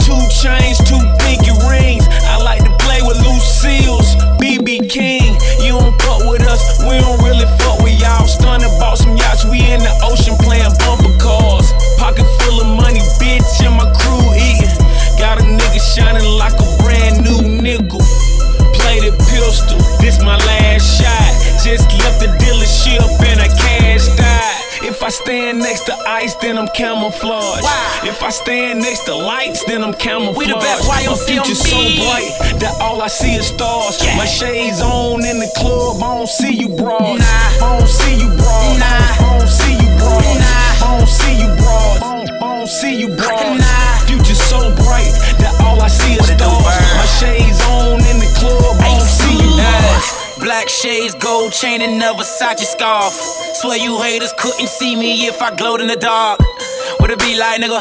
two 0.00 0.16
chains, 0.40 0.80
two 0.88 0.96
pinky 1.20 1.52
rings. 1.68 2.08
With 3.06 3.20
Lucille's. 3.20 4.16
BB 4.40 4.90
King, 4.90 5.36
you 5.60 5.76
don't 5.76 5.96
fuck 6.02 6.24
with 6.28 6.44
us. 6.44 6.80
We 6.84 7.00
don't 7.00 7.20
really 7.24 7.48
fuck 7.60 7.80
with 7.80 7.96
y'all. 8.00 8.26
Stunning 8.26 8.68
bought 8.80 8.98
some 8.98 9.16
yachts. 9.16 9.44
We 9.44 9.60
in 9.72 9.80
the 9.80 9.94
ocean 10.04 10.36
playing 10.44 10.72
bumper 10.84 11.12
cars. 11.16 11.72
Pocket 11.96 12.28
full 12.40 12.60
of 12.60 12.68
money, 12.76 13.00
bitch, 13.16 13.64
and 13.64 13.76
my 13.76 13.88
crew 13.96 14.24
eating. 14.36 14.76
Got 15.16 15.40
a 15.40 15.44
nigga 15.44 15.80
shining 15.80 16.28
like 16.36 16.56
a 16.60 16.68
brand 16.84 17.24
new 17.24 17.40
nickel. 17.62 18.04
Plated 18.76 19.16
pistol, 19.30 19.80
this 20.00 20.20
my 20.20 20.36
last 20.36 20.84
shot. 21.00 21.32
Just 21.64 21.88
left 22.04 22.20
the 22.20 22.28
dealership 22.36 23.00
and 23.24 23.40
I 23.40 23.48
I 25.04 25.10
stand 25.10 25.58
next 25.58 25.84
to 25.84 25.94
ice, 26.08 26.34
then 26.36 26.56
I'm 26.56 26.68
camouflage. 26.68 27.62
If 28.04 28.22
I 28.22 28.30
stand 28.30 28.80
next 28.80 29.04
to 29.04 29.14
lights, 29.14 29.62
then 29.64 29.84
I'm 29.84 29.92
camouflage. 29.92 30.36
We 30.36 30.46
the 30.46 30.54
best 30.54 30.88
My 30.88 31.02
YMCMB. 31.02 31.26
future's 31.28 31.60
so 31.60 31.76
bright 31.76 32.32
that 32.60 32.74
all 32.80 33.02
I 33.02 33.08
see 33.08 33.34
is 33.34 33.46
stars. 33.48 34.00
My 34.16 34.24
shades 34.24 34.80
on 34.80 35.22
in 35.24 35.38
the 35.40 35.50
club, 35.56 36.02
I 36.02 36.16
don't 36.16 36.26
see 36.28 36.54
you 36.56 36.68
broads. 36.68 37.22
I 37.22 37.58
don't 37.60 37.86
see 37.86 38.14
you 38.16 38.28
broads. 38.32 38.80
I 38.80 39.38
don't 39.38 39.48
see 39.48 39.74
you 39.76 39.90
broads. 40.00 40.40
I 40.80 40.98
don't 40.98 41.08
see 41.08 41.34
you 41.36 41.48
broads. 41.60 42.02
I 42.02 42.16
don't- 42.16 42.42
I 42.42 42.46
don't 42.58 42.68
see 42.68 42.94
you 42.96 43.08
broads. 43.08 43.64
Future's 44.08 44.40
so 44.40 44.70
bright 44.72 45.12
that 45.38 45.52
all 45.60 45.82
I 45.82 45.88
see 45.88 46.14
is 46.14 46.26
stars. 46.32 46.64
My 46.96 47.06
shades 47.20 47.60
on 47.68 48.00
in 48.08 48.18
the 48.24 48.30
club, 48.40 48.80
Black 50.44 50.68
shades, 50.68 51.14
gold 51.14 51.54
chain, 51.54 51.80
and 51.80 52.02
a 52.02 52.12
Versace 52.12 52.68
scarf. 52.68 53.14
Swear 53.64 53.78
you 53.78 53.96
haters 54.02 54.30
couldn't 54.38 54.68
see 54.68 54.94
me 54.94 55.24
if 55.26 55.40
I 55.40 55.56
glowed 55.56 55.80
in 55.80 55.86
the 55.86 55.96
dark. 55.96 56.38
What 57.00 57.10
it 57.10 57.18
be 57.18 57.38
like, 57.38 57.62
nigga? 57.62 57.80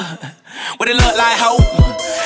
What 0.78 0.88
it 0.88 0.96
look 0.96 1.18
like, 1.18 1.36
ho? 1.44 1.60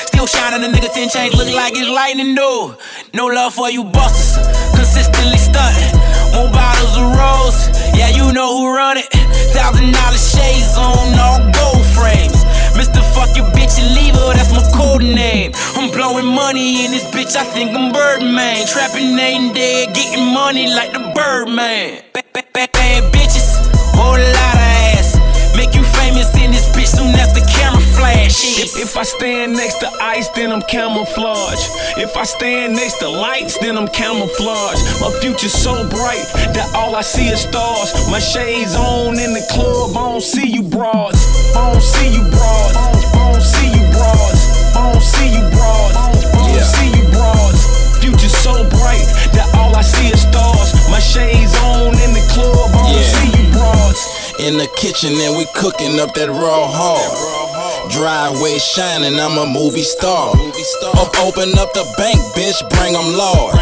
Still 0.06 0.28
shining, 0.28 0.62
the 0.62 0.68
nigga 0.68 0.94
10 0.94 1.08
chains 1.08 1.34
look 1.34 1.52
like 1.52 1.72
it's 1.74 1.90
lightning, 1.90 2.36
no. 2.36 2.78
No 3.14 3.26
love 3.26 3.52
for 3.52 3.68
you 3.68 3.82
bosses, 3.82 4.38
consistently 4.78 5.38
stunting. 5.38 5.98
More 6.30 6.46
bottles 6.54 6.94
of 6.94 7.18
rose, 7.18 7.58
yeah, 7.98 8.14
you 8.14 8.32
know 8.32 8.58
who 8.58 8.70
run 8.72 8.96
it. 8.96 9.10
Thousand 9.50 9.90
dollar 9.90 10.22
shades 10.22 10.78
on 10.78 11.18
all 11.18 11.42
gold 11.50 11.82
frames. 11.98 12.46
Mr. 12.78 13.02
Fuck 13.18 13.34
your 13.34 13.50
bitch 13.50 13.82
and 13.82 13.90
leave 13.98 14.14
her, 14.14 14.32
that's 14.32 14.54
my 14.54 14.62
code 14.78 15.02
name. 15.02 15.50
I'm 15.74 15.90
blowing 15.90 16.24
money 16.24 16.84
in 16.84 16.92
this 16.92 17.02
bitch, 17.10 17.34
I 17.34 17.42
think 17.42 17.74
I'm 17.74 17.90
Birdman. 17.92 18.64
Trapping 18.68 19.18
ain't 19.18 19.56
dead, 19.56 19.92
getting 19.92 20.32
money 20.32 20.68
like 20.72 20.92
the 20.92 21.02
Birdman. 21.18 22.04
Bad, 22.14 22.52
bad, 22.54 23.02
bitches, 23.10 23.58
whole 23.90 24.14
lot 24.14 24.54
of 24.54 24.94
ass. 24.94 25.18
Make 25.56 25.74
you 25.74 25.82
famous 25.98 26.30
in 26.38 26.52
this 26.52 26.70
bitch 26.70 26.94
soon 26.94 27.10
as 27.18 27.34
the 27.34 27.42
camera 27.50 27.82
flash. 27.98 28.38
If, 28.62 28.78
if 28.78 28.96
I 28.96 29.02
stand 29.02 29.54
next 29.54 29.80
to 29.80 29.88
ice, 30.00 30.28
then 30.28 30.52
I'm 30.52 30.62
camouflage. 30.62 31.58
If 31.98 32.16
I 32.16 32.22
stand 32.22 32.74
next 32.74 32.98
to 33.00 33.08
lights, 33.08 33.58
then 33.58 33.76
I'm 33.76 33.88
camouflage. 33.88 34.78
My 35.00 35.10
future's 35.20 35.52
so 35.52 35.74
bright 35.90 36.22
that 36.54 36.70
all 36.72 36.94
I 36.94 37.02
see 37.02 37.26
is 37.26 37.40
stars. 37.40 37.90
My 38.08 38.20
shades 38.20 38.76
on 38.76 39.18
in 39.18 39.34
the 39.34 39.44
club, 39.50 39.96
I 39.96 40.12
don't 40.12 40.22
see 40.22 40.46
you 40.46 40.62
broads. 40.62 41.18
I 41.56 41.72
don't 41.72 41.82
see 41.82 42.14
you 42.14 42.22
broads. 42.30 42.97
I 43.18 43.32
don't, 43.32 43.42
see 43.42 43.68
you 43.74 43.84
broads. 43.90 44.40
I 44.78 44.92
don't 44.92 45.02
see 45.02 45.28
you 45.34 45.42
broads. 45.50 45.96
I 45.96 46.12
don't, 46.12 46.24
I 46.38 46.52
don't 46.54 46.70
see 46.78 46.90
you 46.94 47.04
broads. 47.10 47.60
Future's 47.98 48.36
so 48.36 48.54
bright 48.78 49.06
that 49.34 49.50
all 49.58 49.74
I 49.74 49.82
see 49.82 50.08
is 50.14 50.22
stars. 50.22 50.70
My 50.90 51.00
shades 51.00 51.54
on 51.74 51.94
in 51.98 52.12
the 52.14 52.24
club, 52.32 52.70
I 52.70 52.78
don't 52.78 52.94
Yeah. 52.94 53.14
see 53.18 53.30
you 53.42 53.46
broads. 53.52 54.00
In 54.38 54.56
the 54.56 54.68
kitchen 54.78 55.12
and 55.18 55.36
we 55.36 55.44
cooking 55.54 55.98
up 56.00 56.14
that 56.14 56.30
raw 56.30 56.66
hog. 56.70 57.90
Driveway 57.90 58.58
shining, 58.58 59.18
I'm 59.18 59.36
a 59.38 59.46
movie 59.46 59.82
star. 59.82 60.30
Up, 60.30 61.10
open 61.26 61.58
up 61.58 61.72
the 61.74 61.84
bank, 61.98 62.20
bitch, 62.36 62.58
bring 62.70 62.94
'em 62.94 63.16
Lord. 63.16 63.58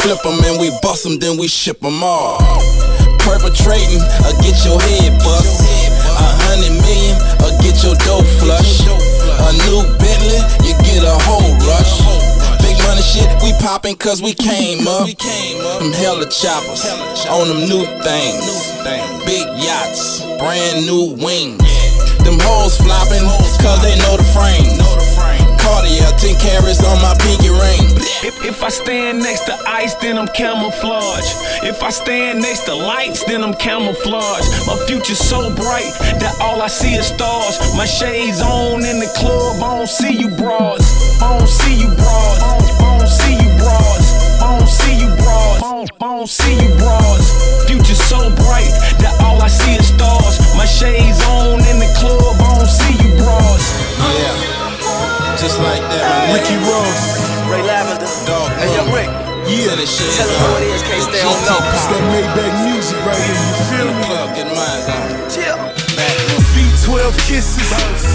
Flip 0.00 0.20
'em 0.26 0.44
and 0.44 0.60
we 0.60 0.70
bust 0.82 1.06
'em, 1.06 1.18
then 1.18 1.38
we 1.38 1.48
ship 1.48 1.78
'em 1.82 2.02
all. 2.04 2.36
Perpetrating, 3.18 4.02
or 4.26 4.32
get 4.42 4.56
your 4.64 4.78
head 4.80 5.18
bust. 5.24 5.63
A 6.14 6.28
hundred 6.46 6.74
million, 6.80 7.16
or 7.42 7.50
get 7.62 7.82
your 7.82 7.96
dope 8.06 8.26
flush. 8.38 8.86
A 8.86 9.50
new 9.66 9.82
Bentley, 9.98 10.40
you 10.64 10.72
get 10.86 11.02
a 11.04 11.16
whole 11.26 11.52
rush. 11.66 12.00
Big 12.62 12.78
money 12.86 13.02
shit, 13.02 13.28
we 13.42 13.52
poppin' 13.60 13.96
cause 13.96 14.22
we 14.22 14.32
came 14.32 14.86
up. 14.88 15.06
Them 15.08 15.92
hella 15.92 16.26
choppers, 16.30 16.84
on 17.28 17.48
them 17.48 17.68
new 17.68 17.84
things. 18.00 18.72
Big 19.26 19.44
yachts, 19.60 20.22
brand 20.38 20.86
new 20.86 21.16
wings. 21.20 21.60
Them 22.24 22.40
hoes 22.40 22.76
flopping, 22.78 23.26
cause 23.60 23.82
they 23.82 23.96
know 23.98 24.16
the 24.16 24.24
frame. 24.32 25.33
Cartier, 25.64 26.12
10 26.20 26.36
carats 26.44 26.84
on 26.84 27.00
my 27.00 27.16
pinky 27.24 27.48
ring. 27.48 27.88
If, 28.20 28.44
if 28.44 28.62
I 28.62 28.68
stand 28.68 29.20
next 29.20 29.44
to 29.48 29.56
ice, 29.66 29.94
then 29.96 30.18
I'm 30.18 30.28
camouflage. 30.28 31.24
If 31.64 31.82
I 31.82 31.88
stand 31.88 32.40
next 32.40 32.64
to 32.68 32.74
lights, 32.74 33.24
then 33.24 33.42
I'm 33.42 33.54
camouflage. 33.54 34.44
My 34.66 34.76
future's 34.86 35.18
so 35.18 35.48
bright 35.54 35.88
that 36.20 36.36
all 36.40 36.60
I 36.60 36.68
see 36.68 36.94
is 36.94 37.06
stars. 37.06 37.56
My 37.76 37.86
shades 37.86 38.42
on 38.42 38.84
in 38.84 39.00
the 39.00 39.10
club, 39.16 39.56
I 39.62 39.78
don't 39.78 39.88
see 39.88 40.12
you 40.12 40.28
broads. 40.36 40.84
I 41.22 41.38
don't 41.38 41.48
see 41.48 41.80
you 41.80 41.88
broads. 41.96 42.40
I 42.44 42.98
don't, 42.98 43.08
see 43.08 43.34
you 43.40 43.50
broads. 43.56 44.08
I 44.44 44.58
don't 44.58 44.68
see 44.68 44.94
you 45.00 45.08
broads. 45.16 45.62
I 45.64 45.70
don't, 45.72 45.90
I 46.00 46.06
don't 46.16 46.28
see 46.28 46.54
you 46.60 46.70
broads. 46.76 47.26
Future's 47.64 48.04
so 48.04 48.20
bright 48.36 48.72
that 49.00 49.16
all 49.24 49.40
I 49.40 49.48
see 49.48 49.80
is 49.80 49.88
stars. 49.88 50.36
My 50.56 50.66
shades 50.66 51.24
on 51.24 51.64
in 51.64 51.80
the 51.80 51.88
club, 51.96 52.36
I 52.36 52.58
don't 52.60 52.68
see 52.68 52.96
you 53.00 53.16
broads. 53.16 53.64
Yeah. 54.20 54.63
Just 55.34 55.58
like 55.58 55.82
that, 55.90 56.30
my 56.30 56.38
Ricky 56.38 56.54
Ross. 56.62 57.18
Ray 57.50 57.62
Lavender. 57.66 58.06
Dog. 58.24 58.54
Hey, 58.54 58.70
yo, 58.70 58.86
Rick. 58.94 59.10
Yeah. 59.50 59.74
This 59.76 59.90
shit. 59.90 60.08
Tell 60.14 60.30
'em 60.30 60.40
who 60.40 60.62
it 60.62 60.72
is, 60.72 60.82
case 60.86 61.06
they 61.10 61.20
don't 61.20 61.42
know. 61.44 61.58
It's 61.74 61.86
that 61.90 62.02
Maybach 62.14 62.54
music 62.70 62.96
right 63.04 63.18
here, 63.18 63.34
you 63.34 63.54
feel 63.68 63.88
me? 63.92 64.04
Club, 64.06 64.30
get 64.38 64.46
mine 64.46 64.82
on. 66.88 66.94
Chill. 66.94 67.04
V12 67.04 67.16
kisses, 67.26 67.70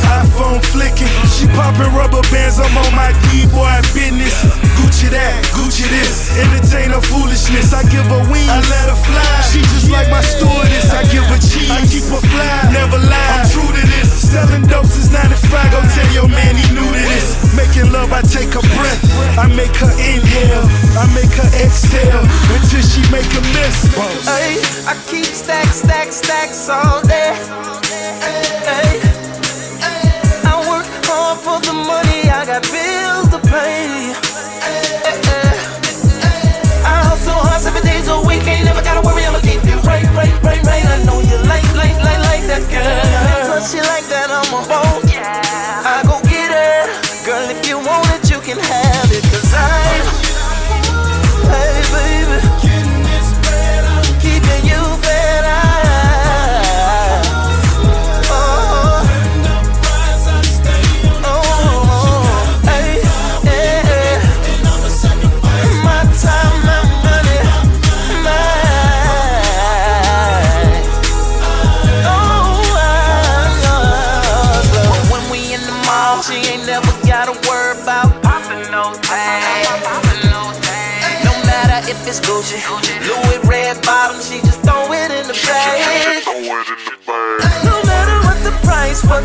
iPhone 0.06 0.62
flicking. 0.66 1.10
She 1.34 1.48
popping 1.58 1.92
rubber 1.94 2.22
bands, 2.30 2.60
I'm 2.60 2.76
on 2.78 2.94
my 2.96 3.12
D-boy 3.30 3.82
business. 3.94 4.46
Gucci 4.78 5.10
that, 5.10 5.34
Gucci 5.58 5.90
this. 5.90 6.38
Entertain 6.38 6.92
her 6.92 7.02
foolishness, 7.02 7.74
I 7.74 7.84
give 7.90 8.06
her 8.06 8.24
wings, 8.30 8.50
I 8.50 8.62
let 8.70 8.90
her 8.90 9.00
fly. 9.10 9.42
She 9.50 9.62
just 9.74 9.90
like 9.90 10.10
my 10.10 10.22
stewardess, 10.22 10.94
I 10.94 11.04
give 11.10 11.26
her 11.26 11.42
cheese, 11.42 11.72
I 11.72 11.82
keep 11.86 12.06
her 12.14 12.22
fly. 12.30 12.70
Never 12.72 12.98
lie, 12.98 13.42
I'm 13.42 13.50
true 13.50 13.66
to 13.66 13.84
this. 13.98 14.10
Selling 14.30 14.66
dope 14.70 14.86
since 14.86 15.10
95, 15.12 15.72
go 15.74 15.80
tell 15.90 16.10
your 16.14 16.30
man 16.30 16.54
he 16.56 16.66
new 16.74 16.86
to 16.86 17.02
this. 17.10 17.54
Making 17.58 17.92
love, 17.92 18.14
I 18.14 18.22
take 18.22 18.54
her 18.54 18.66
breath, 18.78 19.02
I 19.38 19.50
make 19.50 19.74
her 19.82 19.94
inhale, 19.98 20.66
I 20.94 21.10
make 21.18 21.34
her 21.34 21.50
exhale 21.58 22.24
until 22.54 22.84
she 22.86 23.02
make 23.10 23.30
a 23.34 23.42
miss. 23.58 23.90
Ay, 24.30 24.62
I 24.86 24.94
keep 25.10 25.26
stacks, 25.26 25.82
stacks, 25.82 26.22
stacks 26.22 26.70
all 26.70 27.02
day. 27.02 27.79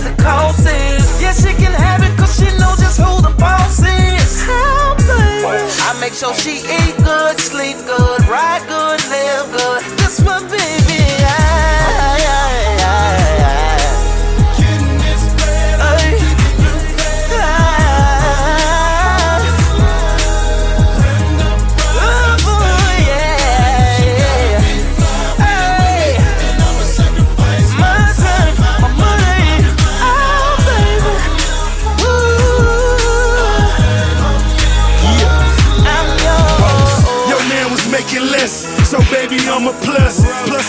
The 0.05 0.23
cost 0.23 0.61
is. 0.61 1.05
Yeah, 1.21 1.33
she 1.33 1.53
can 1.57 1.73
have 1.73 2.03
it 2.05 2.13
cause 2.19 2.37
she 2.37 2.49
knows 2.61 2.79
just 2.79 3.01
who 3.01 3.23
the 3.25 3.35
boss 3.41 3.81
is. 3.81 4.45
Oh, 4.47 4.95
baby. 5.01 5.49
I 5.89 5.97
make 6.01 6.13
sure 6.13 6.35
she 6.35 6.61
eat 6.61 6.97
good, 7.03 7.41
sleep 7.41 7.79
good, 7.89 8.21
ride 8.29 8.65
good, 8.69 9.01
live 9.09 9.49
good. 9.57 9.74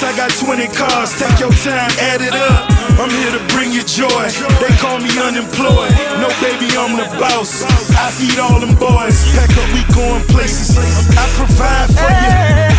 I 0.05 0.13
got 0.13 0.29
20 0.29 0.69
cars. 0.77 1.17
Take 1.17 1.41
your 1.41 1.49
time, 1.65 1.89
add 1.97 2.21
it 2.21 2.37
up. 2.37 2.69
I'm 3.01 3.09
here 3.09 3.33
to 3.33 3.41
bring 3.49 3.73
you 3.73 3.81
joy. 3.81 4.29
They 4.61 4.69
call 4.77 5.01
me 5.01 5.09
unemployed. 5.17 5.89
No, 6.21 6.29
baby, 6.45 6.69
I'm 6.77 6.93
the 6.93 7.09
boss. 7.17 7.65
I 7.97 8.13
feed 8.13 8.37
all 8.37 8.61
them 8.61 8.77
boys. 8.77 9.17
Pack 9.33 9.49
up, 9.57 9.65
we 9.73 9.81
going 9.97 10.21
places. 10.29 10.77
I 11.17 11.25
provide 11.33 11.89
for 11.89 12.05
you. 12.05 12.31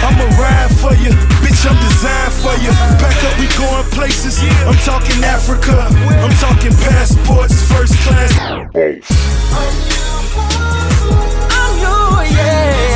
I'ma 0.07 0.27
ride 0.39 0.71
for 0.79 0.95
you. 1.03 1.11
Bitch, 1.43 1.67
I'm 1.67 1.75
designed 1.83 2.35
for 2.39 2.55
you. 2.63 2.71
Pack 3.03 3.19
up, 3.27 3.35
we 3.43 3.51
going 3.59 3.85
places. 3.91 4.39
I'm 4.63 4.79
talking 4.87 5.19
Africa. 5.27 5.91
I'm 6.23 6.33
talking 6.39 6.73
passports, 6.79 7.59
first 7.67 7.99
class. 8.07 8.39
I'm 8.39 8.71
you, 11.83 12.23
yeah. 12.39 12.96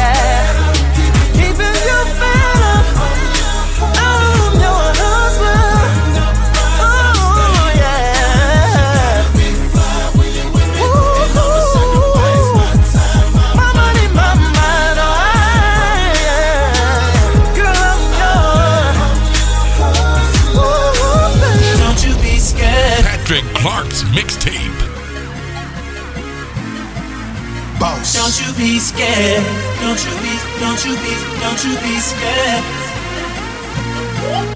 Scared. 29.20 29.44
Don't 29.80 30.00
you 30.04 30.12
be, 30.24 30.32
don't 30.60 30.84
you 30.84 30.94
be, 31.04 31.12
don't 31.40 31.60
you 31.64 31.74
be 31.84 31.98
scared. 32.00 32.64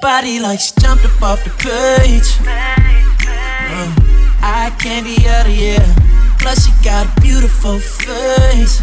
Body 0.00 0.40
like 0.40 0.60
she 0.60 0.72
jumped 0.80 1.04
up 1.04 1.22
off 1.22 1.44
the 1.44 1.50
page. 1.60 2.38
Uh, 2.46 3.90
eye 4.40 4.74
candy 4.78 5.16
of 5.16 5.44
the 5.46 5.52
year. 5.52 5.84
Plus 6.38 6.66
she 6.66 6.72
got 6.84 7.06
a 7.06 7.20
beautiful 7.20 7.78
face. 7.78 8.82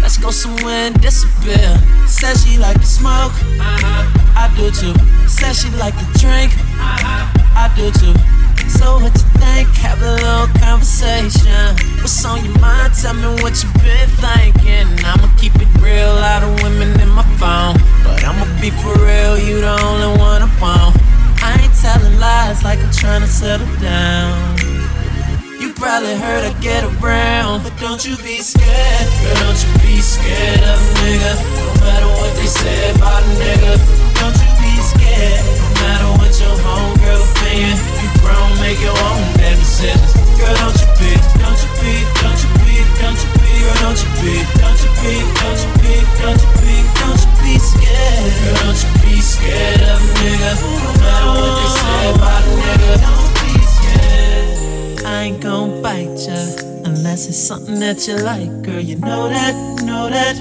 Let's 0.00 0.18
go 0.18 0.30
somewhere 0.30 0.86
and 0.88 1.00
disappear. 1.00 1.78
Says 2.06 2.44
she 2.44 2.58
like 2.58 2.80
to 2.80 2.86
smoke. 2.86 3.32
I 4.34 4.52
do 4.56 4.70
too. 4.70 4.94
Says 5.28 5.60
she 5.62 5.70
like 5.76 5.94
to 5.94 6.18
drink. 6.18 6.52
I 6.78 7.70
do 7.76 7.90
too. 7.92 8.14
So 8.68 8.98
what 8.98 9.12
you 9.14 9.28
think? 9.38 9.68
Have 9.78 10.02
a 10.02 10.12
little 10.14 10.46
conversation. 10.58 11.91
What's 12.02 12.24
on 12.24 12.44
your 12.44 12.58
mind? 12.58 12.94
Tell 12.94 13.14
me 13.14 13.30
what 13.42 13.62
you 13.62 13.70
been 13.78 14.08
thinking. 14.18 14.88
I'ma 15.06 15.30
keep 15.38 15.54
it 15.54 15.68
real. 15.80 16.18
a 16.18 16.18
Lot 16.18 16.42
of 16.42 16.60
women 16.60 17.00
in 17.00 17.08
my 17.08 17.22
phone, 17.38 17.76
but 18.02 18.24
I'ma 18.24 18.44
be 18.60 18.70
for 18.70 18.92
real. 18.98 19.38
You 19.38 19.60
the 19.60 19.78
only 19.80 20.18
one 20.18 20.42
I 20.42 20.50
want. 20.60 20.96
I 21.42 21.62
ain't 21.62 21.74
telling 21.80 22.18
lies 22.18 22.64
like 22.64 22.80
I'm 22.80 22.92
trying 22.92 23.20
to 23.20 23.28
settle 23.28 23.66
down. 23.80 24.51
You 25.62 25.70
probably 25.74 26.18
heard 26.18 26.42
I 26.42 26.50
get 26.58 26.82
around, 26.82 27.62
but 27.62 27.70
don't 27.78 28.02
you 28.02 28.18
be 28.18 28.42
scared. 28.42 29.06
Girl, 29.22 29.46
don't 29.46 29.60
you 29.62 29.70
be 29.78 30.02
scared 30.02 30.58
of 30.58 30.74
a 30.74 30.90
nigga. 30.98 31.38
No 31.38 31.70
matter 31.86 32.10
what 32.18 32.34
they 32.34 32.50
say 32.50 32.90
about 32.90 33.22
a 33.22 33.30
nigga. 33.38 33.78
Don't 34.18 34.34
you 34.42 34.50
be 34.58 34.74
scared. 34.82 35.38
No 35.38 35.70
matter 35.78 36.10
what 36.18 36.34
your 36.34 36.50
homegirl 36.66 37.22
opinion. 37.30 37.78
You 37.78 38.10
grown, 38.26 38.50
make 38.58 38.82
your 38.82 38.90
own 38.90 39.22
damn 39.38 39.54
decisions. 39.54 40.10
Girl, 40.34 40.50
don't 40.50 40.74
you 40.82 40.90
be, 40.98 41.14
don't 41.38 41.54
you 41.54 41.70
be, 41.78 41.94
don't 42.18 42.38
you 42.42 42.50
be, 42.58 42.74
don't 42.98 43.18
you 43.22 43.30
be, 43.38 43.50
girl, 43.62 43.78
don't 43.86 43.98
you 44.02 44.10
be, 44.18 44.34
don't 44.58 44.80
you 44.82 44.90
be, 44.98 45.14
don't 45.46 45.62
you 45.62 45.70
be, 45.78 45.94
don't 46.18 46.42
you 46.42 46.50
be, 46.58 46.74
don't 46.98 47.22
you 47.22 47.30
be 47.38 47.54
scared. 47.62 48.34
Girl, 48.42 48.66
don't 48.66 48.80
you 48.82 48.90
be 49.06 49.14
scared 49.22 49.82
of 49.94 50.02
a 50.02 50.10
nigga. 50.26 50.52
No 50.58 50.90
matter 51.06 51.30
what 51.38 51.54
they 51.54 51.70
say 51.70 52.02
about 52.18 52.42
a 52.42 52.50
nigga. 52.50 53.31
Ain't 55.22 55.40
gon' 55.40 55.80
bite 55.82 56.18
ya 56.26 56.34
unless 56.84 57.28
it's 57.28 57.38
something 57.38 57.78
that 57.78 58.08
you 58.08 58.16
like, 58.16 58.50
girl. 58.62 58.80
You 58.80 58.96
know 58.96 59.28
that, 59.28 59.54
know 59.86 60.10
that. 60.10 60.36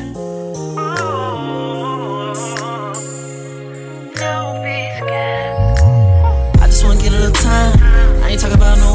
I 6.59 6.65
just 6.65 6.84
wanna 6.84 6.99
get 6.99 7.13
a 7.13 7.15
little 7.15 7.32
time. 7.32 7.77
I 8.23 8.29
ain't 8.32 8.41
no. 8.41 8.93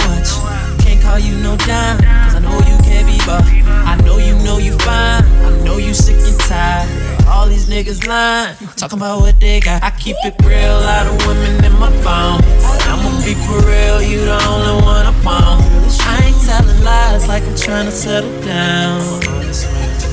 Can't 0.82 1.01
call 1.01 1.18
you 1.20 1.37
no 1.39 1.57
cause 2.03 2.34
I 2.34 2.41
know 2.41 2.59
you 2.70 2.76
can't 2.82 3.07
be 3.07 3.18
bought. 3.24 3.47
I 3.87 3.95
know 4.05 4.18
you 4.18 4.34
know 4.45 4.59
you 4.59 4.76
fine. 4.78 5.45
Know 5.67 5.79
you 5.79 5.93
sick 5.93 6.14
and 6.14 6.39
tired. 6.47 6.87
All 7.27 7.49
these 7.49 7.69
niggas 7.69 8.07
lying, 8.07 8.55
talking 8.77 8.99
about 8.99 9.19
what 9.19 9.41
they 9.41 9.59
got. 9.59 9.83
I 9.83 9.91
keep 9.91 10.14
it 10.23 10.35
real, 10.47 10.79
lot 10.87 11.11
of 11.11 11.19
women 11.27 11.64
in 11.64 11.73
my 11.75 11.91
phone. 12.07 12.39
I'ma 12.87 13.11
be 13.27 13.35
for 13.35 13.59
real, 13.67 14.01
you 14.01 14.25
the 14.25 14.39
only 14.47 14.87
one 14.87 15.05
I 15.05 15.14
want. 15.27 15.59
I 16.07 16.23
ain't 16.23 16.39
telling 16.47 16.85
lies 16.85 17.27
like 17.27 17.43
I'm 17.43 17.57
trying 17.57 17.87
to 17.87 17.91
settle 17.91 18.31
down. 18.47 19.03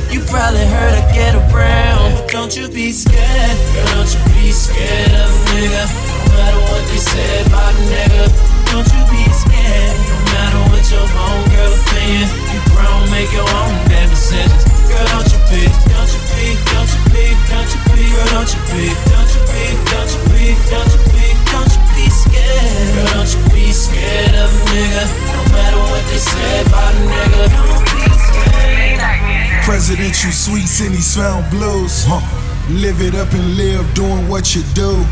You 0.10 0.26
probably 0.26 0.66
heard 0.66 0.94
I 0.98 1.06
get 1.14 1.36
around, 1.36 2.18
but 2.18 2.30
don't 2.30 2.58
you 2.58 2.68
be 2.68 2.92
scared. 2.92 3.58
Girl, 3.78 3.86
don't 3.94 4.10
you 4.10 4.22
be 4.34 4.50
scared 4.52 5.14
of 5.14 5.30
a 5.30 5.42
nigga. 5.54 5.86
No 5.86 6.34
matter 6.34 6.62
what 6.66 6.82
they 6.90 6.98
said 6.98 7.46
about 7.46 7.74
a 7.74 7.84
nigga. 7.94 8.26
Don't 8.74 8.90
you 8.90 9.02
be 9.14 9.22
scared. 9.30 9.98
No 10.10 10.18
matter 10.34 10.62
what 10.74 10.84
your 10.90 11.06
homegirl 11.14 11.93
opinion. 12.04 12.28
You 12.52 12.60
grown, 12.76 13.10
make 13.10 13.32
your 13.32 13.48
own 13.48 13.74
damn 13.88 14.10
decisions. 14.10 14.64
Girl, 14.88 15.06
don't 15.08 15.28
you 15.32 15.40
be, 15.48 15.64
don't 15.88 16.12
you 16.12 16.22
be, 16.36 16.46
don't 16.68 16.90
you 16.92 17.00
be, 17.16 17.26
don't 17.48 17.70
you 17.72 17.80
be, 17.96 18.04
girl, 18.12 18.28
don't 18.36 18.52
you 18.52 18.62
be, 18.72 18.86
don't 19.08 19.32
you 19.32 19.42
be, 19.48 19.64
don't 19.88 20.12
you 20.12 20.22
be, 20.36 20.44
don't 20.68 20.92
you 20.92 21.00
be, 21.16 21.28
don't 21.48 21.72
you 21.72 21.82
be 21.96 22.06
scared. 22.12 22.94
Girl, 22.94 23.08
don't 23.16 23.32
you 23.32 23.42
be 23.56 23.72
scared 23.72 24.36
of 24.36 24.52
a 24.52 24.62
nigga. 24.70 25.04
No 25.32 25.42
matter 25.56 25.80
what 25.80 26.04
they 26.12 26.20
say 26.20 26.62
about 26.68 26.94
a 26.94 27.02
nigga. 27.08 27.44
Don't 27.56 27.86
be 27.96 28.04
scared. 28.28 29.64
Presidential 29.64 30.32
suites 30.32 30.82
in 30.82 30.92
these 30.92 31.16
found 31.16 31.50
blues. 31.50 32.04
Huh. 32.06 32.22
Live 32.70 33.02
it 33.02 33.16
up 33.16 33.32
and 33.34 33.56
live 33.56 33.94
doing 33.94 34.28
what 34.28 34.56
you 34.56 34.64
do. 34.74 35.04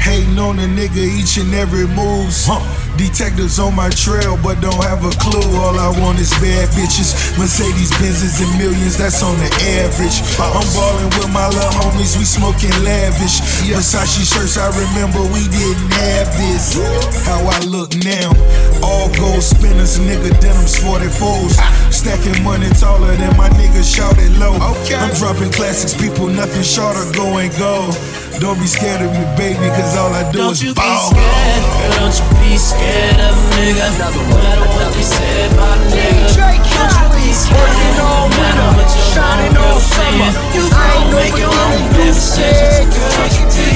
Hating 0.00 0.38
on 0.38 0.58
a 0.58 0.66
nigga 0.66 1.04
each 1.04 1.36
and 1.36 1.52
every 1.54 1.86
moves. 1.86 2.46
Huh. 2.46 2.87
Detectives 2.98 3.62
on 3.62 3.78
my 3.78 3.88
trail, 3.90 4.36
but 4.42 4.60
don't 4.60 4.82
have 4.82 5.06
a 5.06 5.14
clue. 5.22 5.46
All 5.62 5.78
I 5.78 5.88
want 6.02 6.18
is 6.18 6.34
bad 6.42 6.66
bitches. 6.74 7.14
Mercedes 7.38 7.94
Benzes 8.02 8.42
and 8.42 8.50
millions, 8.58 8.98
that's 8.98 9.22
on 9.22 9.38
the 9.38 9.50
average. 9.86 10.18
I'm 10.42 10.66
ballin' 10.74 11.06
with 11.14 11.30
my 11.30 11.46
little 11.46 11.70
homies, 11.78 12.18
we 12.18 12.26
smoking 12.26 12.74
lavish. 12.82 13.38
Versace 13.70 14.26
shirts, 14.26 14.58
I 14.58 14.66
remember 14.74 15.22
we 15.30 15.46
didn't 15.46 15.94
have 15.94 16.26
this. 16.42 16.74
How 17.22 17.38
I 17.46 17.62
look 17.70 17.94
now, 18.02 18.34
all 18.82 19.06
gold 19.14 19.46
spinners, 19.46 19.98
nigga 20.02 20.34
denims 20.42 20.74
44s. 20.82 21.54
Stacking 21.98 22.44
money 22.44 22.70
taller 22.78 23.10
than 23.16 23.34
my 23.36 23.50
nigga 23.58 23.82
shouted 23.82 24.30
low. 24.38 24.54
Okay. 24.54 24.94
I'm 24.94 25.10
dropping 25.18 25.50
classics, 25.50 25.98
people 25.98 26.28
nothing 26.28 26.62
short 26.62 26.94
of 26.94 27.10
going 27.10 27.50
gold. 27.58 27.90
Don't 28.38 28.54
be 28.62 28.70
scared 28.70 29.02
of 29.02 29.10
me, 29.10 29.26
baby, 29.34 29.66
cause 29.74 29.98
all 29.98 30.14
I 30.14 30.22
do 30.30 30.38
Don't 30.38 30.52
is 30.54 30.62
you 30.62 30.78
be 30.78 30.78
scared, 30.78 31.58
girl, 31.66 31.90
don't 31.98 32.14
you 32.14 32.22
be 32.38 32.54
scared 32.54 33.18
of 33.18 33.34
a 33.34 33.50
nigga. 33.50 34.14
No 34.14 34.22
matter 34.30 34.62
what 34.78 34.94
they 34.94 35.02
say 35.02 35.50
about 35.50 35.74
a 35.74 35.90
nigga. 35.90 36.38
Don't 36.38 36.54
you 36.54 37.10
be 37.18 37.34
scared, 37.34 37.66
no 37.98 38.30
matter 38.30 38.78
what 38.78 38.86
your 38.94 39.18
homegirl 39.18 39.82
saying. 39.82 40.38
You 40.54 40.70
gon' 40.70 41.10
make 41.18 41.34
your 41.34 41.50
own 41.50 41.82
damn 41.98 42.14
decisions. 42.14 42.94
Girl, 42.94 43.10
don't 43.10 43.42
you 43.42 43.50
be 43.58 43.74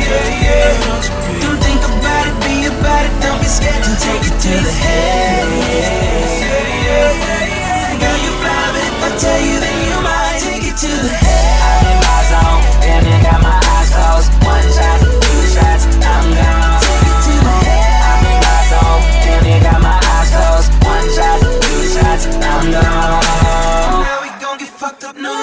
yeah, 0.00 0.32
yeah 1.12 1.17
it, 3.08 3.22
don't 3.22 3.40
be 3.40 3.46
scared 3.46 3.82
to 3.82 3.94
take 3.96 4.22
it 4.22 4.36
to 4.40 4.52
the 4.66 4.72
head. 4.72 5.44
Girl, 8.00 8.18
you 8.24 8.32
fly, 8.40 8.64
but 8.74 9.12
I 9.12 9.18
tell 9.18 9.40
you 9.40 9.60
then 9.60 9.78
you 9.88 9.96
might 10.02 10.38
take 10.40 10.64
it 10.64 10.76
to 10.76 10.88
the 10.88 11.14
head. 11.14 11.87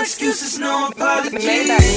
Excuses, 0.06 0.60
no 0.60 0.90
apologies. 0.94 1.34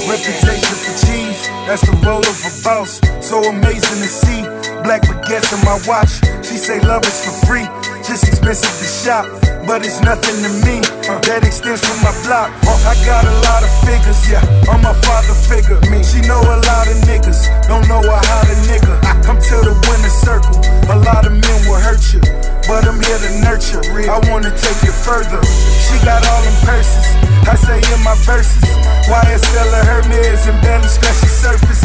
Reputation 0.09 0.73
for 0.81 0.93
cheese, 1.05 1.45
that's 1.69 1.85
the 1.85 1.93
role 2.01 2.25
of 2.25 2.37
a 2.41 2.51
boss. 2.65 2.97
So 3.21 3.37
amazing 3.45 4.01
to 4.01 4.09
see. 4.09 4.41
Black 4.81 5.05
baguettes 5.05 5.53
in 5.53 5.61
my 5.61 5.77
watch. 5.85 6.17
She 6.41 6.57
say 6.57 6.81
love 6.81 7.05
is 7.05 7.21
for 7.21 7.45
free, 7.45 7.69
just 8.01 8.25
expensive 8.25 8.73
to 8.81 8.87
shop. 8.89 9.25
But 9.69 9.85
it's 9.85 10.01
nothing 10.01 10.41
to 10.41 10.49
me. 10.65 10.81
That 11.29 11.45
extends 11.45 11.85
from 11.85 12.01
my 12.01 12.09
block. 12.25 12.49
Uh, 12.65 12.89
I 12.89 12.97
got 13.05 13.29
a 13.29 13.35
lot 13.45 13.61
of 13.61 13.69
figures, 13.85 14.25
yeah. 14.25 14.41
I'm 14.65 14.81
a 14.81 14.97
father 15.05 15.37
figure. 15.45 15.77
Me. 15.93 16.01
She 16.01 16.25
know 16.25 16.41
a 16.41 16.57
lot 16.65 16.89
of 16.89 16.97
niggas, 17.05 17.45
don't 17.69 17.85
know 17.85 18.01
a 18.01 18.17
how 18.25 18.41
to 18.41 18.55
nigga. 18.65 18.97
Come 19.21 19.37
to 19.37 19.55
the 19.61 19.77
winner 19.85 20.09
circle. 20.09 20.57
A 20.89 20.97
lot 20.97 21.29
of 21.29 21.37
men 21.37 21.59
will 21.69 21.77
hurt 21.77 22.01
you, 22.09 22.25
but 22.69 22.85
I'm 22.85 23.01
here 23.01 23.17
to 23.17 23.31
nurture. 23.41 23.81
I 24.05 24.21
wanna 24.29 24.53
take 24.53 24.85
it 24.85 24.93
further. 24.93 25.41
She 25.81 25.97
got 26.05 26.21
all 26.29 26.41
them 26.45 26.53
purses. 26.61 27.01
I 27.49 27.57
say 27.57 27.81
in 27.81 28.01
my 28.05 28.13
verses, 28.29 28.61
Why 29.09 29.25
YSL 29.25 29.73
or 29.73 29.83
Hermes 29.89 30.45
and 30.45 30.61
barely 30.61 30.87
scratch 30.87 31.17
the 31.25 31.33
surface. 31.33 31.81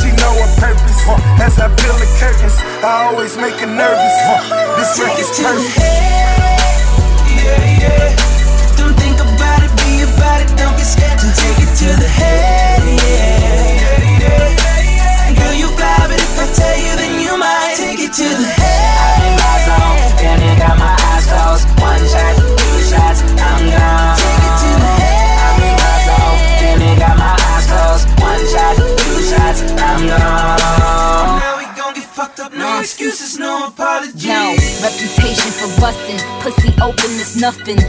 She 0.00 0.08
know 0.16 0.32
her 0.40 0.50
purpose. 0.56 0.96
As 1.44 1.60
I 1.60 1.68
peel 1.76 1.92
the 2.00 2.08
curtains, 2.16 2.56
I 2.80 3.12
always 3.12 3.36
make 3.36 3.60
her 3.60 3.68
nervous. 3.68 4.16
This 4.80 4.96
record's 4.96 5.28
perfect. 5.36 5.76
Yeah, 7.44 7.84
yeah. 7.84 8.16
Don't 8.80 8.96
think 8.96 9.20
about 9.20 9.60
it, 9.60 9.72
be 9.84 10.08
about 10.08 10.40
it, 10.40 10.48
don't 10.56 10.72
get 10.80 10.88
scared 10.88 11.20
to 11.20 11.28
take 11.36 11.60
it 11.68 11.72
to 11.84 11.88
the 12.00 12.08
head. 12.08 12.80
yeah, 12.80 14.24
Yeah, 14.24 15.36
Girl, 15.36 15.52
you 15.52 15.68
fly, 15.76 16.08
but 16.08 16.16
if 16.16 16.40
I 16.40 16.48
tell 16.56 16.78
you, 16.80 16.96
then 16.96 17.20
you 17.20 17.36
might 17.36 17.76
take 17.76 18.00
it 18.00 18.12
to 18.16 18.24
the 18.24 18.48
head. 18.48 19.43
Got 20.64 20.76
my 20.78 20.96
eyes 21.12 21.26
closed. 21.28 21.64
One 21.80 22.04
shot, 22.08 22.34
two 22.40 22.78
shots, 22.88 23.20
I'm 23.20 23.60
gone. 23.68 24.16
Take 24.16 24.44
it 24.48 24.54
to 24.62 24.70
the 24.80 24.92
head. 25.00 25.36
I'm 25.44 25.60
in 25.60 25.74
my 25.76 25.94
zone, 26.08 26.38
and 26.68 26.80
I 26.82 26.92
got 27.04 27.16
my 27.20 27.34
eyes 27.52 27.66
closed. 27.68 28.04
One 28.24 28.44
shot, 28.52 28.74
two 28.80 29.18
shots, 29.28 29.60
I'm 29.76 30.00
gone. 30.08 31.32
Now 31.40 31.54
we 31.60 31.66
gon' 31.76 31.94
get 31.94 32.08
fucked 32.08 32.40
up, 32.40 32.52
no 32.52 32.80
excuses, 32.80 33.38
no 33.38 33.68
apologies. 33.68 34.24
Yo, 34.24 34.56
reputation 34.80 35.50
for 35.52 35.68
bustin', 35.80 36.20
pussy 36.40 36.70
open 36.80 37.10
is 37.20 37.36
nothing. 37.36 37.80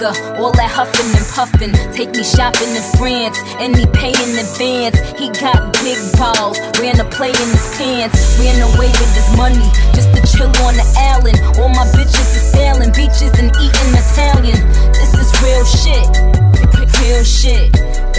All 0.00 0.48
that 0.56 0.72
huffing 0.72 1.12
and 1.12 1.28
puffing. 1.36 1.76
Take 1.92 2.16
me 2.16 2.24
shopping 2.24 2.72
in 2.72 2.80
France, 2.96 3.36
and 3.60 3.76
he 3.76 3.84
pay 3.92 4.16
in 4.16 4.32
advance. 4.32 4.96
He 5.20 5.28
got 5.28 5.76
big 5.84 6.00
balls, 6.16 6.56
ran 6.80 6.96
a 6.96 7.04
play 7.12 7.28
in 7.28 7.48
his 7.52 7.68
pants. 7.76 8.16
Ran 8.40 8.64
away 8.64 8.88
with 8.96 9.12
his 9.12 9.28
money, 9.36 9.68
just 9.92 10.08
to 10.16 10.24
chill 10.24 10.48
on 10.64 10.72
the 10.80 10.88
island. 10.96 11.36
All 11.60 11.68
my 11.68 11.84
bitches 11.92 12.32
is 12.32 12.48
sailing 12.48 12.88
beaches 12.96 13.36
and 13.36 13.52
eating 13.60 13.92
Italian. 13.92 14.56
This 14.96 15.12
is 15.20 15.28
real 15.44 15.68
shit, 15.68 16.08
real 17.04 17.20
shit. 17.20 17.68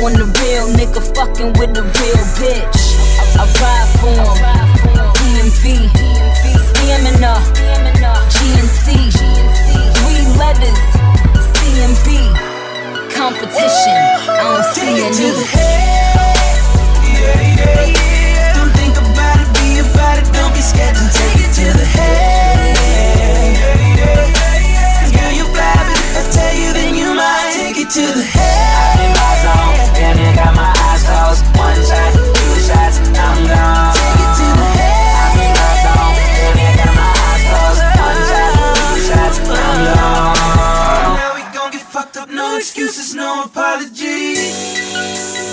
On 0.06 0.14
the 0.14 0.30
real 0.38 0.70
nigga 0.78 1.02
fucking 1.18 1.58
with 1.58 1.74
a 1.82 1.82
real 1.82 2.26
bitch. 2.38 2.78
I 3.42 3.50
ride 3.58 3.90
for 3.98 4.14
him. 4.22 4.38
DMV, 5.18 5.90
stamina, 6.62 7.42
GNC, 8.30 8.86
three 9.98 10.26
letters, 10.38 10.82
CMB, 11.82 12.38
competition. 13.10 13.98
I 14.30 14.46
don't 14.46 14.62
see 14.70 14.82
Take 14.82 15.02
it 15.02 15.14
to 15.18 15.34
the 15.34 15.46
head. 15.50 16.62
Yeah, 17.02 17.42
yeah, 17.42 17.90
yeah. 17.90 18.54
Don't 18.54 18.70
think 18.78 18.94
about 19.02 19.42
it, 19.42 19.50
be 19.58 19.82
about 19.82 20.22
it, 20.22 20.30
don't 20.30 20.54
be 20.54 20.62
scared 20.62 20.94
to 20.94 21.06
take 21.10 21.42
it 21.42 21.50
to 21.58 21.74
the 21.74 21.86
head. 21.86 23.58
Girl, 25.10 25.34
you 25.34 25.46
fly, 25.50 25.74
but 25.74 25.98
if 25.98 26.22
I 26.22 26.24
tell 26.30 26.54
you, 26.54 26.70
then 26.72 26.94
you 26.94 27.16
might 27.18 27.50
take 27.58 27.78
it 27.78 27.90
to 27.98 28.06
the 28.14 28.26
head. 28.30 29.02
I'm 29.02 29.02
in 29.02 29.12
my 29.18 29.34
zone, 29.42 29.74
and 30.06 30.20
I 30.22 30.36
got 30.38 30.54
my 30.54 30.70
eyes 30.86 31.02
closed. 31.02 31.42
One 31.58 31.82
shot, 31.82 32.14
two 32.14 32.62
shots, 32.62 33.02
I'm 33.18 33.48
gone. 33.50 33.91
No 43.42 43.48
apologies. 43.48 44.54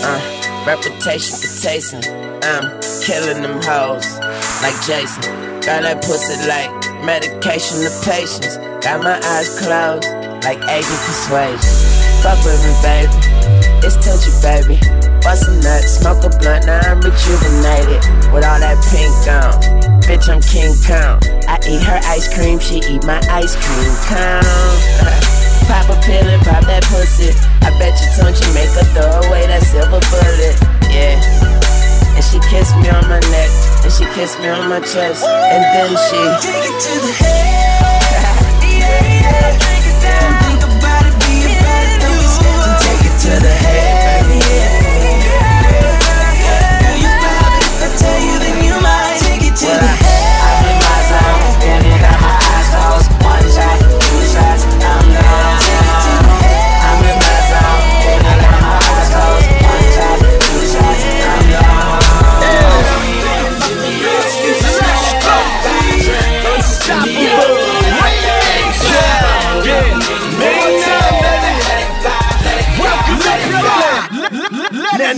Uh, 0.05 0.65
reputation 0.67 1.37
for 1.37 1.63
tasting. 1.63 2.05
I'm 2.43 2.81
killing 3.03 3.43
them 3.43 3.61
hoes 3.63 4.19
like 4.63 4.77
Jason. 4.85 5.23
Got 5.61 5.83
that 5.83 6.03
pussy 6.03 6.37
like 6.49 6.71
medication 7.05 7.81
to 7.85 7.93
patience. 8.05 8.57
Got 8.85 9.03
my 9.03 9.17
eyes 9.17 9.49
closed 9.61 10.05
like 10.45 10.61
agent 10.69 11.01
persuasion. 11.07 11.61
Fuck 12.21 12.39
with 12.45 12.61
me, 12.61 12.73
baby. 12.83 13.17
It's 13.85 13.97
touchy, 14.05 14.33
baby. 14.43 14.77
Bust 15.23 15.49
a 15.49 15.89
smoke 15.89 16.25
a 16.25 16.31
blunt, 16.39 16.67
now 16.67 16.81
I'm 16.85 17.01
rejuvenated. 17.01 18.03
With 18.33 18.45
all 18.45 18.61
that 18.61 18.79
pink 18.91 19.13
on. 19.29 19.57
Bitch, 20.03 20.29
I'm 20.29 20.43
King 20.43 20.75
Kong. 20.85 21.21
I 21.49 21.59
eat 21.69 21.83
her 21.85 22.01
ice 22.05 22.33
cream, 22.33 22.59
she 22.59 22.77
eat 22.77 23.05
my 23.05 23.21
ice 23.31 23.57
cream 23.57 23.95
cone. 24.09 25.45
Pop 25.69 25.85
a 25.93 25.97
pill 26.01 26.25
and 26.25 26.41
pop 26.49 26.65
that 26.65 26.83
pussy. 26.89 27.29
I 27.61 27.69
bet 27.77 27.93
you 28.01 28.09
don't 28.17 28.33
you 28.33 28.49
make 28.57 28.73
her 28.73 28.89
throw 28.97 29.21
away 29.29 29.45
that 29.53 29.61
silver 29.69 30.01
bullet. 30.09 30.57
Yeah. 30.89 31.21
And 32.17 32.25
she 32.25 32.41
kissed 32.49 32.73
me 32.81 32.89
on 32.89 33.05
my 33.05 33.21
neck, 33.29 33.51
and 33.85 33.93
she 33.93 34.09
kissed 34.17 34.41
me 34.41 34.49
on 34.49 34.69
my 34.73 34.81
chest, 34.81 35.29
and 35.29 35.63
then 35.77 35.93
she 36.09 36.17
Take 36.41 36.73
it 36.73 36.73
to 36.73 36.93
the 37.05 37.13
head. 37.21 37.85
Yeah, 38.65 38.97
yeah. 39.21 39.61
Think 40.41 40.65
about 40.65 41.05
it, 41.05 41.15
be 41.21 41.53
about 41.53 41.85
it, 41.85 42.01
don't 42.01 42.17
be 42.17 42.25
scared 42.33 42.65
to 42.65 42.73
take 42.89 43.05
it 43.05 43.17
to 43.29 43.33
the 43.45 43.53
head. 43.53 44.25
Girl, 46.81 46.97
you 46.97 47.13
fly, 47.13 47.45
but 47.45 47.61
if 47.61 47.77
I 47.85 47.93
tell 47.93 48.19
you, 48.25 48.41
then 48.41 48.57
you 48.65 48.73
might 48.81 49.21
take 49.21 49.45
it 49.45 49.53
to 49.53 49.69
the 49.69 49.98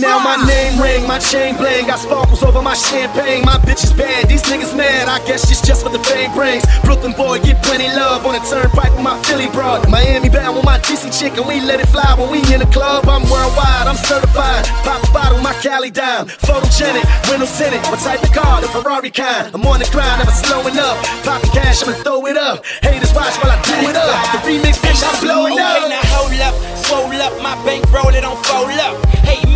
Now, 0.01 0.17
my 0.17 0.33
name 0.49 0.81
ring, 0.81 1.05
my 1.05 1.19
chain 1.19 1.55
bling, 1.61 1.85
got 1.85 1.99
sparkles 1.99 2.41
over 2.41 2.59
my 2.59 2.73
champagne. 2.73 3.45
My 3.45 3.61
bitch 3.61 3.85
is 3.85 3.93
bad, 3.93 4.25
these 4.27 4.41
niggas 4.49 4.75
mad. 4.75 5.05
I 5.07 5.21
guess 5.29 5.45
it's 5.53 5.61
just 5.61 5.85
what 5.85 5.93
the 5.93 6.01
fame 6.09 6.33
brings. 6.33 6.65
Brooklyn 6.81 7.13
boy 7.13 7.37
get 7.37 7.61
plenty 7.61 7.85
love 7.93 8.25
on 8.25 8.33
the 8.33 8.41
turnpike 8.49 8.89
with 8.97 9.05
my 9.05 9.13
Philly 9.29 9.45
broad. 9.53 9.85
Miami 9.93 10.27
bound 10.27 10.57
with 10.57 10.65
my 10.65 10.79
DC 10.79 11.05
chick, 11.13 11.37
and 11.37 11.45
we 11.45 11.61
let 11.61 11.79
it 11.79 11.85
fly 11.93 12.17
when 12.17 12.33
we 12.33 12.41
in 12.49 12.65
the 12.65 12.69
club. 12.73 13.05
I'm 13.05 13.21
worldwide, 13.29 13.85
I'm 13.85 13.95
certified. 13.95 14.65
Pop 14.81 15.05
a 15.05 15.13
bottle, 15.13 15.37
my 15.37 15.53
Cali 15.61 15.91
down. 15.91 16.25
Photogenic, 16.49 17.05
window 17.29 17.45
tinted. 17.45 17.85
What 17.93 18.01
type 18.01 18.25
of 18.25 18.33
car? 18.33 18.57
The 18.59 18.73
Ferrari 18.73 19.11
kind. 19.11 19.53
I'm 19.53 19.61
on 19.69 19.77
the 19.77 19.89
grind, 19.93 20.17
never 20.17 20.33
slowing 20.33 20.81
up. 20.81 20.97
Popping 21.21 21.53
cash, 21.53 21.85
I'ma 21.85 21.93
throw 22.01 22.25
it 22.25 22.37
up. 22.37 22.65
Haters 22.81 23.13
watch 23.13 23.37
while 23.37 23.53
I 23.53 23.61
do 23.69 23.77
it 23.85 23.95
up. 23.95 24.09
The 24.33 24.39
remix, 24.49 24.81
bitch, 24.81 25.05
I'm 25.05 25.13
blowing 25.21 25.53
okay, 25.53 25.61
up. 25.61 25.93
now 25.93 26.01
hold 26.09 26.33
up, 26.41 26.57
swole 26.89 27.21
up, 27.21 27.37
my 27.45 27.53
bank 27.61 27.85
roll 27.93 28.09
it 28.09 28.25
on 28.25 28.33
fold 28.49 28.73
up. 28.81 28.97
Nigga, 29.21 29.50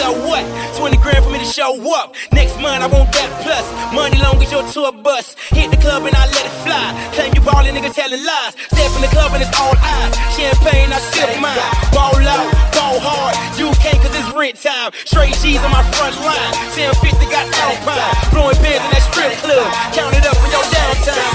so 0.00 0.16
what? 0.24 0.40
20 0.80 0.96
grand 0.96 1.20
for 1.22 1.28
me 1.30 1.38
to 1.38 1.44
show 1.44 1.76
up. 1.92 2.16
Next 2.32 2.56
month 2.56 2.80
I 2.80 2.88
want 2.88 3.12
that 3.12 3.28
plus. 3.44 3.66
Money 3.92 4.16
long 4.16 4.40
as 4.40 4.48
your 4.48 4.64
tour 4.72 4.92
bus. 4.96 5.36
Hit 5.52 5.68
the 5.68 5.76
club 5.76 6.08
and 6.08 6.16
I 6.16 6.24
let 6.24 6.44
it 6.48 6.56
fly. 6.64 6.96
Claim 7.12 7.36
you 7.36 7.44
ballin', 7.44 7.76
nigga 7.76 7.92
telling 7.92 8.24
lies. 8.24 8.56
Step 8.72 8.88
in 8.96 9.04
the 9.04 9.12
club 9.12 9.36
and 9.36 9.44
it's 9.44 9.52
all 9.60 9.76
eyes. 9.76 10.16
Champagne, 10.32 10.88
I 10.88 11.00
sip 11.12 11.36
mine. 11.36 11.60
Ball 11.92 12.16
out, 12.24 12.48
ball 12.72 12.96
hard. 12.96 13.36
You 13.60 13.68
can't 13.84 14.00
cause 14.00 14.16
it's 14.16 14.32
rent 14.32 14.56
time. 14.56 14.96
Straight 15.04 15.36
G's 15.44 15.60
on 15.60 15.68
my 15.68 15.84
front 15.92 16.16
line. 16.24 16.52
1050 16.72 17.28
got 17.28 17.44
Alpine. 17.60 18.00
Blowing 18.32 18.56
pins 18.64 18.80
in 18.80 18.90
that 18.96 19.04
strip 19.04 19.36
club. 19.44 19.68
Count 19.92 20.16
it 20.16 20.24
up 20.24 20.32
for 20.40 20.48
your 20.48 20.64
downtime. 20.72 21.28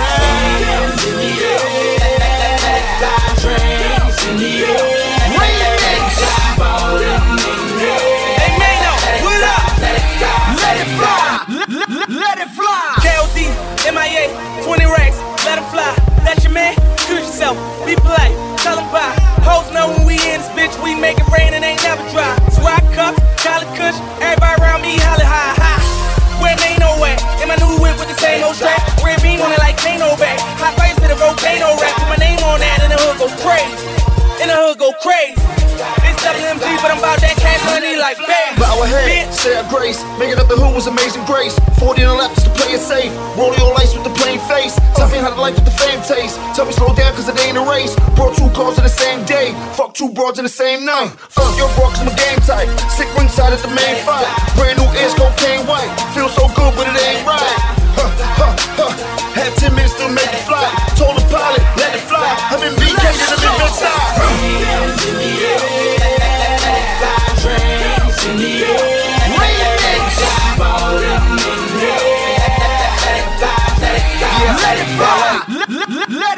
Hey, 4.41 5.04
it 12.45 12.51
fly. 12.53 13.01
KOD, 13.01 13.49
MIA, 13.89 14.29
20 14.63 14.85
racks, 14.85 15.17
let 15.45 15.57
it 15.57 15.67
fly. 15.73 15.89
That's 16.21 16.43
your 16.43 16.53
man, 16.53 16.77
choose 17.05 17.25
yourself, 17.25 17.57
be 17.85 17.95
polite, 17.97 18.33
tell 18.61 18.77
him 18.77 18.87
bye. 18.93 19.13
Hoes 19.41 19.69
know 19.73 19.89
when 19.93 20.05
we 20.05 20.15
in 20.29 20.41
this 20.41 20.49
bitch, 20.53 20.73
we 20.81 20.93
make 20.93 21.17
it 21.17 21.27
rain 21.29 21.53
and 21.53 21.65
ain't 21.65 21.81
never 21.81 22.01
dry. 22.13 22.33
Swag 22.53 22.81
cups, 22.93 23.17
Charlie 23.41 23.69
Kush, 23.77 23.97
everybody 24.21 24.61
around 24.61 24.81
me 24.81 24.97
holler 25.01 25.25
high, 25.25 25.53
high. 25.57 25.81
Where 26.41 26.53
ain't 26.53 26.79
no 26.79 26.97
way, 27.01 27.17
in 27.41 27.49
my 27.49 27.57
new 27.57 27.81
whip 27.81 27.97
with 27.97 28.09
the 28.09 28.19
same 28.21 28.43
old 28.43 28.55
strap. 28.55 28.81
Red 29.01 29.21
beam 29.21 29.41
on 29.41 29.51
it 29.51 29.59
like 29.59 29.77
Kano 29.77 30.17
back. 30.17 30.37
Hot 30.61 30.73
face 30.77 30.95
to 31.01 31.07
the 31.07 31.17
volcano 31.17 31.73
rap, 31.81 31.93
put 31.97 32.09
my 32.09 32.17
name 32.17 32.41
on 32.45 32.59
that 32.59 32.83
and 32.83 32.91
the 32.93 32.97
hood 33.01 33.17
go 33.17 33.27
crazy. 33.41 34.04
And 34.45 34.53
the 34.53 34.61
hood 34.61 34.77
go 34.77 34.93
crazy. 35.01 35.33
It's 36.05 36.21
WMG, 36.21 36.69
but 36.77 36.93
I'm 36.93 37.01
about 37.01 37.17
that 37.17 37.33
cash 37.33 37.65
money 37.65 37.97
like 37.97 38.13
bam. 38.29 38.61
Bow 38.61 38.77
a 38.77 38.85
head, 38.85 39.33
say 39.33 39.57
a 39.57 39.65
grace, 39.73 39.97
making 40.21 40.37
up 40.37 40.45
the 40.45 40.53
hood 40.53 40.69
was 40.77 40.85
amazing 40.85 41.25
grace. 41.25 41.57
40 41.81 42.05
on 42.05 42.13
the 42.13 42.17
left 42.21 42.37
just 42.37 42.45
to 42.45 42.53
play 42.53 42.77
it 42.77 42.83
safe. 42.85 43.09
Roll 43.33 43.57
your 43.57 43.73
lights 43.73 43.97
with 43.97 44.05
the 44.05 44.13
plain 44.13 44.37
face. 44.45 44.77
Tell 44.93 45.09
me 45.09 45.17
how 45.17 45.33
the 45.33 45.41
life 45.41 45.57
with 45.57 45.65
the 45.65 45.73
fame 45.73 45.97
taste. 46.05 46.37
Tell 46.53 46.69
me 46.69 46.77
slow 46.77 46.93
down 46.93 47.17
cause 47.17 47.25
it 47.25 47.33
ain't 47.41 47.57
a 47.57 47.65
race. 47.65 47.97
Brought 48.13 48.37
two 48.37 48.45
cars 48.53 48.77
in 48.77 48.85
the 48.85 48.93
same 48.93 49.25
day. 49.25 49.49
Fuck 49.73 49.97
two 49.97 50.13
broads 50.13 50.37
in 50.37 50.45
the 50.45 50.53
same 50.53 50.85
night. 50.85 51.09
Fuck 51.33 51.49
your 51.57 51.65
bro 51.73 51.89
cause 51.89 52.05
I'm 52.05 52.13
a 52.13 52.13
game 52.13 52.37
type. 52.45 52.69
Sick 52.93 53.09
ringside 53.17 53.49
at 53.49 53.65
the 53.65 53.73
main 53.73 53.97
fight. 54.05 54.29
Brand 54.53 54.77
new 54.77 54.85
ears, 55.01 55.17
cocaine 55.17 55.65
white. 55.65 55.89
Feel 56.13 56.29
so 56.29 56.45
good 56.53 56.69
but 56.77 56.85
it 56.85 56.93
ain't 57.01 57.25
right. 57.25 57.81
Huh, 57.97 58.13
huh, 58.37 58.53
huh. 58.77 58.93
Had 59.33 59.57
10 59.57 59.73
minutes 59.73 59.97
to 59.97 60.05
make 60.13 60.29
it 60.29 60.45
fly. 60.45 60.69
Told 60.93 61.17
the 61.17 61.25
pilot, 61.33 61.65
let 62.25 62.37
it 62.37 62.47
fly. 62.47 62.49
I'm 62.51 62.63
in 62.63 62.73
BK 62.75 63.03
to 63.13 63.25
the 63.31 63.51
big 63.59 63.73
side. 63.73 64.15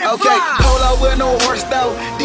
Okay, 0.08 0.40
polo 0.62 1.02
with 1.02 1.18
no 1.20 1.38
horse 1.40 1.64
though. 1.64 2.17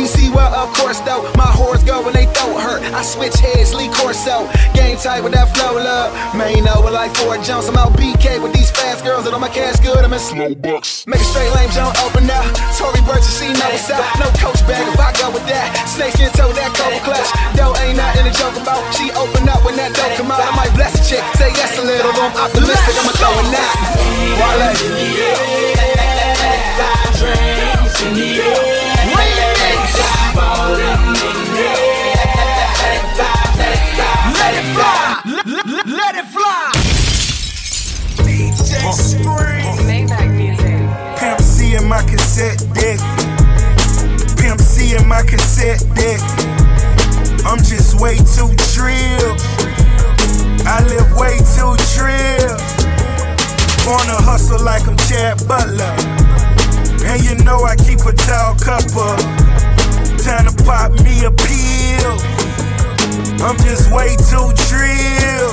DC 0.53 0.59
well 0.59 0.69
of 0.69 0.75
course 0.77 1.01
though. 1.01 1.23
My 1.37 1.49
horse 1.49 1.83
go 1.83 2.03
when 2.05 2.15
they 2.15 2.27
throw 2.27 2.59
hurt. 2.59 2.83
I 2.93 3.03
switch 3.03 3.35
heads, 3.37 3.75
Lee 3.75 3.89
Corso. 3.89 4.49
Game 4.75 4.97
tight 4.97 5.23
with 5.23 5.33
that 5.33 5.49
flow 5.57 5.75
love. 5.75 6.13
Man, 6.37 6.57
you 6.57 6.63
with 6.63 6.93
like 6.93 7.15
Ford 7.17 7.43
Jones. 7.43 7.69
I'm 7.69 7.77
out 7.77 7.93
BK 7.95 8.43
with 8.43 8.53
these 8.53 8.71
fast 8.71 9.05
girls 9.05 9.25
and 9.27 9.35
all 9.35 9.41
my 9.41 9.49
cash 9.49 9.81
good. 9.81 9.99
I'm 10.05 10.13
in 10.13 10.21
slow 10.21 10.55
bucks. 10.55 11.07
Make 11.07 11.21
a 11.21 11.25
straight 11.25 11.53
lane 11.55 11.71
jump 11.73 11.97
open 12.05 12.27
now. 12.27 12.43
Tory 12.77 13.01
Burch, 13.09 13.25
she 13.25 13.53
know 13.53 13.69
what's 13.73 13.91
up. 13.91 14.05
No 14.21 14.29
coach 14.39 14.61
bag 14.69 14.85
if 14.87 15.01
I 15.01 15.13
go 15.17 15.33
with 15.33 15.47
that. 15.49 15.73
Snakeskin 15.89 16.31
toe 16.37 16.53
that 16.53 16.71
cold 16.77 17.01
clutch. 17.03 17.29
Dough 17.57 17.75
ain't 17.81 17.97
nothing 17.97 18.29
to 18.29 18.33
joke 18.37 18.57
about. 18.61 18.83
She 18.95 19.09
open 19.17 19.49
up 19.49 19.65
when 19.65 19.77
that 19.77 19.97
dough 19.97 20.13
come 20.17 20.31
out. 20.31 20.45
I 20.45 20.53
might 20.57 20.73
bless 20.77 20.93
a 20.97 21.03
chick. 21.09 21.25
Say 21.41 21.51
yes 21.57 21.79
a 21.79 21.83
little. 21.83 22.13
I'm 22.13 22.33
optimistic. 22.37 22.95
I'ma 23.01 23.13
throw 23.17 23.33
a 23.33 23.45
knot. 23.49 23.77
Wale. 24.37 24.61
Let 24.61 24.77
it 24.77 24.85
fly! 24.85 25.13
Let 25.81 26.53
it 26.53 26.77
fly! 26.77 27.03
DJ 27.57 27.89
Scream. 27.89 28.13
Maybach 28.13 28.13
music. 28.13 28.82
My 41.93 42.03
cassette 42.05 42.65
deck. 42.73 42.99
Pimp 44.39 44.61
C 44.61 44.97
in 44.97 45.07
my 45.07 45.23
cassette 45.23 45.85
deck. 45.95 46.21
I'm 47.45 47.59
just 47.59 48.01
way 48.01 48.17
too 48.17 48.49
trill. 48.73 49.37
I 50.65 50.83
live 50.89 51.13
way 51.15 51.37
too 51.53 51.77
trill. 51.93 52.57
Wanna 53.87 54.17
hustle 54.25 54.65
like 54.65 54.89
I'm 54.89 54.97
Chad 54.97 55.47
Butler. 55.47 55.95
And 57.05 57.23
you 57.23 57.35
know 57.45 57.63
I 57.65 57.77
keep 57.77 58.01
a 58.01 58.13
tall 58.15 58.55
cuppa. 58.55 59.62
Time 60.23 60.47
to 60.47 60.55
pop 60.63 60.93
me 61.03 61.25
a 61.27 61.33
pill. 61.35 62.15
I'm 63.43 63.59
just 63.67 63.91
way 63.91 64.15
too 64.15 64.55
trill. 64.71 65.51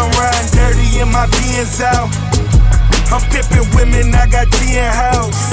I'm 0.00 0.08
riding 0.16 0.50
dirty 0.56 1.00
in 1.04 1.12
my 1.12 1.28
Benz 1.28 1.82
out. 1.84 2.08
I'm 3.12 3.20
pimping 3.28 3.68
women, 3.76 4.14
I 4.14 4.26
got 4.32 4.48
10 4.48 4.94
house. 4.96 5.52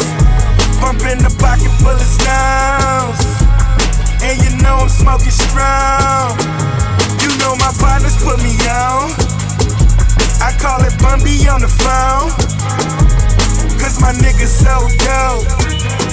Bump 0.80 1.03
in 1.03 1.19
the 1.19 1.36
pocket 1.36 1.67
full 1.84 1.91
of 1.91 1.99
stones. 1.99 3.19
And 4.24 4.39
you 4.39 4.55
know 4.63 4.88
I'm 4.88 4.88
smoking 4.88 5.36
strong. 5.36 6.39
You 7.19 7.28
know 7.43 7.59
my 7.59 7.76
partners 7.76 8.15
put 8.24 8.39
me 8.39 8.55
on. 8.71 9.11
I 10.39 10.55
call 10.63 10.80
it 10.88 10.95
Bun 11.03 11.19
B 11.28 11.45
on 11.51 11.59
the 11.59 11.67
phone. 11.67 12.32
Cause 13.84 13.99
my 13.99 14.13
niggas 14.15 14.63
so 14.63 14.88
dope. 15.03 16.12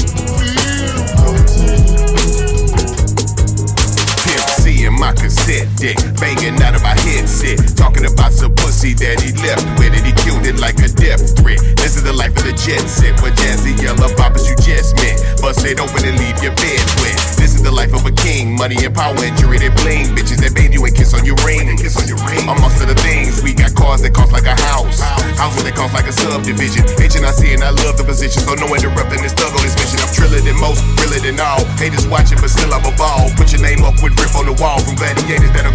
my 5.01 5.11
cassette 5.13 5.65
deck, 5.81 5.97
banging 6.21 6.61
out 6.61 6.75
of 6.75 6.83
my 6.83 6.93
headset, 7.09 7.57
talking 7.75 8.05
about 8.05 8.31
some 8.31 8.53
pussy 8.53 8.93
that 8.93 9.19
he 9.19 9.33
left 9.41 9.65
with 9.81 9.97
it. 9.97 10.05
He 10.05 10.13
killed 10.21 10.45
it 10.45 10.61
like 10.61 10.77
a 10.77 10.89
death 10.93 11.35
threat. 11.41 11.57
This 11.81 11.97
is 11.97 12.03
the 12.03 12.13
life 12.13 12.37
of 12.37 12.45
the 12.45 12.53
jet 12.53 12.85
set, 12.85 13.19
where 13.19 13.33
jazzy 13.33 13.73
yellow 13.81 14.13
poppers 14.13 14.47
you 14.47 14.55
just 14.61 14.93
met. 15.01 15.17
Bust 15.41 15.65
it 15.65 15.81
open 15.81 16.05
and 16.05 16.17
leave 16.21 16.37
your 16.43 16.53
bed 16.53 16.85
wet. 17.01 17.30
This 17.41 17.57
is 17.57 17.65
the 17.65 17.73
life 17.73 17.89
of 17.97 18.05
a 18.05 18.13
king, 18.13 18.53
money 18.53 18.77
and 18.85 18.93
power 18.93 19.17
and 19.17 19.33
jewelry 19.33 19.57
that 19.65 19.73
bling. 19.81 20.13
Bitches 20.13 20.37
that 20.45 20.53
bathe 20.53 20.77
you 20.77 20.85
and 20.85 20.93
kiss 20.93 21.17
on 21.17 21.25
your 21.25 21.33
ring. 21.41 21.65
Kiss 21.73 21.97
on 21.97 22.05
your 22.05 22.21
ring. 22.29 22.45
Amongst 22.45 22.85
other 22.85 22.93
things, 22.93 23.41
we 23.41 23.57
got 23.57 23.73
cars 23.73 24.05
that 24.05 24.13
cost 24.13 24.29
like 24.29 24.45
a 24.45 24.53
house, 24.69 25.01
houses 25.41 25.65
that 25.65 25.73
cost 25.73 25.97
like 25.97 26.05
a 26.05 26.13
subdivision. 26.13 26.85
H 27.01 27.17
and 27.17 27.25
I 27.25 27.33
see 27.33 27.57
and 27.57 27.65
I 27.65 27.73
love 27.81 27.97
the 27.97 28.05
position, 28.05 28.45
so 28.45 28.53
no 28.53 28.69
interrupting 28.69 29.25
this 29.25 29.33
thug 29.33 29.57
on 29.57 29.61
this 29.65 29.73
mission. 29.73 29.97
I'm 30.05 30.13
triller 30.13 30.37
than 30.37 30.53
most, 30.61 30.85
realer 31.01 31.17
than 31.17 31.41
all. 31.41 31.65
Haters 31.81 32.05
watching, 32.05 32.37
but 32.37 32.53
still 32.53 32.69
I'm 32.69 32.85
a 32.85 32.93
ball. 32.93 33.33
Put 33.33 33.49
your 33.49 33.65
name 33.65 33.81
up 33.81 33.97
with 34.05 34.13
grip 34.13 34.37
on 34.37 34.45
the 34.45 34.53
wall 34.61 34.77
from 34.77 35.01
gladiators 35.01 35.49
that'll 35.57 35.70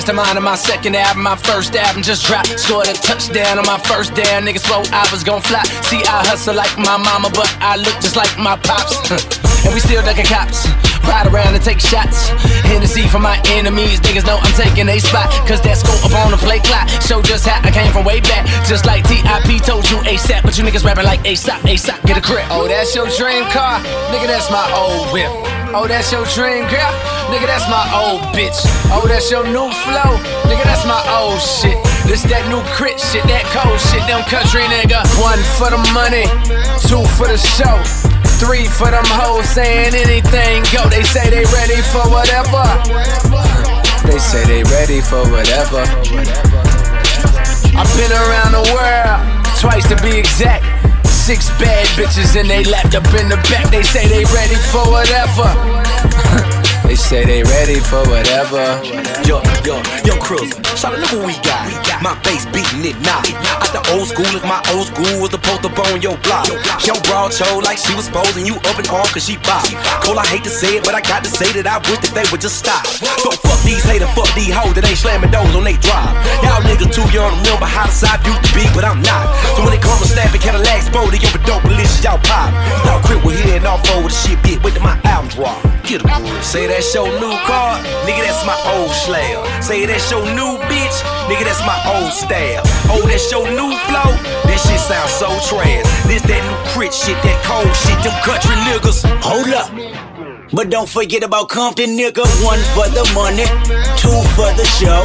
Mastermind 0.00 0.38
on 0.38 0.44
my 0.44 0.56
second 0.56 0.96
album, 0.96 1.24
my 1.24 1.36
first 1.36 1.76
album 1.76 2.00
just 2.02 2.24
dropped. 2.24 2.58
Scored 2.58 2.88
a 2.88 2.94
touchdown 2.94 3.58
on 3.60 3.66
my 3.68 3.76
first 3.84 4.14
down. 4.16 4.48
Niggas 4.48 4.64
swore 4.64 4.80
I 4.96 5.04
was 5.12 5.22
gon' 5.22 5.42
fly. 5.44 5.60
See, 5.84 6.00
I 6.08 6.24
hustle 6.24 6.56
like 6.56 6.72
my 6.80 6.96
mama, 6.96 7.28
but 7.28 7.52
I 7.60 7.76
look 7.76 7.92
just 8.00 8.16
like 8.16 8.32
my 8.40 8.56
pops. 8.64 8.96
and 9.68 9.76
we 9.76 9.80
still 9.80 10.00
ducking 10.00 10.24
cops. 10.24 10.64
Ride 11.04 11.28
around 11.28 11.52
and 11.52 11.60
take 11.60 11.84
shots. 11.84 12.32
Hennessy 12.64 13.12
for 13.12 13.20
my 13.20 13.36
enemies. 13.52 14.00
Niggas 14.00 14.24
know 14.24 14.40
I'm 14.40 14.56
taking 14.56 14.88
a 14.88 14.96
spot. 15.04 15.28
Cause 15.44 15.60
that 15.68 15.76
scope 15.76 16.00
up 16.00 16.16
on 16.24 16.32
the 16.32 16.40
play 16.40 16.64
clock. 16.64 16.88
Show 17.04 17.20
just 17.20 17.44
how 17.44 17.60
I 17.60 17.68
came 17.68 17.92
from 17.92 18.08
way 18.08 18.24
back. 18.24 18.48
Just 18.64 18.88
like 18.88 19.04
TIP 19.04 19.60
told 19.68 19.84
you 19.84 20.00
ASAP. 20.08 20.40
But 20.48 20.56
you 20.56 20.64
niggas 20.64 20.80
rapping 20.80 21.04
like 21.04 21.20
ASAP, 21.28 21.60
ASAP. 21.68 22.00
Get 22.08 22.16
a 22.16 22.24
grip. 22.24 22.48
Oh, 22.48 22.64
that's 22.64 22.96
your 22.96 23.04
dream 23.20 23.44
car? 23.52 23.84
Nigga, 24.16 24.32
that's 24.32 24.48
my 24.48 24.64
old 24.72 25.12
whip. 25.12 25.59
Oh, 25.72 25.86
that's 25.86 26.10
your 26.10 26.26
dream 26.34 26.66
girl? 26.66 26.94
Nigga, 27.30 27.46
that's 27.46 27.70
my 27.70 27.86
old 27.94 28.26
bitch. 28.34 28.58
Oh, 28.90 29.06
that's 29.06 29.30
your 29.30 29.46
new 29.46 29.70
flow? 29.86 30.18
Nigga, 30.50 30.66
that's 30.66 30.82
my 30.82 30.98
old 31.14 31.38
shit. 31.38 31.78
This 32.10 32.26
that 32.26 32.42
new 32.50 32.58
crit 32.74 32.98
shit, 32.98 33.22
that 33.30 33.46
cold 33.54 33.78
shit, 33.78 34.02
them 34.10 34.26
country 34.26 34.66
nigga. 34.66 35.06
One 35.22 35.38
for 35.54 35.70
the 35.70 35.78
money, 35.94 36.26
two 36.90 37.06
for 37.14 37.30
the 37.30 37.38
show. 37.38 37.78
Three 38.42 38.66
for 38.66 38.90
them 38.90 39.06
hoes 39.14 39.46
saying 39.46 39.94
anything 39.94 40.66
go. 40.74 40.90
They 40.90 41.06
say 41.06 41.30
they 41.30 41.46
ready 41.54 41.78
for 41.94 42.02
whatever. 42.10 42.66
They 44.10 44.18
say 44.18 44.42
they 44.50 44.66
ready 44.74 44.98
for 44.98 45.22
whatever. 45.30 45.86
I've 47.78 47.92
been 47.94 48.10
around 48.10 48.58
the 48.58 48.66
world, 48.74 49.22
twice 49.62 49.86
to 49.86 49.96
be 50.02 50.18
exact. 50.18 50.66
Six 51.30 51.48
bad 51.60 51.86
bitches 51.94 52.34
and 52.34 52.50
they 52.50 52.64
lapped 52.64 52.96
up 52.96 53.06
in 53.14 53.28
the 53.28 53.36
back. 53.48 53.70
They 53.70 53.84
say 53.84 54.08
they 54.08 54.24
ready 54.34 54.56
for 54.72 54.82
whatever. 54.90 55.46
they 56.90 56.98
say 56.98 57.22
they 57.22 57.46
ready 57.46 57.78
for 57.78 58.02
whatever. 58.10 58.58
Yo, 59.22 59.38
yo, 59.62 59.78
yo, 60.02 60.18
Cruiser. 60.18 60.58
Shout 60.74 60.90
out, 60.90 60.98
look 60.98 61.22
what 61.22 61.30
we 61.30 61.38
got. 61.46 61.62
My 62.02 62.18
bass 62.26 62.50
beating 62.50 62.82
it 62.82 62.98
now. 63.06 63.22
Out 63.62 63.70
the 63.70 63.78
old 63.94 64.10
school, 64.10 64.26
if 64.34 64.42
my 64.42 64.58
old 64.74 64.90
school 64.90 65.22
was 65.22 65.30
supposed 65.30 65.62
to 65.62 65.70
bone 65.70 66.02
your 66.02 66.18
block. 66.26 66.50
Yo, 66.82 66.98
broad 67.06 67.30
show 67.30 67.62
like 67.62 67.78
she 67.78 67.94
was 67.94 68.10
posing 68.10 68.42
you 68.42 68.58
up 68.66 68.74
and 68.74 68.88
on 68.90 69.06
cause 69.14 69.22
she 69.22 69.38
bop. 69.46 69.62
Cole, 70.02 70.18
I 70.18 70.26
hate 70.26 70.42
to 70.42 70.50
say 70.50 70.82
it, 70.82 70.82
but 70.82 70.98
I 70.98 71.00
got 71.06 71.22
to 71.22 71.30
say 71.30 71.54
that 71.62 71.70
I 71.70 71.78
wish 71.86 72.02
that 72.02 72.10
they 72.10 72.26
would 72.34 72.42
just 72.42 72.58
stop. 72.58 72.82
So 73.22 73.30
fuck 73.38 73.60
these 73.62 73.86
haters, 73.86 74.10
fuck 74.18 74.26
these 74.34 74.50
hoes 74.50 74.74
that 74.74 74.82
ain't 74.82 74.98
slamming 74.98 75.30
doors 75.30 75.54
on 75.54 75.62
they 75.62 75.78
drive. 75.78 76.10
Y'all 76.42 76.58
niggas 76.66 76.90
too 76.90 77.06
young 77.14 77.30
to 77.30 77.38
remember 77.38 77.70
how 77.70 77.86
the 77.86 77.94
side 77.94 78.18
used 78.26 78.42
to 78.42 78.50
be, 78.50 78.66
but 78.74 78.82
I'm 78.82 78.98
not. 79.06 79.30
So 79.54 79.62
when 79.62 79.70
it 79.78 79.82
comes 79.84 80.02
to 80.02 80.08
snapping 80.10 80.42
Cadillacs, 80.42 80.90
bro, 80.90 81.06
they 81.06 81.22
give 81.22 81.38
a 81.38 81.42
dope 81.46 81.62
delicious, 81.62 82.02
y'all 82.02 82.18
pop. 82.26 82.50
Y'all 82.82 82.98
quit 83.06 83.22
with 83.22 83.38
hitting 83.46 83.62
off 83.62 83.86
over 83.94 84.10
the 84.10 84.16
shit, 84.16 84.42
bitch. 84.42 84.58
Wait 84.66 84.74
till 84.74 84.82
my 84.82 84.98
album 85.06 85.30
drop. 85.30 85.54
Get 85.86 86.02
a 86.02 86.08
groove. 86.08 86.42
Say 86.42 86.66
that's 86.80 86.94
your 86.94 87.12
new 87.20 87.36
car, 87.44 87.76
nigga, 88.08 88.24
that's 88.24 88.40
my 88.46 88.56
old 88.72 88.90
slab. 88.90 89.62
Say 89.62 89.84
that's 89.84 90.10
your 90.10 90.24
new 90.32 90.56
bitch, 90.64 90.96
nigga, 91.28 91.44
that's 91.44 91.60
my 91.60 91.76
old 91.92 92.10
style. 92.10 92.62
Oh, 92.88 93.04
that's 93.06 93.30
your 93.30 93.44
new 93.44 93.76
flow, 93.84 94.08
that 94.48 94.56
shit 94.56 94.80
sounds 94.80 95.12
so 95.12 95.28
trash. 95.44 95.84
This 96.08 96.22
that 96.22 96.40
new 96.40 96.56
crit 96.72 96.94
shit, 96.94 97.20
that 97.20 97.36
cold 97.44 97.68
shit, 97.76 98.00
them 98.00 98.16
country 98.24 98.56
niggas. 98.64 99.04
Hold 99.20 99.52
up. 99.52 99.68
But 100.54 100.70
don't 100.70 100.88
forget 100.88 101.22
about 101.22 101.50
Compton, 101.50 101.90
nigga. 102.00 102.24
One 102.40 102.62
for 102.72 102.88
the 102.88 103.04
money, 103.12 103.44
two 104.00 104.16
for 104.32 104.48
the 104.56 104.64
show, 104.80 105.04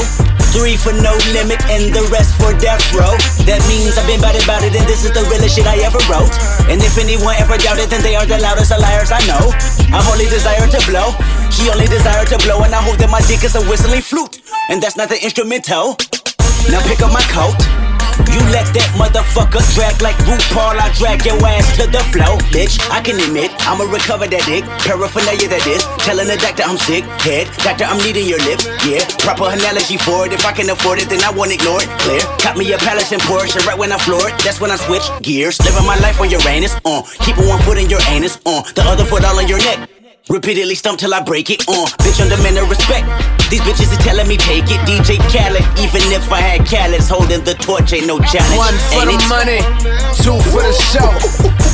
three 0.56 0.80
for 0.80 0.96
no 0.96 1.12
limit, 1.36 1.60
and 1.68 1.92
the 1.92 2.08
rest 2.08 2.32
for 2.40 2.56
death 2.56 2.82
row. 2.96 3.12
That 3.44 3.60
means 3.68 4.00
I've 4.00 4.08
been 4.08 4.24
it, 4.24 4.44
about 4.48 4.64
it, 4.64 4.72
and 4.72 4.88
this 4.88 5.04
is 5.04 5.12
the 5.12 5.28
realest 5.28 5.60
shit 5.60 5.68
I 5.68 5.84
ever 5.84 6.00
wrote. 6.08 6.32
And 6.72 6.80
if 6.80 6.96
anyone 6.96 7.36
ever 7.36 7.60
doubted, 7.60 7.92
then 7.92 8.02
they 8.02 8.16
are 8.16 8.26
the 8.26 8.40
loudest 8.40 8.72
of 8.72 8.80
liars 8.80 9.12
I 9.12 9.20
know. 9.28 9.52
I 9.92 10.00
only 10.08 10.32
desire 10.32 10.64
to 10.64 10.80
blow, 10.88 11.12
he 11.52 11.68
only 11.68 11.88
desire 11.92 12.24
to 12.24 12.38
blow, 12.48 12.64
and 12.64 12.74
I 12.74 12.82
hope 12.82 12.98
that 13.04 13.12
my 13.12 13.22
dick 13.28 13.44
is 13.44 13.56
a 13.60 13.64
whistling 13.68 14.02
flute, 14.02 14.40
and 14.72 14.82
that's 14.82 14.96
not 14.96 15.10
the 15.12 15.20
instrumental. 15.22 16.00
Now 16.72 16.80
pick 16.88 17.04
up 17.04 17.12
my 17.12 17.24
coat. 17.30 17.60
You 18.32 18.40
let 18.52 18.68
that 18.72 18.88
motherfucker 18.96 19.60
drag 19.76 20.00
like 20.00 20.16
RuPaul, 20.24 20.80
I 20.80 20.88
drag 20.96 21.28
your 21.28 21.36
ass 21.44 21.76
to 21.76 21.88
the 21.88 22.00
floor, 22.16 22.40
bitch. 22.56 22.80
I 22.88 23.04
can 23.04 23.20
admit, 23.20 23.52
I'ma 23.68 23.88
recover 23.92 24.28
that 24.28 24.44
dick. 24.48 24.64
Paraphernalia 24.88 25.52
that 25.52 25.64
is. 25.68 25.84
Telling 26.04 26.28
the 26.32 26.40
doctor 26.40 26.64
I'm 26.64 26.80
sick. 26.80 27.04
Head, 27.20 27.52
doctor, 27.60 27.84
I'm 27.84 28.00
needing 28.00 28.28
your 28.28 28.40
lips. 28.48 28.68
Yeah, 28.88 29.04
proper 29.20 29.52
analogy 29.52 30.00
for 30.00 30.24
it. 30.28 30.32
If 30.32 30.46
I 30.48 30.56
can 30.56 30.70
afford 30.72 31.00
it, 31.00 31.12
then 31.12 31.24
I 31.28 31.32
won't 31.32 31.52
ignore 31.52 31.84
it. 31.84 31.92
Clear. 32.04 32.24
Got 32.40 32.56
me 32.56 32.72
a 32.72 32.80
palace 32.80 33.12
in 33.12 33.20
Porsche 33.28 33.60
right 33.68 33.78
when 33.78 33.92
I 33.92 34.00
floor 34.00 34.24
it. 34.32 34.36
That's 34.44 34.64
when 34.64 34.72
I 34.72 34.80
switch 34.80 35.04
gears. 35.22 35.60
Living 35.68 35.86
my 35.86 36.00
life 36.00 36.20
on 36.22 36.32
Uranus. 36.32 36.76
Uh, 36.88 37.04
keeping 37.20 37.48
one 37.48 37.60
foot 37.68 37.78
in 37.78 37.90
your 37.92 38.02
anus. 38.08 38.40
Uh, 38.46 38.64
the 38.76 38.84
other 38.88 39.04
foot 39.04 39.26
all 39.26 39.36
on 39.36 39.48
your 39.48 39.60
neck. 39.60 39.90
Repeatedly 40.30 40.76
stump 40.76 41.00
till 41.00 41.14
I 41.14 41.22
break 41.22 41.50
it. 41.50 41.68
Uh, 41.68 41.86
bitch 42.00 42.24
under 42.24 42.38
men 42.42 42.56
of 42.58 42.70
respect. 42.70 43.04
These 43.50 43.62
bitches 43.62 43.92
is 43.94 44.02
telling 44.02 44.28
me 44.28 44.38
take 44.38 44.66
it. 44.68 44.82
DJ 44.90 45.22
Khaled, 45.30 45.62
even 45.78 46.02
if 46.12 46.32
I 46.32 46.42
had 46.42 46.66
Khaled's 46.66 47.08
holding 47.08 47.44
the 47.44 47.54
torch, 47.54 47.94
ain't 47.94 48.08
no 48.08 48.18
challenge. 48.20 48.58
One 48.58 48.78
for 48.90 49.06
ain't 49.06 49.14
the 49.14 49.20
it? 49.22 49.30
money, 49.30 49.62
two 50.18 50.38
for 50.50 50.66
the 50.66 50.74
show, 50.92 51.12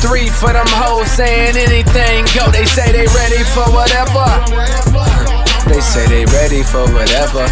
three 0.04 0.28
for 0.28 0.52
them 0.52 0.68
hoes 0.68 1.10
saying 1.10 1.56
anything 1.56 2.28
go. 2.36 2.44
They 2.52 2.66
say 2.68 2.92
they 2.92 3.08
ready 3.16 3.40
for 3.56 3.64
whatever. 3.72 4.28
They 5.66 5.80
say 5.80 6.04
they 6.12 6.24
ready 6.28 6.62
for 6.62 6.84
whatever. 6.92 7.48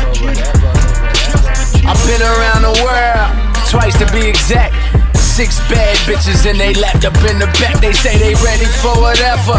I've 1.89 2.03
been 2.05 2.21
around 2.21 2.63
the 2.69 2.77
world, 2.85 3.29
twice 3.73 3.97
to 3.99 4.07
be 4.13 4.29
exact. 4.29 4.77
Six 5.17 5.59
bad 5.73 5.97
bitches 6.05 6.45
and 6.45 6.61
they 6.61 6.75
lapped 6.75 7.05
up 7.07 7.17
in 7.25 7.39
the 7.39 7.49
back. 7.57 7.81
They 7.81 7.93
say 7.93 8.19
they 8.19 8.35
ready 8.45 8.69
for 8.85 8.93
whatever. 9.01 9.57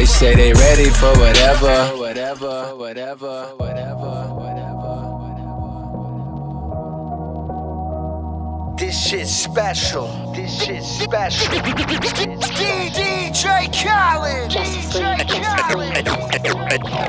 They 0.00 0.06
say 0.06 0.34
they 0.34 0.52
ready 0.54 0.88
for 0.88 1.12
whatever. 1.18 1.94
Whatever, 1.98 2.74
whatever, 2.74 3.52
whatever. 3.58 4.28
This 8.78 9.08
shit's 9.08 9.30
special. 9.30 10.32
This 10.34 10.64
shit's 10.64 10.88
special. 10.88 11.52
DJ 11.52 11.68
Khaled. 13.76 14.50
DJ 14.50 15.18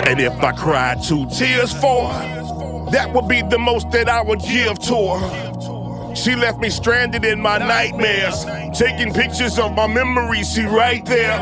And 0.08 0.20
if 0.20 0.44
I 0.44 0.52
cried 0.52 1.02
two 1.02 1.26
tears 1.30 1.72
for 1.72 2.10
her, 2.10 2.90
that 2.92 3.14
would 3.14 3.30
be 3.30 3.42
the 3.42 3.58
most 3.58 3.90
that 3.92 4.10
I 4.10 4.22
would 4.22 4.42
give 4.42 4.78
to 4.80 5.16
her. 5.16 6.14
She 6.14 6.36
left 6.36 6.60
me 6.60 6.70
stranded 6.70 7.24
in 7.24 7.40
my 7.40 7.58
nightmares, 7.58 8.44
taking 8.78 9.14
pictures 9.14 9.58
of 9.58 9.76
my 9.76 9.88
memories, 9.88 10.50
see 10.50 10.66
right 10.66 11.06
there. 11.06 11.42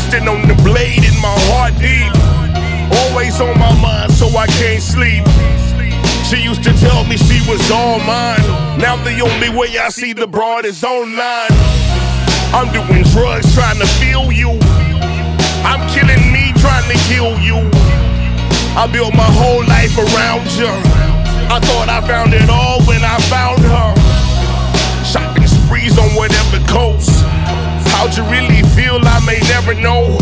Twisting 0.00 0.28
on 0.28 0.48
the 0.48 0.54
blade 0.64 1.04
in 1.04 1.12
my 1.20 1.36
heart 1.52 1.76
deep. 1.76 2.08
Always 3.04 3.38
on 3.38 3.52
my 3.60 3.68
mind, 3.82 4.10
so 4.10 4.32
I 4.32 4.46
can't 4.46 4.80
sleep. 4.80 5.28
She 6.24 6.40
used 6.40 6.64
to 6.64 6.72
tell 6.80 7.04
me 7.04 7.18
she 7.18 7.36
was 7.44 7.60
all 7.70 8.00
mine. 8.00 8.40
Now 8.80 8.96
the 9.04 9.20
only 9.20 9.50
way 9.52 9.76
I 9.76 9.90
see 9.90 10.14
the 10.14 10.26
broad 10.26 10.64
is 10.64 10.82
online. 10.84 11.52
I'm 12.56 12.72
doing 12.72 13.04
drugs 13.12 13.52
trying 13.52 13.76
to 13.76 13.86
feel 14.00 14.32
you. 14.32 14.56
I'm 15.68 15.84
killing 15.92 16.24
me 16.32 16.56
trying 16.64 16.88
to 16.88 16.96
kill 17.04 17.36
you. 17.36 17.60
I 18.80 18.88
built 18.90 19.12
my 19.12 19.28
whole 19.28 19.60
life 19.68 19.92
around 20.00 20.48
you. 20.56 20.72
I 21.52 21.60
thought 21.60 21.92
I 21.92 22.00
found 22.08 22.32
it 22.32 22.48
all 22.48 22.80
when 22.88 23.04
I 23.04 23.20
found 23.28 23.60
her. 23.68 23.92
Shopping 25.04 25.46
sprees 25.46 25.98
on 25.98 26.08
whatever 26.16 26.56
coast. 26.72 27.19
How'd 28.00 28.16
you 28.16 28.24
really 28.32 28.62
feel? 28.72 28.96
I 28.96 29.20
may 29.26 29.38
never 29.52 29.74
know. 29.74 30.16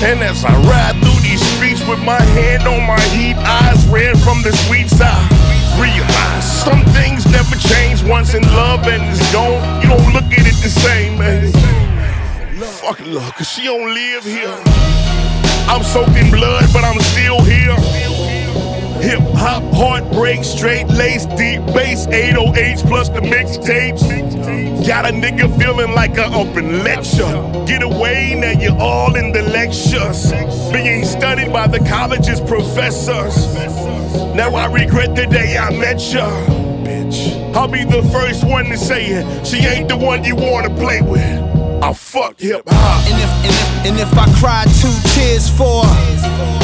And 0.00 0.24
as 0.24 0.42
I 0.42 0.56
ride 0.64 0.96
through 1.04 1.20
these 1.20 1.44
streets 1.52 1.86
with 1.86 2.00
my 2.00 2.18
hand 2.32 2.66
on 2.66 2.86
my 2.86 2.98
heat, 3.12 3.36
eyes 3.36 3.86
red 3.88 4.18
from 4.20 4.40
the 4.40 4.56
sweet 4.64 4.88
side, 4.88 5.28
realize 5.76 6.48
some 6.48 6.80
things 6.96 7.30
never 7.30 7.56
change 7.56 8.02
once 8.02 8.32
in 8.32 8.40
love 8.56 8.88
and 8.88 9.02
it's 9.04 9.20
gone. 9.34 9.60
You 9.82 9.88
don't 9.90 10.14
look 10.14 10.32
at 10.32 10.48
it 10.48 10.56
the 10.64 10.72
same, 10.72 11.18
man. 11.18 11.52
Fuck 12.80 13.04
love, 13.04 13.34
cause 13.34 13.50
she 13.50 13.64
don't 13.64 13.92
live 13.92 14.24
here. 14.24 14.56
I'm 15.68 15.84
soaked 15.84 16.16
in 16.16 16.30
blood, 16.30 16.72
but 16.72 16.84
I'm 16.84 17.00
still 17.00 17.44
here. 17.44 17.76
Hip 19.00 19.20
hop, 19.34 19.62
heartbreak, 19.72 20.42
straight 20.42 20.88
lace, 20.88 21.24
deep 21.24 21.64
bass, 21.66 22.08
808s 22.08 22.86
plus 22.86 23.08
the 23.08 23.20
mixtapes. 23.20 24.86
Got 24.86 25.08
a 25.08 25.12
nigga 25.12 25.56
feeling 25.56 25.94
like 25.94 26.18
a 26.18 26.26
open 26.34 26.82
lecture. 26.82 27.30
Get 27.64 27.82
away, 27.82 28.34
now 28.34 28.60
you're 28.60 28.76
all 28.76 29.14
in 29.14 29.30
the 29.30 29.42
lectures. 29.42 30.32
Being 30.72 31.04
studied 31.04 31.52
by 31.52 31.68
the 31.68 31.78
college's 31.88 32.40
professors. 32.40 33.54
Now 34.34 34.54
I 34.56 34.66
regret 34.66 35.14
the 35.14 35.26
day 35.26 35.56
I 35.56 35.70
met 35.70 36.00
ya. 36.12 36.28
Bitch, 36.82 37.54
I'll 37.54 37.68
be 37.68 37.84
the 37.84 38.02
first 38.10 38.44
one 38.44 38.64
to 38.66 38.76
say 38.76 39.06
it. 39.06 39.46
She 39.46 39.58
ain't 39.58 39.88
the 39.88 39.96
one 39.96 40.24
you 40.24 40.34
wanna 40.34 40.74
play 40.74 41.02
with. 41.02 41.22
I 41.84 41.92
fuck 41.92 42.40
hip 42.40 42.64
hop. 42.66 43.06
And 43.06 43.22
if, 43.22 43.30
and 43.46 43.54
if, 43.54 43.86
and 43.86 44.00
if 44.00 44.18
I 44.18 44.26
cry 44.40 44.64
two 44.80 44.94
tears 45.14 45.48
for 45.48 45.84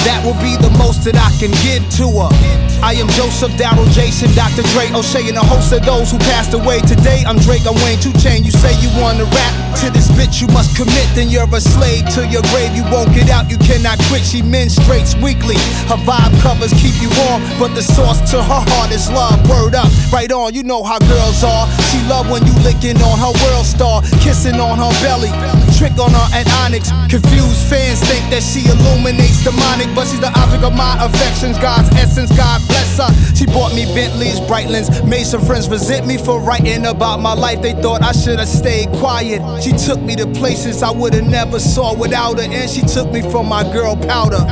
that 0.04 0.24
will 0.24 0.38
be 0.40 0.56
the 0.56 0.70
most 0.78 1.04
that 1.04 1.16
I 1.16 1.30
can 1.40 1.50
give 1.64 1.82
to 1.98 2.06
her. 2.28 2.73
I 2.84 2.92
am 3.00 3.08
Joseph, 3.16 3.56
Daryl, 3.56 3.88
Jason, 3.96 4.28
Dr. 4.36 4.60
Dre, 4.76 4.92
O'Shea, 4.92 5.24
and 5.32 5.40
a 5.40 5.40
host 5.40 5.72
of 5.72 5.80
those 5.88 6.12
who 6.12 6.18
passed 6.28 6.52
away. 6.52 6.84
Today 6.84 7.24
I'm 7.24 7.40
Drake, 7.40 7.64
I'm 7.64 7.80
Wayne, 7.80 7.96
Two 7.96 8.12
Chain. 8.20 8.44
You 8.44 8.52
say 8.52 8.76
you 8.84 8.92
wanna 9.00 9.24
rap 9.24 9.54
to 9.80 9.88
this 9.88 10.12
bitch, 10.12 10.44
you 10.44 10.48
must 10.52 10.76
commit. 10.76 11.08
Then 11.16 11.32
you're 11.32 11.48
a 11.48 11.60
slave 11.64 12.04
to 12.12 12.28
your 12.28 12.44
grave. 12.52 12.76
You 12.76 12.84
won't 12.92 13.08
get 13.16 13.32
out, 13.32 13.48
you 13.48 13.56
cannot 13.56 13.96
quit. 14.12 14.20
She 14.20 14.44
menstruates 14.44 15.16
weekly. 15.16 15.56
Her 15.88 15.96
vibe 16.04 16.36
covers 16.44 16.76
keep 16.76 16.92
you 17.00 17.08
warm, 17.24 17.40
but 17.56 17.72
the 17.72 17.80
source 17.80 18.20
to 18.36 18.44
her 18.44 18.62
heart 18.68 18.92
is 18.92 19.08
love. 19.08 19.40
Word 19.48 19.72
up, 19.74 19.88
right 20.12 20.28
on. 20.28 20.52
You 20.52 20.62
know 20.62 20.84
how 20.84 21.00
girls 21.08 21.40
are. 21.40 21.64
She 21.88 21.96
love 22.04 22.28
when 22.28 22.44
you 22.44 22.52
licking 22.60 23.00
on 23.00 23.16
her 23.16 23.32
world 23.48 23.64
star, 23.64 24.04
kissing 24.20 24.60
on 24.60 24.76
her 24.76 24.92
belly. 25.00 25.32
Trick 25.80 25.96
on 25.96 26.12
her 26.12 26.28
at 26.36 26.44
Onyx. 26.68 26.92
Confused 27.08 27.64
fans 27.64 28.04
think 28.04 28.28
that 28.28 28.44
she 28.44 28.68
illuminates 28.68 29.40
demonic, 29.40 29.88
but 29.96 30.04
she's 30.04 30.20
the 30.20 30.28
object 30.36 30.68
of 30.68 30.76
my 30.76 31.00
affections. 31.00 31.56
God's 31.56 31.88
essence, 31.96 32.28
God 32.36 32.60
bless 32.74 32.98
her. 32.98 33.34
She 33.34 33.46
bought 33.46 33.74
me 33.74 33.84
Bentleys, 33.94 34.40
Breitlings. 34.40 35.06
Made 35.08 35.24
some 35.26 35.44
friends 35.44 35.68
resent 35.68 36.06
me 36.06 36.16
for 36.18 36.40
writing 36.40 36.86
about 36.86 37.20
my 37.20 37.34
life. 37.34 37.62
They 37.62 37.72
thought 37.72 38.02
I 38.02 38.12
should 38.12 38.38
have 38.38 38.48
stayed 38.48 38.88
quiet. 38.98 39.40
She 39.62 39.72
took 39.72 40.00
me 40.00 40.16
to 40.16 40.26
places 40.26 40.82
I 40.82 40.90
would 40.90 41.14
have 41.14 41.26
never 41.26 41.58
saw 41.60 41.94
without 41.94 42.38
her, 42.38 42.50
and 42.50 42.68
she 42.70 42.82
took 42.82 43.10
me 43.12 43.22
from 43.30 43.48
my 43.48 43.62
girl 43.72 43.96
powder. 43.96 44.42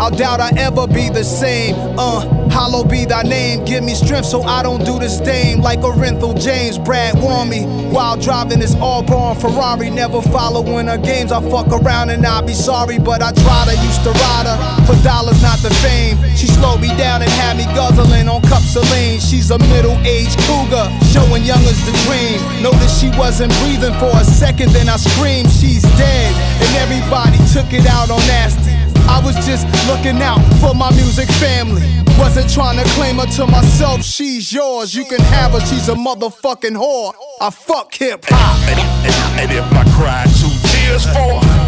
I 0.00 0.10
doubt 0.10 0.40
I 0.40 0.50
ever 0.56 0.86
be 0.86 1.08
the 1.10 1.24
same. 1.24 1.74
Uh, 1.98 2.39
hollow 2.50 2.84
be 2.84 3.04
thy 3.04 3.22
name. 3.22 3.64
Give 3.64 3.82
me 3.82 3.94
strength 3.94 4.26
so 4.26 4.42
I 4.42 4.62
don't 4.62 4.84
do 4.84 4.98
this 4.98 5.18
dame 5.18 5.60
like 5.60 5.80
Orenthal 5.80 6.40
James. 6.40 6.78
Brad 6.78 7.20
warn 7.20 7.48
me 7.48 7.64
while 7.90 8.16
driving 8.16 8.60
this 8.60 8.74
all 8.76 9.02
born 9.02 9.36
Ferrari. 9.36 9.90
Never 9.90 10.20
following 10.20 10.86
her 10.86 10.98
games. 10.98 11.32
I 11.32 11.40
fuck 11.50 11.68
around 11.68 12.10
and 12.10 12.26
I'll 12.26 12.44
be 12.44 12.54
sorry, 12.54 12.98
but 12.98 13.22
I 13.22 13.32
tried. 13.32 13.68
I 13.68 13.76
used 13.84 14.02
to 14.04 14.10
ride 14.10 14.46
her 14.46 14.58
for 14.86 15.00
dollars, 15.02 15.40
not 15.42 15.58
the 15.58 15.70
fame. 15.84 16.18
She 16.36 16.46
slowed 16.46 16.80
me 16.80 16.88
down 16.96 17.22
and 17.22 17.30
had 17.30 17.56
me 17.56 17.64
guzzling 17.74 18.28
on 18.28 18.42
cups 18.42 18.76
of 18.76 18.90
lean. 18.90 19.20
She's 19.20 19.50
a 19.50 19.58
middle-aged 19.58 20.38
cougar, 20.48 20.88
showing 21.12 21.44
young 21.44 21.62
as 21.64 21.78
the 21.86 21.92
dream. 22.08 22.40
Noticed 22.62 23.00
she 23.00 23.10
wasn't 23.18 23.52
breathing 23.60 23.94
for 24.00 24.10
a 24.16 24.24
second, 24.24 24.72
then 24.72 24.88
I 24.88 24.96
screamed, 24.96 25.50
she's 25.50 25.82
dead. 26.00 26.32
And 26.62 26.76
everybody 26.76 27.38
took 27.52 27.72
it 27.72 27.86
out 27.86 28.10
on 28.10 28.18
nasty. 28.26 28.79
I 29.10 29.20
was 29.24 29.34
just 29.44 29.66
looking 29.90 30.22
out 30.22 30.38
for 30.62 30.72
my 30.74 30.90
music 30.94 31.28
family. 31.42 31.82
Wasn't 32.16 32.48
trying 32.48 32.78
to 32.78 32.84
claim 32.94 33.16
her 33.16 33.26
to 33.38 33.46
myself, 33.46 34.04
she's 34.04 34.52
yours. 34.52 34.94
You 34.94 35.04
can 35.04 35.20
have 35.20 35.52
her, 35.52 35.60
she's 35.60 35.88
a 35.88 35.94
motherfucking 35.94 36.76
whore. 36.78 37.12
I 37.40 37.50
fuck 37.50 37.92
hip 37.92 38.24
hop. 38.28 38.56
And, 38.70 39.50
if 39.50 39.66
I 39.72 39.82
cry 39.98 40.22
two 40.38 40.52
tears 40.70 41.04
for 41.10 41.42
her, 41.42 41.58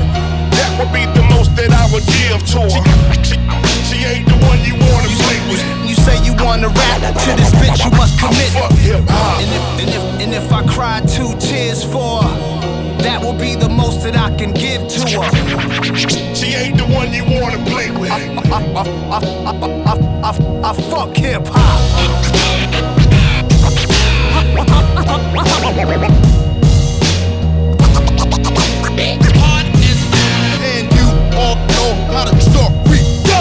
that 0.54 0.70
would 0.78 0.92
be 0.94 1.02
the 1.18 1.26
most 1.34 1.56
that 1.56 1.72
I 1.74 1.84
would 1.90 2.06
give 2.06 2.38
to 2.54 2.62
her. 2.62 2.84
She, 3.26 3.36
she 3.90 3.98
ain't 4.06 4.28
the 4.28 4.38
one 4.46 4.62
you 4.62 4.78
wanna 4.78 5.10
play 5.26 5.40
with. 5.50 5.62
You 5.88 5.96
say 5.96 6.22
you 6.22 6.34
wanna 6.38 6.68
rap 6.68 7.00
to 7.26 7.30
this 7.34 7.50
bitch, 7.58 7.82
you 7.82 7.90
must 7.98 8.20
commit. 8.20 8.54
I 8.54 8.68
Fuck 8.68 8.78
hip 8.78 9.04
hop. 9.08 9.40
And 9.42 9.50
if, 9.50 9.64
and 9.82 9.90
if, 9.90 10.04
and 10.22 10.30
if 10.34 10.52
I 10.52 10.62
cry 10.66 11.00
two 11.00 11.34
tears 11.40 11.82
for 11.82 12.22
her, 12.22 12.51
that 13.02 13.20
will 13.22 13.38
be 13.38 13.54
the 13.54 13.68
most 13.68 14.02
that 14.04 14.16
I 14.16 14.34
can 14.36 14.52
give 14.52 14.88
to 14.88 15.00
her. 15.00 15.30
She 16.34 16.54
ain't 16.54 16.78
the 16.78 16.86
one 16.86 17.12
you 17.12 17.24
wanna 17.24 17.58
play 17.64 17.90
with. 17.90 18.10
I, 18.10 18.18
I, 18.36 18.60
I, 18.76 18.84
I, 19.10 19.18
I, 19.50 19.96
I, 20.22 20.70
I 20.70 20.72
fuck 20.90 21.16
hip 21.16 21.46
hop. 21.46 21.80
And 30.64 30.86
you 30.92 31.08
all 31.36 31.56
know 31.56 31.90
how 32.12 32.24
the 32.24 32.38
story 32.40 33.02
go. 33.26 33.40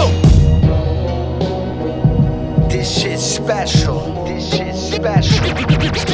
This 2.68 2.88
shit's 3.00 3.22
special. 3.22 4.24
This 4.24 4.44
shit's 4.54 4.80
special. 4.80 6.11